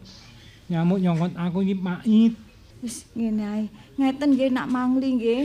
Nyamuk 0.70 0.98
nyongkot 1.02 1.32
aku 1.34 1.66
iki 1.66 1.74
pait. 1.74 2.32
Wis 2.78 3.06
ngene 3.14 3.42
ae. 3.42 3.64
Ngeten 3.96 4.36
nggih 4.36 4.50
nak 4.52 4.68
mangli 4.68 5.08
nggih. 5.16 5.44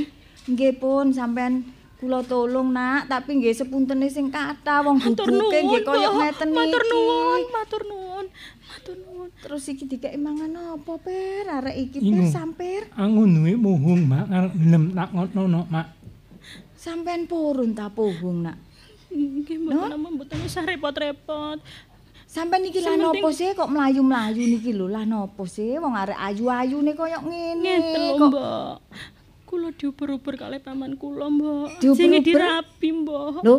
Nggih 0.52 0.74
pun 0.80 1.16
sampean 1.16 1.64
kula 2.02 2.26
tolong 2.26 2.74
nak, 2.74 3.06
tapi 3.06 3.38
nggih 3.38 3.54
sepuntene 3.54 4.10
sing 4.10 4.34
kathah 4.34 4.82
wong 4.82 4.98
nuwun, 4.98 5.54
nggih 5.54 5.86
Mbok. 5.86 6.14
ngeten 6.18 6.50
niki. 6.50 6.58
Matur 6.58 6.84
nuwun, 6.90 7.42
matur 7.54 7.84
nuwun. 7.86 8.26
Matur 8.66 8.98
nuwun. 9.06 9.30
Terus 9.38 9.64
iki 9.70 9.86
dikeki 9.86 10.18
mangan 10.18 10.82
apa, 10.82 10.94
Per? 10.98 11.46
Arek 11.46 11.78
iki. 11.78 11.98
Per 12.02 12.26
sampir. 12.34 12.90
Aku 12.98 13.22
duwe 13.30 13.54
muhung, 13.54 14.10
Mak, 14.10 14.34
arep 14.34 14.54
gelem 14.58 14.84
tak 14.98 15.10
ngotno, 15.14 15.62
Mak. 15.70 15.88
Sampean 16.74 17.30
purun 17.30 17.78
ta 17.78 17.94
pohong, 17.94 18.50
nak? 18.50 18.58
Nggih, 19.14 19.62
mboten 19.62 20.02
mboten 20.02 20.40
usah 20.42 20.66
repot-repot. 20.66 21.62
Sampean 22.32 22.64
iki 22.64 22.80
lah 22.80 22.96
penting- 22.96 23.28
sih 23.36 23.52
kok 23.52 23.68
mlayu-mlayu 23.68 24.40
niki 24.48 24.72
lho, 24.72 24.88
lah 24.88 25.04
nopo 25.04 25.44
sih 25.44 25.76
wong 25.76 25.92
arek 25.92 26.16
ayu-ayune 26.16 26.96
koyo 26.96 27.20
ngene. 27.20 27.60
Ngeten 27.60 28.02
lho, 28.08 28.16
kok. 28.16 28.30
Mbok. 28.32 28.76
Kula 29.44 29.70
diuber-uber 29.76 30.40
kalih 30.40 30.64
paman 30.64 30.96
kula, 30.96 31.28
Mbok. 31.28 31.84
Sing 31.92 32.16
dirapi, 32.24 32.88
Mbok. 32.96 33.44
Lho, 33.44 33.56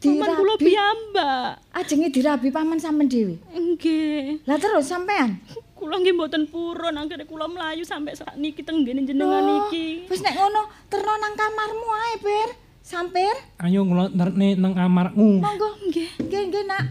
Paman 0.00 0.32
kula 0.32 0.54
dirabi. 0.56 0.64
piyambak. 0.64 1.48
Ajenge 1.76 2.08
dirabi 2.08 2.48
paman 2.48 2.80
sampean 2.80 3.04
dhewe. 3.04 3.36
Nggih. 3.52 4.48
Lah 4.48 4.56
terus 4.56 4.88
sampean? 4.88 5.36
Kula 5.76 6.00
nggih 6.00 6.16
mboten 6.16 6.48
purun, 6.48 6.96
akhire 6.96 7.28
kula 7.28 7.52
mlayu 7.52 7.84
sampai 7.84 8.16
sak 8.16 8.32
niki 8.34 8.64
teng 8.64 8.80
ngene 8.80 9.04
jenengan 9.04 9.44
Loh, 9.44 9.68
iki. 9.68 10.08
Wis 10.08 10.24
nek 10.24 10.40
ngono 10.40 10.72
terno 10.88 11.12
nang 11.14 11.36
kamarmu 11.36 11.88
ae, 12.00 12.12
Per. 12.16 12.48
Sampir. 12.80 13.36
Ayo 13.60 13.84
ngeloterne 13.84 14.56
nang 14.56 14.72
kamarku. 14.72 15.36
Monggo. 15.36 15.68
Nggih. 15.84 16.08
Nggih, 16.16 16.42
nggih, 16.48 16.64
Nak. 16.64 16.84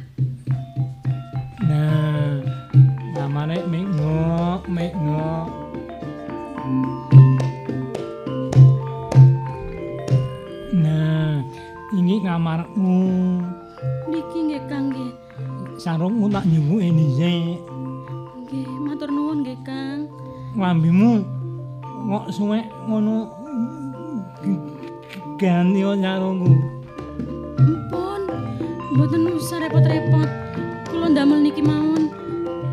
Nah, 1.69 2.41
namane 3.13 3.61
Minggo, 3.69 4.57
Minggo. 4.65 5.45
Nah, 10.73 11.45
ini 11.93 12.25
kamarmu. 12.25 13.01
Niki 14.09 14.37
nggih 14.49 14.65
Kang 14.65 14.89
nggih. 14.89 15.13
Sarungmu 15.77 16.25
tak 16.33 16.49
nyuwuke 16.49 16.89
dhisik. 16.89 17.61
Nggih, 18.49 18.69
matur 18.89 19.13
nuwun 19.13 19.45
nggih 19.45 19.61
Kang. 19.61 20.09
Lambimu 20.57 21.21
kok 22.09 22.33
suwek 22.33 22.65
ngono 22.89 23.29
ganti 25.37 25.85
sarungku. 25.85 26.49
Ampun. 27.61 28.21
Mboten 28.97 29.37
usah 29.37 29.61
repot-repot. 29.61 30.48
Kula 30.99 31.15
ndamel 31.15 31.39
niki 31.47 31.63
mawon. 31.63 32.11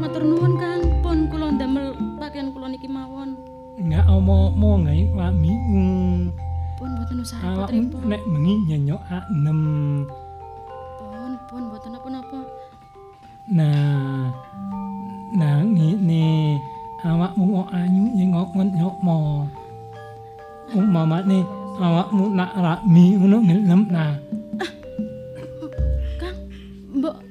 Matur 0.02 0.26
nuwun 0.26 0.58
Kang. 0.58 0.82
Pun 0.98 1.30
kula 1.30 1.46
ndamel 1.54 1.94
pakaian 2.18 2.50
kula 2.50 2.74
niki 2.74 2.90
mawon. 2.90 3.38
Enggak 3.78 4.02
omong-omong 4.10 4.82
gawe 4.82 5.30
lambimu. 5.30 5.86
Pun 6.74 6.90
mboten 6.90 7.22
usah 7.22 7.38
repot-repot. 7.38 8.02
nek 8.02 8.22
bengi 8.26 8.54
nyenyok 8.66 8.98
anem. 9.14 9.60
Pun 10.98 11.32
pun 11.46 11.62
mboten 11.70 11.94
napa-napa. 11.94 12.40
Nah, 13.46 14.34
nah 15.30 15.62
ngene 15.62 16.58
awakmu 17.06 17.62
kok 17.62 17.78
ayu 17.78 18.04
nyengok 18.10 18.58
nyokmo. 18.58 19.46
Umpamane 20.74 21.46
awakmu 21.78 22.34
nak 22.34 22.58
rami 22.58 23.22
ngono 23.22 23.38
ngelem 23.38 23.86
nah. 23.86 24.18
Kang, 26.18 26.36
Mbok 26.90 27.25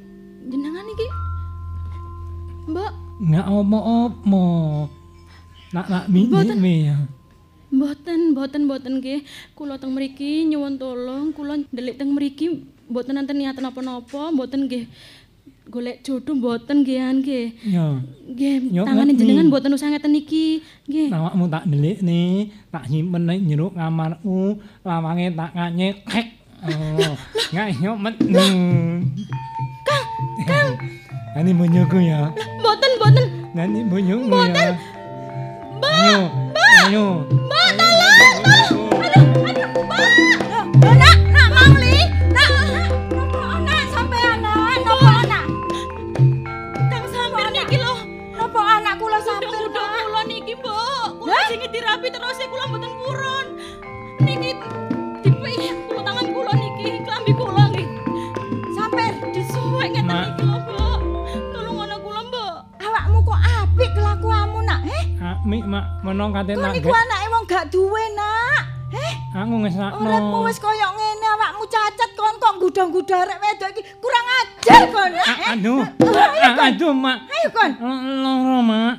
jenengan 0.56 0.88
iki 0.88 1.08
Mbok, 2.66 2.92
Enggak 3.22 3.46
opo-opo. 3.46 4.46
Nak 5.76 5.86
rami 5.92 6.22
Mboten. 6.26 6.58
dhewe 6.58 6.76
ya. 6.90 6.98
mboten, 7.70 8.20
mboten, 8.32 8.62
mboten 8.66 8.94
nggih. 9.04 9.22
Kula 9.54 9.76
teng 9.76 9.92
mriki 9.92 10.48
nyuwun 10.48 10.80
tolong, 10.80 11.36
kula 11.36 11.60
ndelik 11.70 12.00
teng 12.00 12.16
mriki 12.16 12.66
mboten 12.88 13.20
nanten 13.20 13.38
niatan 13.38 13.68
napa-napa, 13.68 14.32
mboten 14.32 14.66
nggih 14.66 14.88
golek 15.70 16.02
jodoh 16.02 16.34
mboten 16.34 16.82
nggih 16.82 17.00
nggih. 17.22 17.48
Ya. 17.70 18.02
Nggih, 18.34 18.56
tangane 18.82 19.12
ngerti. 19.14 19.20
jenengan 19.22 19.48
mboten 19.52 19.76
usah 19.76 19.92
ngeten 19.92 20.16
iki. 20.16 20.64
Nggih. 20.90 21.08
Awakmu 21.14 21.46
tak 21.52 21.68
delikne, 21.70 22.50
tak 22.72 22.88
simpen 22.90 23.28
ning 23.28 23.46
jero 23.46 23.70
kamarku, 23.76 24.58
lawange 24.82 25.36
tak 25.36 25.52
nganyek. 25.54 26.02
Oh, 26.66 27.14
enggak 27.54 27.78
nyok 27.78 27.98
metnu. 28.02 28.48
Kang, 30.16 30.48
Kang. 30.48 30.70
Ani 31.36 31.52
bunyiku 31.54 32.00
ya. 32.00 32.32
Mboten, 32.60 32.92
mboten. 33.00 33.26
Nanti 33.54 33.80
bunyiku 33.84 34.24
Mboten. 34.28 34.56
ya. 34.56 34.72
Ayo, 35.86 36.20
ayo. 36.88 37.06
Mbak, 37.28 37.68
tolong, 37.76 38.16
tolong. 38.40 39.04
Aduh, 39.04 39.48
aduh, 39.50 39.68
Mbak. 39.84 40.08
Loh, 40.84 40.96
nak, 40.96 41.18
nak 41.34 41.48
mangli. 41.52 41.98
Nak, 42.32 42.50
nopo 43.12 43.40
anak 43.42 43.84
sampean, 43.92 44.38
nak? 44.40 44.80
Nopo 44.80 44.96
anak? 45.04 45.44
Kang 46.92 47.06
sampir 47.12 47.48
niki 47.52 47.78
lho. 47.80 47.94
Nopo 48.34 48.60
anak 48.60 48.94
kula 48.98 49.20
sampir, 49.20 49.50
Udah 49.52 49.86
Nak? 49.86 50.04
kula 50.08 50.22
niki, 50.30 50.54
Mbok. 50.56 51.08
Kula 51.20 51.38
sing 51.50 51.60
dirapi 51.68 52.08
terus 52.08 52.40
e 52.40 52.46
kula 52.48 52.64
mboten 52.70 52.85
mak 65.76 65.86
menong 66.08 66.32
kate 66.32 66.52
Kok 66.56 66.64
tak 66.64 66.72
niku 66.72 66.92
anake 66.96 67.26
wong 67.28 67.44
gak 67.52 67.66
duwe, 67.68 68.04
nak? 68.16 68.62
Eh? 68.96 69.14
Aku 69.36 69.56
ngesakno. 69.60 70.08
Uripmu 70.08 70.40
wis 70.48 70.58
koyo 70.64 70.88
ngene 70.96 71.28
awakmu 71.36 71.64
cacat 71.68 72.12
kon 72.16 72.36
kok 72.40 72.54
gudang-gudang 72.64 73.28
arek 73.28 73.38
wedok 73.44 73.70
iki 73.76 73.82
kurang 74.00 74.28
ajar 74.40 74.82
kon. 74.88 75.12
Aduh. 75.52 75.84
Aduh, 76.64 76.92
Mak. 76.96 77.18
Ayo 77.28 77.48
kon. 77.52 77.72
Loro, 78.24 78.58
Mak. 78.64 78.94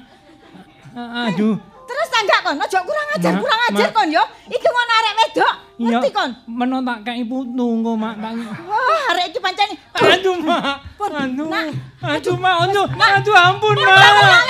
Aduh. 1.33 1.57
Terus 1.87 2.09
tanggak 2.13 2.41
kon, 2.45 2.61
aja 2.61 2.79
kurang 2.85 3.09
ajar, 3.17 3.33
kurang 3.41 3.61
ajar 3.73 3.89
kon 3.97 4.09
yo. 4.13 4.21
Iki 4.53 4.69
ngono 4.69 4.93
arek 5.01 5.15
wedok. 5.17 5.55
Ngerti 5.77 6.09
kon? 6.09 6.31
Menon 6.49 6.89
tak 6.89 7.05
kei 7.05 7.21
putu 7.21 7.67
engko, 7.69 8.01
Mak. 8.01 8.17
Tak 8.17 8.33
Wah, 8.65 9.13
arek 9.13 9.29
iki 9.29 9.39
pancen 9.45 9.77
Aduh, 9.93 10.41
Mak. 10.41 10.81
Aduh. 10.97 11.49
nak. 11.53 11.69
Aduh, 12.01 12.37
Mak. 12.41 12.57
Aduh. 12.65 12.87
Aduh, 12.97 13.37
ampun, 13.37 13.77
Pun, 13.77 13.85
Mak. 13.85 14.45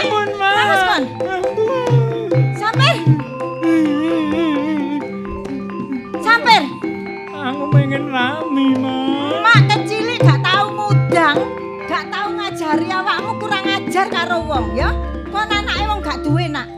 Ampun, 0.00 0.28
Mak. 0.40 0.56
Kon. 0.88 1.02
Sampir. 2.56 2.94
Sampir. 6.24 6.62
Aku 7.28 7.64
pengen 7.76 8.04
rami, 8.08 8.66
Mak. 8.80 9.36
Mak 9.44 9.60
kecilik 9.68 10.16
gak 10.24 10.40
tau 10.40 10.72
mudang, 10.72 11.36
gak 11.92 12.08
tau 12.08 12.32
ngajari 12.32 12.88
awakmu 12.88 13.32
kurang 13.36 13.68
ajar 13.68 14.08
karo 14.08 14.48
wong 14.48 14.72
ya. 14.72 14.88
Kon 15.28 15.44
anake 15.44 15.84
wong 15.84 16.00
gak 16.00 16.24
duwe 16.24 16.48
nak. 16.48 16.72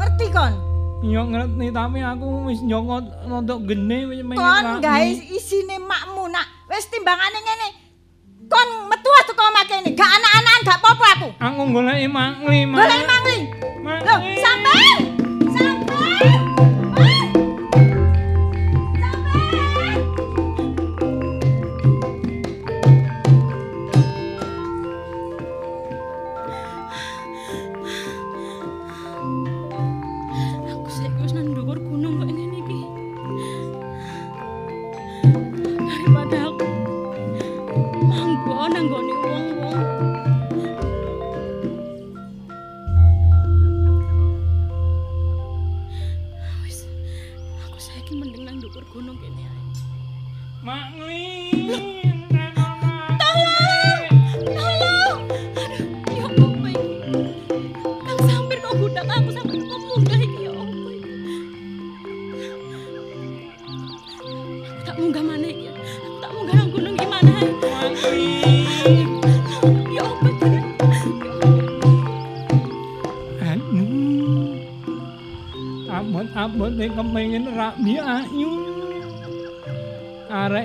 Ngerti 0.00 0.32
kon? 0.32 0.65
Yo 1.06 1.22
ngerti 1.22 1.70
tapi 1.70 2.02
aku 2.02 2.50
wis 2.50 2.60
nyokot 2.66 3.04
rodok 3.30 3.62
gene 3.70 4.10
wis 4.10 4.20
pengen 4.26 4.42
Kon 4.42 4.64
gawe 4.82 5.08
isine 5.30 5.76
makmu 5.78 6.26
nak. 6.34 6.46
Wis 6.66 6.90
timbangane 6.90 7.38
ngene. 7.46 7.68
Kon 8.50 8.68
metu 8.90 9.10
ah 9.10 9.22
teko 9.26 9.42
omah 9.46 9.64
kene. 9.70 9.94
Gak 9.94 10.10
anak-anakan 10.10 10.60
gak 10.66 10.78
apa-apa 10.82 11.06
aku. 11.18 11.28
Aku 11.38 11.60
goleki 11.74 12.06
mangli, 12.10 12.60
Mak. 12.66 12.78
Golek 12.78 13.02
mangli. 13.06 13.38
Loh, 13.86 14.18
sampai. 14.38 15.15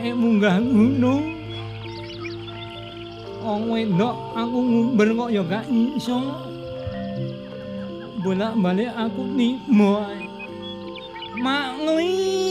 anake 0.02 0.18
munggah 0.18 0.58
gunung. 0.58 1.26
Wong 3.46 3.70
wedok 3.70 4.18
aku 4.34 4.58
ngumber 4.58 5.08
kok 5.14 5.30
ya 5.30 5.42
gak 5.46 5.66
iso. 5.70 6.18
Bolak-balik 8.26 8.90
aku 8.98 9.22
nimo. 9.30 10.02
Mak 11.38 11.86
ngli 11.86 12.51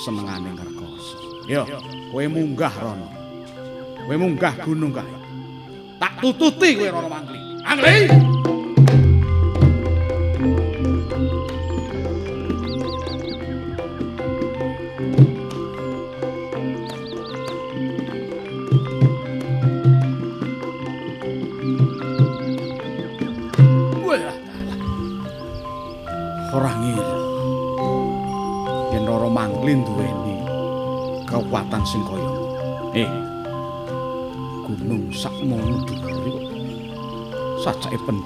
semengane 0.00 0.48
ngrekoso. 0.56 1.16
Yo, 1.44 1.68
kowe 2.08 2.24
munggah 2.24 2.74
rono. 2.80 3.08
Kowe 4.08 4.16
munggah 4.16 4.54
gunung 4.64 4.96
kae. 4.96 5.12
Tak 6.00 6.24
tututi 6.24 6.80
kowe 6.80 6.88
rono 6.88 7.08
mangli. 7.12 7.38
Angli. 7.68 7.84
angli. 8.08 8.29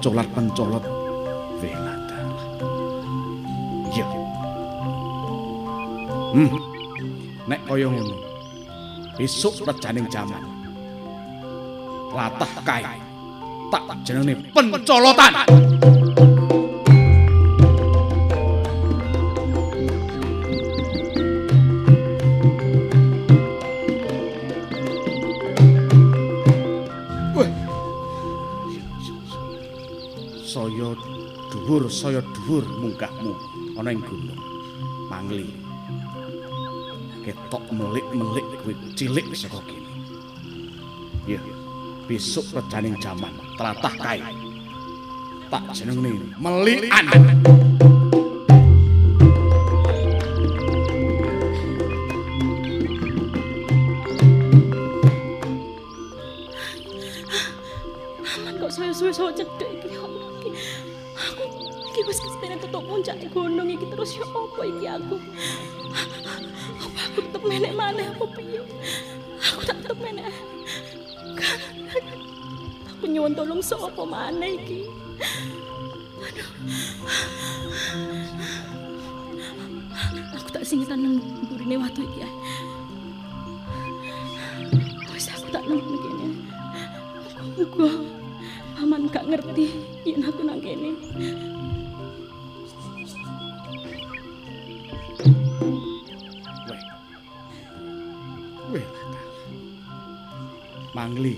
Sajake 0.05 0.21
pencolat-pencolot 0.37 0.85
weladalah. 1.57 2.45
Iya. 3.89 4.05
Hmm. 6.29 6.49
Nek 7.49 7.61
kaya 7.65 7.89
ngono. 7.89 8.13
Besok 9.17 9.65
rejaning 9.65 10.05
jaman. 10.13 10.45
Latah 12.13 12.53
kae. 12.61 13.01
Tak 13.73 14.05
jenenge 14.05 14.45
pencolotan. 14.53 15.41
Saya 31.89 32.21
dhuwur 32.33 32.65
munggahmu 32.81 33.33
ana 33.77 33.93
ing 33.93 34.01
gunung. 34.03 34.41
Mangli. 35.11 35.47
Ketok 37.25 37.65
melik-melik 37.73 38.45
kowe 38.61 38.73
cilik 38.93 39.25
saka 39.33 39.59
kene. 39.65 39.91
Ya, 41.25 41.41
besok 42.05 42.45
rejaning 42.53 42.97
jaman 43.01 43.33
tlatah 43.57 43.95
kae. 43.97 44.21
Tak 45.49 45.65
jenenge 45.73 46.21
melikan. 46.37 47.05
Aku? 65.05 65.17
Apa 66.81 66.99
aku 67.05 67.19
tetep 67.29 67.43
menek 67.45 67.73
maneh 67.77 68.09
apa 68.09 68.25
piye? 68.33 68.61
Aku 69.53 69.61
tak 69.61 69.77
tetep 69.85 69.97
menek. 70.01 70.33
Aku 72.89 73.03
nyuwun 73.05 73.37
tolong 73.37 73.61
sapa 73.61 74.01
maneh 74.01 74.57
iki? 74.57 74.81
Aduh. 76.25 76.49
Aku 80.41 80.49
tak 80.49 80.65
singitan 80.65 81.05
nang 81.05 81.21
burine 81.45 81.77
watu 81.77 82.01
iki. 82.01 82.25
ae. 82.25 82.33
Wis 85.13 85.29
aku 85.29 85.47
tak 85.53 85.63
nang 85.69 85.79
kene. 85.85 86.27
Muga 87.55 87.89
paman 88.75 89.07
gak 89.13 89.29
ngerti 89.29 89.69
yen 90.03 90.25
aku 90.25 90.41
nang 90.41 90.59
kene. 90.59 90.97
Pangli. 101.05 101.37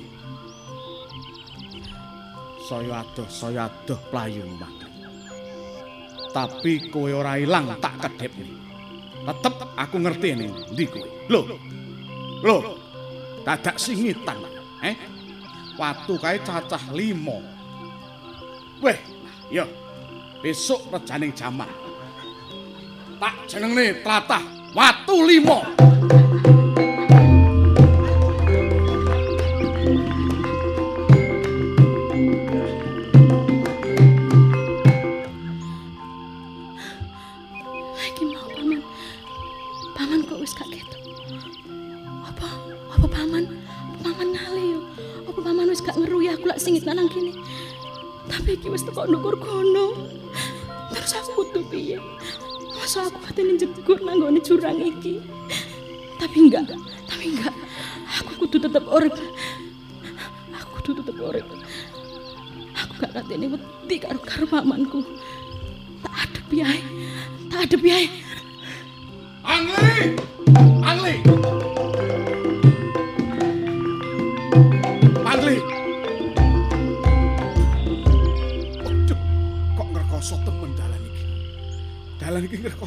Saya 2.63 3.03
adoh, 3.03 3.27
saya 3.27 3.67
adoh 3.67 3.99
playung 4.07 4.55
Pak. 4.55 4.71
Tapi 6.31 6.87
kowe 6.87 7.11
ora 7.11 7.35
ilang 7.35 7.75
tak 7.83 7.99
kedepne. 7.99 8.47
Tetep 9.27 9.59
aku 9.75 9.99
ngerti 9.99 10.39
ning 10.39 10.55
ndi 10.71 10.87
kowe? 10.87 11.03
Lho. 11.27 11.41
Lho. 12.47 12.79
Dadak 13.43 13.75
singitan, 13.75 14.39
eh? 14.79 14.95
Watu 15.75 16.15
kae 16.15 16.39
cacah 16.47 16.87
5. 16.87 18.79
Weh, 18.79 18.99
yo. 19.51 19.67
Besok 20.39 20.95
rejaning 20.95 21.35
jamaah. 21.35 21.75
Tak 23.19 23.35
jenenge 23.51 23.99
tratah 23.99 24.47
Watu 24.71 25.27
5. 25.27 26.66
Nang 47.07 47.15
kene? 47.15 47.31
Tapi 48.27 48.59
iki 48.59 48.67
wis 48.67 48.83
teko 48.83 49.07
ndukur 49.07 49.39
gunung. 49.39 50.11
Terus 50.91 51.15
aku 51.15 51.47
kudu 51.47 51.63
piye? 51.71 51.97
Masa 52.75 53.07
aku 53.07 53.23
patene 53.23 53.55
jegur 53.55 54.03
nang 54.03 54.19
gone 54.19 54.43
jurang 54.43 54.83
iki? 54.83 55.23
Tapi 56.19 56.35
enggak, 56.51 56.67
tapi 57.07 57.31
enggak. 57.31 57.55
Aku 58.19 58.43
kudu 58.43 58.59
tetep 58.59 58.83
urip. 58.91 59.15
Aku 60.51 60.67
kudu 60.83 60.99
tetep 60.99 61.15
urip. 61.15 61.47
Aku 62.75 62.91
gak 62.99 63.15
katene 63.15 63.55
wedi 63.55 63.95
karo 64.03 64.19
karo 64.19 64.45
pamanku. 64.51 64.99
Tak 66.03 66.27
adepi 66.27 66.57
ae. 66.67 66.79
Tak 67.47 67.71
adepi 67.71 67.89
ae. 67.95 68.07
Angli! 69.47 70.35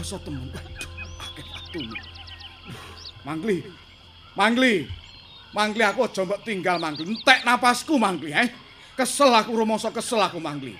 Ngerkoso 0.00 0.16
temen. 0.24 0.48
Waduh, 0.48 1.20
akeh 1.20 1.44
watune. 1.52 2.00
Mangli. 3.20 3.56
Mangli. 4.32 4.74
Mangli 5.52 5.82
aku 5.84 6.08
aja 6.08 6.24
mbok 6.24 6.40
tinggal 6.40 6.80
Mangli. 6.80 7.04
Entek 7.04 7.44
napasku 7.44 8.00
Mangli, 8.00 8.32
eh. 8.32 8.48
Kesel 8.96 9.28
aku 9.28 9.52
rumangsa 9.52 9.92
kesel 9.92 10.24
aku 10.24 10.40
Mangli. 10.40 10.72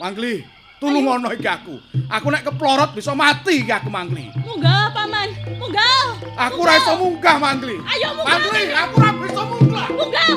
Mangli, 0.00 0.40
tulung 0.80 1.04
ono 1.04 1.28
iki 1.36 1.44
aku. 1.44 1.76
Aku 2.08 2.32
nek 2.32 2.48
keplorot 2.48 2.96
bisa 2.96 3.12
mati 3.12 3.68
iki 3.68 3.68
aku 3.68 3.92
Mangli. 3.92 4.32
Munggah, 4.40 4.96
paman. 4.96 5.28
Munggah. 5.60 6.16
Aku 6.48 6.64
ora 6.64 6.80
iso 6.80 6.96
munggah 6.96 7.36
Mangli. 7.36 7.76
Ayo 7.84 8.16
munggah. 8.16 8.32
Mangli, 8.32 8.62
aku 8.72 8.94
ora 8.96 9.10
bisa 9.12 9.42
munggah. 9.44 9.88
Munggah. 9.92 10.32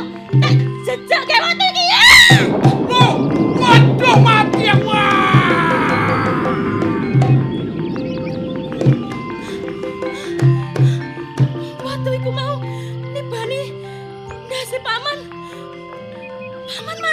Eh, 0.51 0.53
jejak 0.83 1.23
watu 1.31 1.63
iki. 1.63 1.83
Waduh, 3.55 4.15
mati 4.19 4.67
aku. 4.67 4.91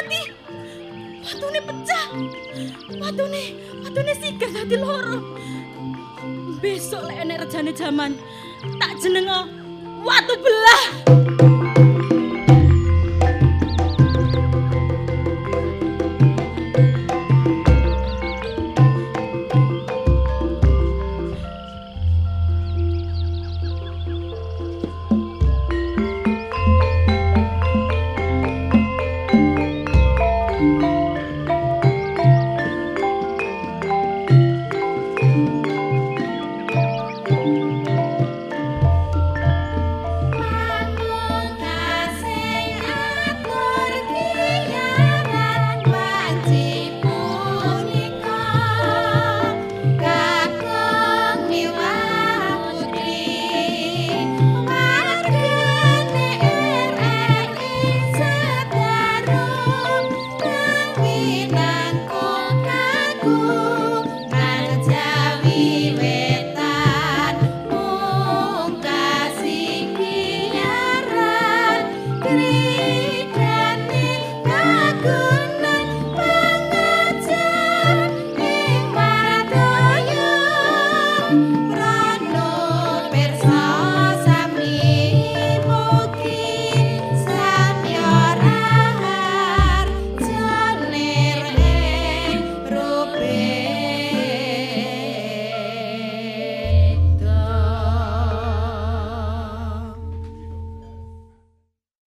Mati. 0.08 0.32
Watune 1.24 1.60
pecah. 1.60 2.06
Watune, 3.00 3.42
watune 3.84 4.14
sikil 4.14 4.50
dadi 4.54 4.76
loro. 4.76 5.20
Besok 6.62 7.02
lek 7.08 7.18
enek 7.22 7.40
rejane 7.44 7.72
jaman, 7.72 8.12
tak 8.80 8.90
jenengo 9.00 9.46
watu 10.04 10.34
belah. 10.42 11.47